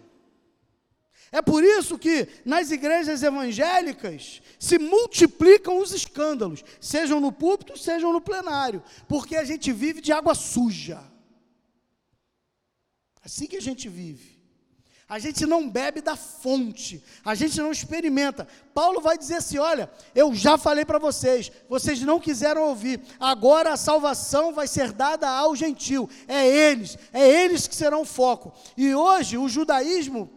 É 1.32 1.42
por 1.42 1.64
isso 1.64 1.98
que 1.98 2.28
nas 2.46 2.70
igrejas 2.70 3.24
evangélicas 3.24 4.40
se 4.60 4.78
multiplicam 4.78 5.80
os 5.80 5.92
escândalos, 5.94 6.64
sejam 6.80 7.20
no 7.20 7.32
púlpito, 7.32 7.76
sejam 7.76 8.14
no 8.14 8.22
plenário, 8.22 8.84
porque 9.08 9.36
a 9.36 9.44
gente 9.44 9.74
vive 9.74 10.00
de 10.00 10.12
água 10.12 10.36
suja. 10.36 11.04
Assim 13.24 13.48
que 13.48 13.58
a 13.58 13.62
gente 13.62 13.90
vive. 13.90 14.31
A 15.12 15.20
gente 15.20 15.46
não 15.46 15.68
bebe 15.68 16.00
da 16.00 16.16
fonte, 16.16 17.04
a 17.26 17.36
gente 17.36 17.60
não 17.60 17.70
experimenta. 17.70 18.48
Paulo 18.74 19.02
vai 19.02 19.18
dizer 19.18 19.36
assim: 19.36 19.58
olha, 19.58 19.92
eu 20.16 20.34
já 20.34 20.58
falei 20.58 20.86
para 20.86 20.98
vocês, 20.98 21.52
vocês 21.68 22.00
não 22.00 22.18
quiseram 22.18 22.70
ouvir, 22.70 23.02
agora 23.20 23.74
a 23.74 23.76
salvação 23.76 24.54
vai 24.54 24.70
ser 24.70 24.94
dada 24.94 25.30
ao 25.30 25.54
gentil, 25.54 26.10
é 26.30 26.48
eles, 26.48 26.98
é 27.12 27.30
eles 27.30 27.68
que 27.68 27.76
serão 27.76 28.04
o 28.04 28.06
foco. 28.06 28.54
E 28.78 28.96
hoje 28.96 29.38
o 29.38 29.50
judaísmo 29.50 30.32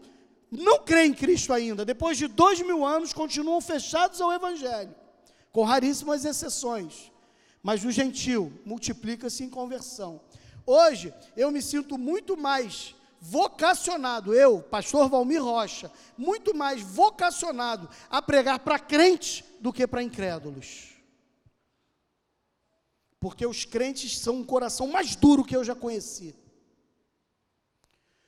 não 0.50 0.80
crê 0.80 1.04
em 1.04 1.14
Cristo 1.14 1.52
ainda, 1.52 1.84
depois 1.84 2.18
de 2.18 2.26
dois 2.26 2.60
mil 2.60 2.84
anos 2.84 3.12
continuam 3.12 3.60
fechados 3.60 4.20
ao 4.20 4.32
Evangelho, 4.32 4.92
com 5.52 5.62
raríssimas 5.62 6.24
exceções. 6.24 7.12
Mas 7.62 7.84
o 7.84 7.92
gentil 7.92 8.52
multiplica-se 8.66 9.44
em 9.44 9.48
conversão. 9.48 10.20
Hoje 10.66 11.14
eu 11.36 11.52
me 11.52 11.62
sinto 11.62 11.96
muito 11.96 12.36
mais 12.36 12.92
vocacionado, 13.26 14.34
eu, 14.34 14.60
pastor 14.60 15.08
Valmir 15.08 15.42
Rocha, 15.42 15.90
muito 16.16 16.54
mais 16.54 16.82
vocacionado 16.82 17.88
a 18.10 18.20
pregar 18.20 18.58
para 18.58 18.78
crentes 18.78 19.42
do 19.60 19.72
que 19.72 19.86
para 19.86 20.02
incrédulos. 20.02 20.90
Porque 23.18 23.46
os 23.46 23.64
crentes 23.64 24.18
são 24.18 24.36
um 24.36 24.44
coração 24.44 24.88
mais 24.88 25.16
duro 25.16 25.42
que 25.42 25.56
eu 25.56 25.64
já 25.64 25.74
conheci. 25.74 26.36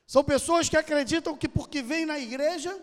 São 0.06 0.24
pessoas 0.24 0.66
que 0.66 0.78
acreditam 0.78 1.36
que 1.36 1.46
porque 1.46 1.82
vêm 1.82 2.06
na 2.06 2.18
igreja, 2.18 2.74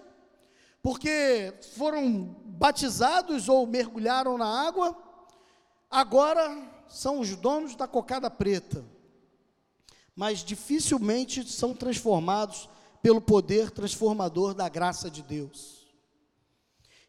porque 0.84 1.52
foram 1.76 2.26
batizados 2.46 3.50
ou 3.50 3.66
mergulharam 3.66 4.38
na 4.38 4.68
água, 4.68 4.96
agora 5.90 6.56
são 6.88 7.20
os 7.20 7.36
donos 7.36 7.76
da 7.76 7.88
cocada 7.88 8.30
preta 8.30 8.93
mas 10.16 10.44
dificilmente 10.44 11.50
são 11.50 11.74
transformados 11.74 12.70
pelo 13.02 13.20
poder 13.20 13.72
transformador 13.72 14.54
da 14.54 14.70
graça 14.70 15.10
de 15.10 15.22
Deus. 15.22 15.84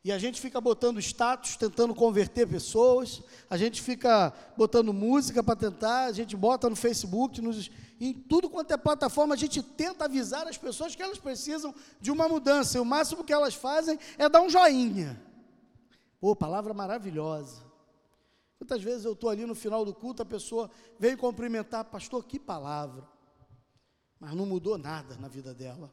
E 0.04 0.12
a 0.12 0.18
gente 0.18 0.38
fica 0.38 0.60
botando 0.60 0.98
status, 0.98 1.56
tentando 1.56 1.94
converter 1.94 2.46
pessoas, 2.46 3.22
a 3.48 3.56
gente 3.56 3.80
fica 3.80 4.34
botando 4.54 4.92
música 4.92 5.42
para 5.42 5.56
tentar, 5.56 6.04
a 6.04 6.12
gente 6.12 6.36
bota 6.36 6.68
no 6.68 6.76
Facebook, 6.76 7.40
nos, 7.40 7.70
em 7.98 8.12
tudo 8.12 8.50
quanto 8.50 8.70
é 8.72 8.76
plataforma, 8.76 9.34
a 9.34 9.38
gente 9.38 9.62
tenta 9.62 10.04
avisar 10.04 10.46
as 10.46 10.58
pessoas 10.58 10.94
que 10.94 11.02
elas 11.02 11.18
precisam 11.18 11.74
de 12.02 12.10
uma 12.10 12.28
mudança, 12.28 12.76
e 12.76 12.80
o 12.80 12.84
máximo 12.84 13.24
que 13.24 13.32
elas 13.32 13.54
fazem 13.54 13.98
é 14.18 14.28
dar 14.28 14.42
um 14.42 14.50
joinha. 14.50 15.18
Pô, 16.20 16.36
palavra 16.36 16.74
maravilhosa. 16.74 17.62
Quantas 18.64 18.82
vezes 18.82 19.04
eu 19.04 19.12
estou 19.12 19.28
ali 19.28 19.44
no 19.44 19.54
final 19.54 19.84
do 19.84 19.92
culto, 19.92 20.22
a 20.22 20.24
pessoa 20.24 20.70
veio 20.98 21.18
cumprimentar, 21.18 21.84
pastor, 21.84 22.24
que 22.24 22.38
palavra. 22.38 23.06
Mas 24.18 24.34
não 24.34 24.46
mudou 24.46 24.78
nada 24.78 25.18
na 25.18 25.28
vida 25.28 25.52
dela. 25.52 25.92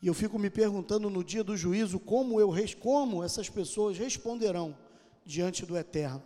E 0.00 0.06
eu 0.06 0.14
fico 0.14 0.38
me 0.38 0.48
perguntando 0.48 1.10
no 1.10 1.22
dia 1.22 1.44
do 1.44 1.58
juízo 1.58 2.00
como 2.00 2.40
eu 2.40 2.54
como 2.80 3.22
essas 3.22 3.50
pessoas 3.50 3.98
responderão 3.98 4.74
diante 5.26 5.66
do 5.66 5.76
eterno. 5.76 6.22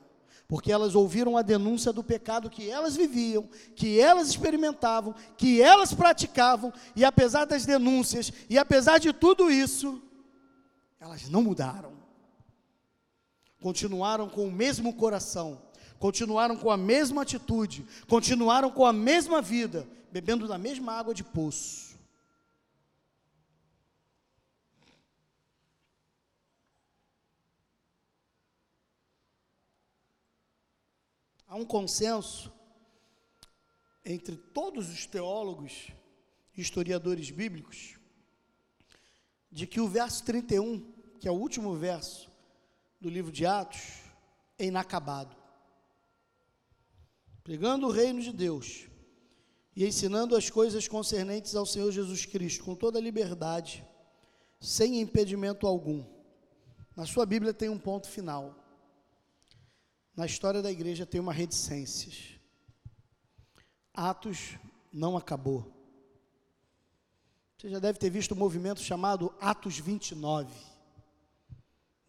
Porque 0.47 0.70
elas 0.70 0.95
ouviram 0.95 1.37
a 1.37 1.43
denúncia 1.43 1.93
do 1.93 2.05
pecado 2.05 2.49
que 2.49 2.70
elas 2.70 2.95
viviam, 2.95 3.49
que 3.74 4.01
elas 4.01 4.28
experimentavam, 4.28 5.12
que 5.37 5.61
elas 5.61 5.93
praticavam, 5.93 6.72
e 6.95 7.05
apesar 7.05 7.47
das 7.47 7.66
denúncias, 7.66 8.33
e 8.49 8.57
apesar 8.57 8.99
de 8.99 9.12
tudo 9.12 9.51
isso, 9.51 10.01
elas 11.01 11.28
não 11.28 11.43
mudaram 11.43 11.99
continuaram 13.61 14.28
com 14.28 14.46
o 14.46 14.52
mesmo 14.52 14.94
coração, 14.94 15.62
continuaram 15.98 16.56
com 16.56 16.70
a 16.70 16.76
mesma 16.76 17.22
atitude, 17.22 17.86
continuaram 18.08 18.70
com 18.70 18.86
a 18.86 18.92
mesma 18.92 19.42
vida, 19.42 19.86
bebendo 20.11 20.48
da 20.48 20.56
mesma 20.56 20.94
água 20.94 21.14
de 21.14 21.22
poço. 21.22 21.90
Há 31.46 31.56
um 31.56 31.64
consenso 31.64 32.52
entre 34.04 34.36
todos 34.36 34.88
os 34.88 35.04
teólogos 35.04 35.88
e 36.56 36.61
historiadores 36.61 37.30
bíblicos 37.30 37.98
de 39.50 39.66
que 39.66 39.80
o 39.80 39.88
verso 39.88 40.24
31, 40.24 40.80
que 41.18 41.26
é 41.26 41.30
o 41.30 41.34
último 41.34 41.74
verso 41.74 42.30
do 43.01 43.09
livro 43.09 43.32
de 43.32 43.46
Atos 43.46 43.80
é 44.59 44.66
inacabado. 44.66 45.34
Pregando 47.42 47.86
o 47.86 47.90
reino 47.90 48.20
de 48.20 48.32
Deus 48.32 48.86
e 49.74 49.86
ensinando 49.86 50.36
as 50.36 50.51
coisas 50.51 50.86
concernentes 50.86 51.55
ao 51.55 51.64
Senhor 51.64 51.90
Jesus 51.90 52.26
Cristo 52.26 52.62
com 52.64 52.74
toda 52.74 53.01
liberdade, 53.01 53.84
sem 54.61 55.01
impedimento 55.01 55.66
algum. 55.66 56.05
Na 56.94 57.07
sua 57.07 57.24
Bíblia 57.24 57.55
tem 57.55 57.70
um 57.70 57.78
ponto 57.78 58.09
final. 58.09 58.55
Na 60.14 60.26
história 60.26 60.61
da 60.61 60.70
igreja 60.70 61.07
tem 61.07 61.20
uma 61.20 61.32
reticência. 61.32 62.38
Atos 63.94 64.59
não 64.92 65.16
acabou. 65.16 65.74
Você 67.57 67.70
já 67.70 67.78
deve 67.78 67.98
ter 67.98 68.11
visto 68.11 68.34
um 68.34 68.38
movimento 68.38 68.80
chamado 68.80 69.34
Atos 69.40 69.78
29 69.78 70.69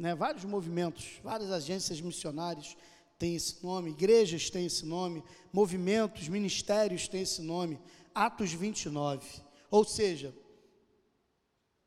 né, 0.02 0.16
vários 0.16 0.44
movimentos, 0.44 1.20
várias 1.24 1.52
agências 1.52 2.02
missionárias 2.02 2.76
têm 3.20 3.36
esse 3.36 3.64
nome, 3.64 3.92
igrejas 3.92 4.50
têm 4.50 4.66
esse 4.66 4.84
nome, 4.84 5.24
movimentos, 5.54 6.28
ministérios 6.28 7.08
têm 7.08 7.22
esse 7.22 7.40
nome, 7.40 7.80
Atos 8.14 8.52
29. 8.52 9.44
Ou 9.70 9.86
seja, 9.86 10.34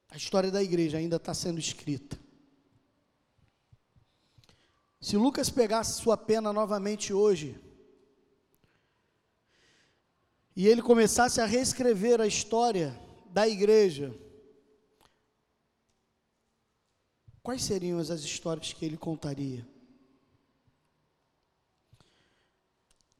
a 0.08 0.16
história 0.16 0.48
da 0.48 0.62
igreja 0.62 0.96
ainda 0.96 1.16
está 1.16 1.34
sendo 1.34 1.58
escrita. 1.58 2.16
Se 5.00 5.16
Lucas 5.16 5.50
pegasse 5.50 6.00
sua 6.00 6.16
pena 6.16 6.52
novamente 6.52 7.12
hoje, 7.12 7.60
e 10.54 10.68
ele 10.68 10.82
começasse 10.82 11.40
a 11.40 11.46
reescrever 11.46 12.20
a 12.20 12.28
história 12.28 12.96
da 13.26 13.48
igreja, 13.48 14.16
quais 17.44 17.62
seriam 17.62 17.98
as 17.98 18.08
histórias 18.08 18.72
que 18.72 18.86
ele 18.86 18.96
contaria? 18.96 19.68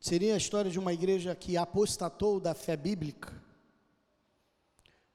Seria 0.01 0.33
a 0.33 0.39
história 0.39 0.71
de 0.71 0.79
uma 0.79 0.95
igreja 0.95 1.35
que 1.35 1.59
apostatou 1.59 2.41
da 2.41 2.55
fé 2.55 2.75
bíblica? 2.75 3.31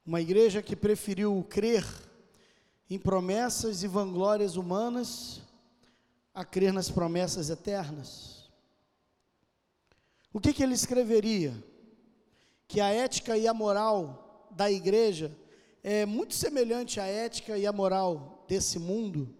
Uma 0.05 0.21
igreja 0.21 0.61
que 0.61 0.75
preferiu 0.75 1.43
crer 1.49 1.83
em 2.87 2.99
promessas 2.99 3.81
e 3.81 3.87
vanglórias 3.87 4.55
humanas 4.55 5.41
a 6.31 6.45
crer 6.45 6.71
nas 6.71 6.91
promessas 6.91 7.49
eternas? 7.49 8.47
O 10.31 10.39
que, 10.39 10.53
que 10.53 10.61
ele 10.61 10.75
escreveria? 10.75 11.51
Que 12.67 12.79
a 12.79 12.89
ética 12.89 13.35
e 13.35 13.47
a 13.47 13.55
moral 13.55 14.47
da 14.51 14.71
igreja 14.71 15.35
é 15.83 16.05
muito 16.05 16.35
semelhante 16.35 16.99
à 16.99 17.05
ética 17.05 17.57
e 17.57 17.65
à 17.65 17.73
moral 17.73 18.38
desse 18.49 18.79
mundo, 18.79 19.31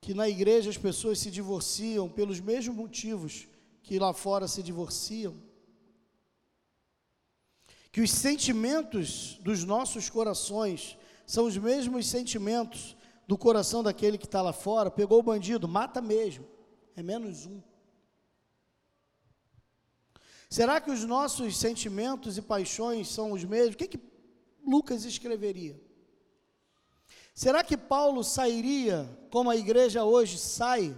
que 0.00 0.14
na 0.14 0.26
igreja 0.26 0.70
as 0.70 0.78
pessoas 0.78 1.18
se 1.18 1.30
divorciam 1.30 2.08
pelos 2.08 2.40
mesmos 2.40 2.74
motivos 2.74 3.46
que 3.82 3.98
lá 3.98 4.14
fora 4.14 4.48
se 4.48 4.62
divorciam, 4.62 5.36
que 7.92 8.00
os 8.00 8.10
sentimentos 8.10 9.38
dos 9.42 9.62
nossos 9.62 10.08
corações 10.08 10.96
são 11.26 11.44
os 11.44 11.58
mesmos 11.58 12.06
sentimentos 12.06 12.96
do 13.28 13.36
coração 13.36 13.82
daquele 13.82 14.16
que 14.16 14.24
está 14.24 14.40
lá 14.40 14.54
fora, 14.54 14.90
pegou 14.90 15.18
o 15.18 15.22
bandido, 15.22 15.68
mata 15.68 16.00
mesmo, 16.00 16.46
é 16.96 17.02
menos 17.02 17.44
um. 17.44 17.60
Será 20.48 20.80
que 20.80 20.90
os 20.90 21.04
nossos 21.04 21.58
sentimentos 21.58 22.38
e 22.38 22.42
paixões 22.42 23.08
são 23.08 23.32
os 23.32 23.44
mesmos? 23.44 23.74
O 23.74 23.78
que, 23.78 23.88
que 23.88 24.00
Lucas 24.64 25.04
escreveria? 25.04 25.85
Será 27.36 27.62
que 27.62 27.76
Paulo 27.76 28.24
sairia, 28.24 29.06
como 29.30 29.50
a 29.50 29.56
igreja 29.56 30.02
hoje 30.04 30.38
sai, 30.38 30.96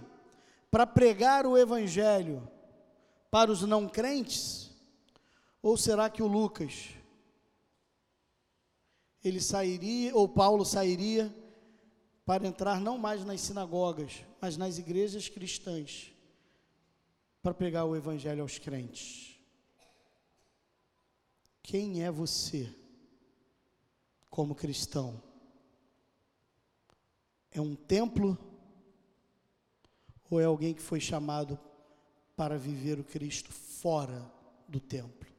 para 0.71 0.87
pregar 0.87 1.45
o 1.45 1.57
evangelho 1.57 2.49
para 3.29 3.51
os 3.51 3.61
não 3.63 3.89
crentes? 3.89 4.71
Ou 5.61 5.75
será 5.75 6.09
que 6.09 6.23
o 6.23 6.27
Lucas 6.27 6.91
ele 9.21 9.41
sairia 9.41 10.15
ou 10.15 10.29
Paulo 10.29 10.63
sairia 10.63 11.35
para 12.25 12.47
entrar 12.47 12.79
não 12.79 12.97
mais 12.97 13.25
nas 13.25 13.41
sinagogas, 13.41 14.23
mas 14.39 14.55
nas 14.55 14.77
igrejas 14.77 15.27
cristãs, 15.27 16.13
para 17.41 17.53
pregar 17.53 17.85
o 17.85 17.97
evangelho 17.97 18.43
aos 18.43 18.57
crentes. 18.57 19.37
Quem 21.61 22.01
é 22.01 22.09
você 22.09 22.73
como 24.29 24.55
cristão? 24.55 25.28
É 27.51 27.59
um 27.59 27.75
templo 27.75 28.37
ou 30.29 30.39
é 30.39 30.45
alguém 30.45 30.73
que 30.73 30.81
foi 30.81 30.99
chamado 30.99 31.59
para 32.35 32.57
viver 32.57 32.99
o 32.99 33.03
Cristo 33.03 33.51
fora 33.51 34.31
do 34.67 34.79
templo? 34.79 35.29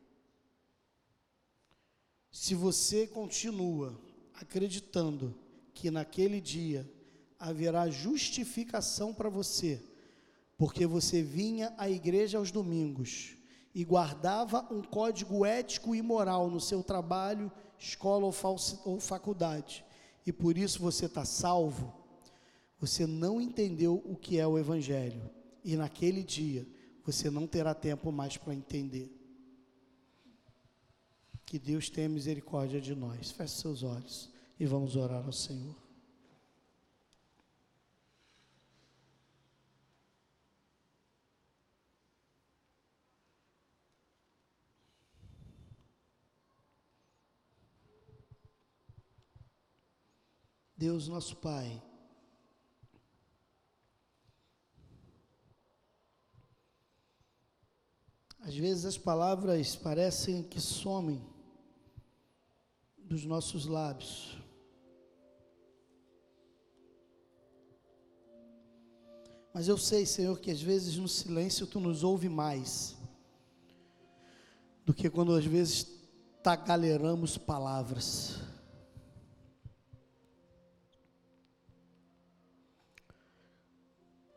Se 2.31 2.55
você 2.55 3.07
continua 3.07 4.01
acreditando 4.35 5.35
que 5.75 5.91
naquele 5.91 6.41
dia 6.41 6.91
haverá 7.39 7.89
justificação 7.89 9.15
para 9.15 9.29
você, 9.29 9.83
porque 10.57 10.87
você 10.87 11.23
vinha 11.23 11.75
à 11.79 11.89
igreja 11.89 12.39
aos 12.39 12.51
domingos 12.51 13.37
e 13.75 13.85
guardava 13.85 14.67
um 14.71 14.83
código 14.83 15.45
ético 15.47 15.95
e 15.95 16.03
moral 16.03 16.51
no 16.51 16.61
seu 16.61 16.83
trabalho, 16.83 17.51
escola 17.79 18.27
ou, 18.27 19.01
faculdade, 19.01 19.85
e 20.27 20.33
por 20.33 20.59
isso 20.59 20.81
você 20.81 21.07
está 21.07 21.25
salvo, 21.25 21.99
você 22.81 23.07
não 23.07 23.41
entendeu 23.41 24.03
o 24.07 24.16
que 24.16 24.39
é 24.39 24.47
o 24.47 24.59
Evangelho, 24.59 25.31
e 25.62 25.76
naquele 25.76 26.22
dia 26.22 26.66
você 27.05 27.28
não 27.28 27.47
terá 27.47 27.74
tempo 27.74 28.11
mais 28.11 28.39
para 28.39 28.55
entender. 28.55 29.14
Que 31.45 31.59
Deus 31.59 31.91
tenha 31.91 32.09
misericórdia 32.09 32.81
de 32.81 32.95
nós. 32.95 33.33
Feche 33.33 33.57
seus 33.57 33.83
olhos 33.83 34.31
e 34.59 34.64
vamos 34.64 34.97
orar 34.97 35.26
ao 35.26 35.33
Senhor. 35.33 35.76
Deus 50.76 51.09
nosso 51.09 51.37
Pai, 51.37 51.83
às 58.41 58.55
vezes 58.55 58.84
as 58.84 58.99
palavras 58.99 59.76
parecem 59.76 60.43
que 60.43 60.61
somem 60.61 61.22
dos 62.99 63.24
nossos 63.24 63.66
lábios. 63.66 64.38
Mas 69.53 69.68
eu 69.68 69.76
sei, 69.76 70.07
Senhor, 70.07 70.38
que 70.38 70.51
às 70.51 70.62
vezes 70.62 70.97
no 70.97 71.09
silêncio 71.09 71.66
tu 71.66 71.80
nos 71.80 72.05
ouve 72.05 72.28
mais 72.28 72.97
do 74.84 74.95
que 74.95 75.11
quando 75.11 75.34
às 75.34 75.45
vezes 75.45 75.86
tagaleramos 76.43 77.36
palavras. 77.36 78.38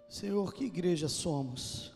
Senhor, 0.10 0.54
que 0.54 0.66
igreja 0.66 1.08
somos? 1.08 1.93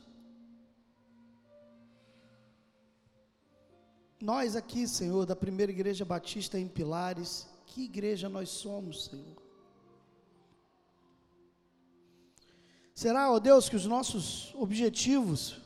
Nós 4.19 4.55
aqui, 4.55 4.87
Senhor, 4.87 5.27
da 5.27 5.35
primeira 5.35 5.71
igreja 5.71 6.03
batista 6.03 6.57
em 6.57 6.67
Pilares, 6.67 7.47
que 7.67 7.83
igreja 7.83 8.27
nós 8.27 8.49
somos, 8.49 9.05
Senhor? 9.05 9.37
Será, 12.95 13.31
ó 13.31 13.37
Deus, 13.37 13.69
que 13.69 13.75
os 13.75 13.85
nossos 13.85 14.55
objetivos 14.55 15.61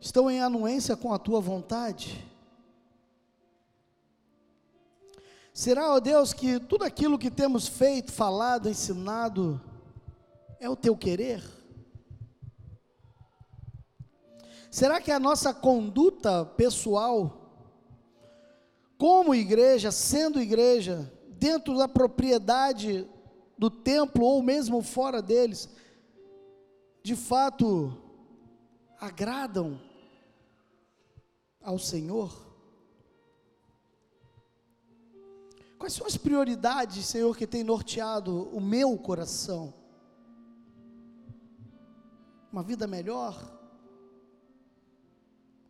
estão 0.00 0.30
em 0.30 0.40
anuência 0.40 0.96
com 0.96 1.12
a 1.12 1.18
tua 1.18 1.40
vontade? 1.40 2.24
Será, 5.52 5.92
ó 5.92 5.98
Deus, 5.98 6.32
que 6.32 6.60
tudo 6.60 6.84
aquilo 6.84 7.18
que 7.18 7.32
temos 7.32 7.66
feito, 7.66 8.12
falado, 8.12 8.68
ensinado, 8.68 9.60
é 10.60 10.70
o 10.70 10.76
teu 10.76 10.96
querer? 10.96 11.57
Será 14.70 15.00
que 15.00 15.10
a 15.10 15.18
nossa 15.18 15.54
conduta 15.54 16.44
pessoal, 16.44 17.50
como 18.98 19.34
igreja, 19.34 19.90
sendo 19.90 20.40
igreja, 20.40 21.10
dentro 21.28 21.76
da 21.78 21.88
propriedade 21.88 23.08
do 23.56 23.70
templo 23.70 24.24
ou 24.24 24.42
mesmo 24.42 24.82
fora 24.82 25.22
deles, 25.22 25.68
de 27.02 27.16
fato 27.16 27.96
agradam 29.00 29.80
ao 31.62 31.78
Senhor? 31.78 32.46
Quais 35.78 35.92
são 35.92 36.06
as 36.06 36.16
prioridades, 36.16 37.06
Senhor, 37.06 37.34
que 37.36 37.46
tem 37.46 37.62
norteado 37.64 38.48
o 38.54 38.60
meu 38.60 38.98
coração? 38.98 39.72
Uma 42.52 42.62
vida 42.62 42.86
melhor? 42.86 43.57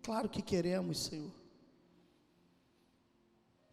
Claro 0.09 0.27
que 0.27 0.41
queremos, 0.41 1.01
Senhor. 1.01 1.31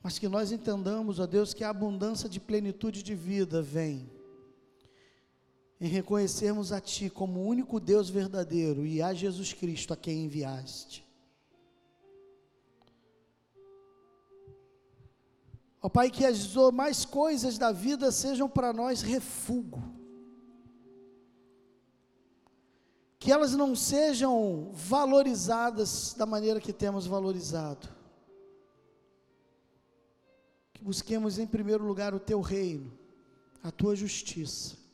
Mas 0.03 0.19
que 0.19 0.27
nós 0.27 0.51
entendamos, 0.51 1.17
ó 1.17 1.25
Deus, 1.25 1.53
que 1.53 1.63
a 1.63 1.69
abundância 1.69 2.27
de 2.27 2.41
plenitude 2.41 3.01
de 3.01 3.15
vida 3.15 3.61
vem 3.61 4.11
em 5.79 5.87
reconhecermos 5.87 6.73
a 6.73 6.81
Ti 6.81 7.09
como 7.09 7.39
o 7.39 7.47
único 7.47 7.79
Deus 7.79 8.09
verdadeiro 8.09 8.85
e 8.85 9.01
a 9.01 9.13
Jesus 9.13 9.53
Cristo 9.53 9.93
a 9.93 9.95
quem 9.95 10.25
enviaste. 10.25 11.07
Ó 15.81 15.87
Pai, 15.87 16.11
que 16.11 16.25
as 16.25 16.53
mais 16.73 17.05
coisas 17.05 17.57
da 17.57 17.71
vida 17.71 18.11
sejam 18.11 18.49
para 18.49 18.73
nós 18.73 19.01
refúgio. 19.01 20.04
Que 23.25 23.31
elas 23.31 23.53
não 23.53 23.75
sejam 23.75 24.69
valorizadas 24.71 26.13
da 26.13 26.27
maneira 26.27 26.61
que 26.61 26.71
temos 26.71 27.07
valorizado. 27.07 27.89
Que 30.71 30.83
busquemos 30.83 31.39
em 31.39 31.47
primeiro 31.47 31.83
lugar 31.83 32.13
o 32.13 32.19
Teu 32.19 32.39
reino, 32.39 32.95
a 33.63 33.71
Tua 33.71 33.95
justiça 33.95 34.85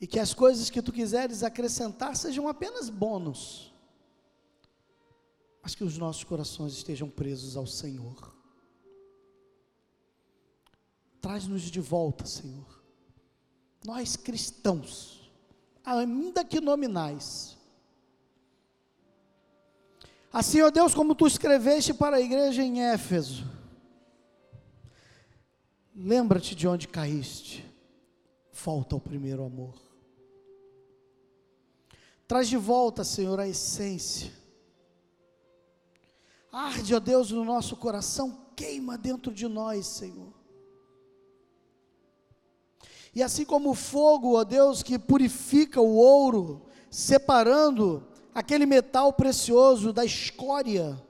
e 0.00 0.06
que 0.06 0.18
as 0.18 0.32
coisas 0.32 0.70
que 0.70 0.80
tu 0.80 0.92
quiseres 0.92 1.42
acrescentar 1.42 2.16
sejam 2.16 2.48
apenas 2.48 2.88
bônus, 2.88 3.72
mas 5.62 5.74
que 5.74 5.82
os 5.82 5.98
nossos 5.98 6.24
corações 6.24 6.72
estejam 6.72 7.10
presos 7.10 7.56
ao 7.56 7.66
Senhor. 7.66 8.36
Traz-nos 11.20 11.62
de 11.62 11.80
volta, 11.80 12.24
Senhor, 12.26 12.82
nós 13.84 14.14
cristãos, 14.14 15.17
ainda 15.96 16.44
que 16.44 16.60
nominais. 16.60 17.56
Assim, 20.32 20.60
ó 20.60 20.70
Deus, 20.70 20.94
como 20.94 21.14
tu 21.14 21.26
escreveste 21.26 21.94
para 21.94 22.16
a 22.16 22.20
igreja 22.20 22.62
em 22.62 22.82
Éfeso, 22.82 23.44
lembra-te 25.94 26.54
de 26.54 26.68
onde 26.68 26.86
caíste, 26.86 27.64
volta 28.52 28.94
ao 28.94 29.00
primeiro 29.00 29.44
amor. 29.44 29.74
Traz 32.26 32.46
de 32.46 32.58
volta, 32.58 33.02
Senhor, 33.04 33.40
a 33.40 33.48
essência. 33.48 34.30
Arde, 36.52 36.94
ó 36.94 37.00
Deus, 37.00 37.30
no 37.30 37.44
nosso 37.44 37.74
coração, 37.76 38.52
queima 38.54 38.98
dentro 38.98 39.32
de 39.32 39.48
nós, 39.48 39.86
Senhor. 39.86 40.37
E 43.14 43.22
assim 43.22 43.44
como 43.44 43.70
o 43.70 43.74
fogo, 43.74 44.36
ó 44.36 44.44
Deus, 44.44 44.82
que 44.82 44.98
purifica 44.98 45.80
o 45.80 45.96
ouro, 45.96 46.62
separando 46.90 48.06
aquele 48.34 48.66
metal 48.66 49.12
precioso 49.12 49.92
da 49.92 50.04
escória, 50.04 51.02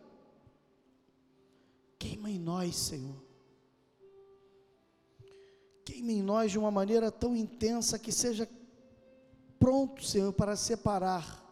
queima 1.98 2.30
em 2.30 2.38
nós, 2.38 2.76
Senhor. 2.76 3.22
Queima 5.84 6.12
em 6.12 6.22
nós 6.22 6.50
de 6.50 6.58
uma 6.58 6.70
maneira 6.70 7.10
tão 7.10 7.34
intensa 7.34 7.98
que 7.98 8.12
seja 8.12 8.48
pronto, 9.58 10.04
Senhor, 10.04 10.32
para 10.32 10.56
separar 10.56 11.44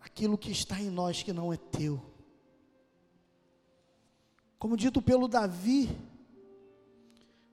aquilo 0.00 0.38
que 0.38 0.50
está 0.50 0.80
em 0.80 0.90
nós 0.90 1.22
que 1.22 1.32
não 1.32 1.52
é 1.52 1.56
teu. 1.56 2.00
Como 4.58 4.76
dito 4.76 5.00
pelo 5.00 5.28
Davi, 5.28 5.88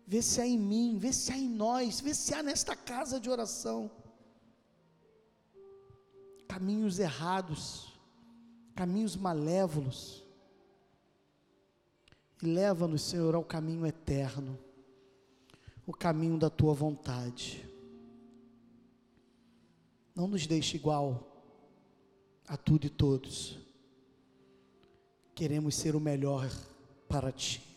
vê 0.08 0.22
se 0.22 0.42
há 0.42 0.48
em 0.48 0.58
mim, 0.58 0.98
vê 0.98 1.14
se 1.14 1.32
há 1.32 1.38
em 1.38 1.50
nós, 1.50 2.00
vê 2.00 2.14
se 2.16 2.34
há 2.34 2.42
nesta 2.42 2.76
casa 2.76 3.20
de 3.20 3.30
oração 3.30 3.92
caminhos 6.58 6.98
errados, 6.98 7.94
caminhos 8.74 9.16
malévolos, 9.16 10.26
e 12.42 12.48
leva-nos, 12.48 13.04
Senhor, 13.04 13.36
ao 13.36 13.44
caminho 13.44 13.86
eterno. 13.86 14.58
o 15.86 15.94
caminho 15.94 16.38
da 16.38 16.50
tua 16.50 16.74
vontade. 16.74 17.66
Não 20.14 20.28
nos 20.28 20.46
deixe 20.46 20.76
igual 20.76 21.48
a 22.46 22.58
tudo 22.58 22.88
e 22.88 22.90
todos. 22.90 23.58
Queremos 25.34 25.76
ser 25.76 25.96
o 25.96 26.00
melhor 26.02 26.46
para 27.08 27.32
ti. 27.32 27.77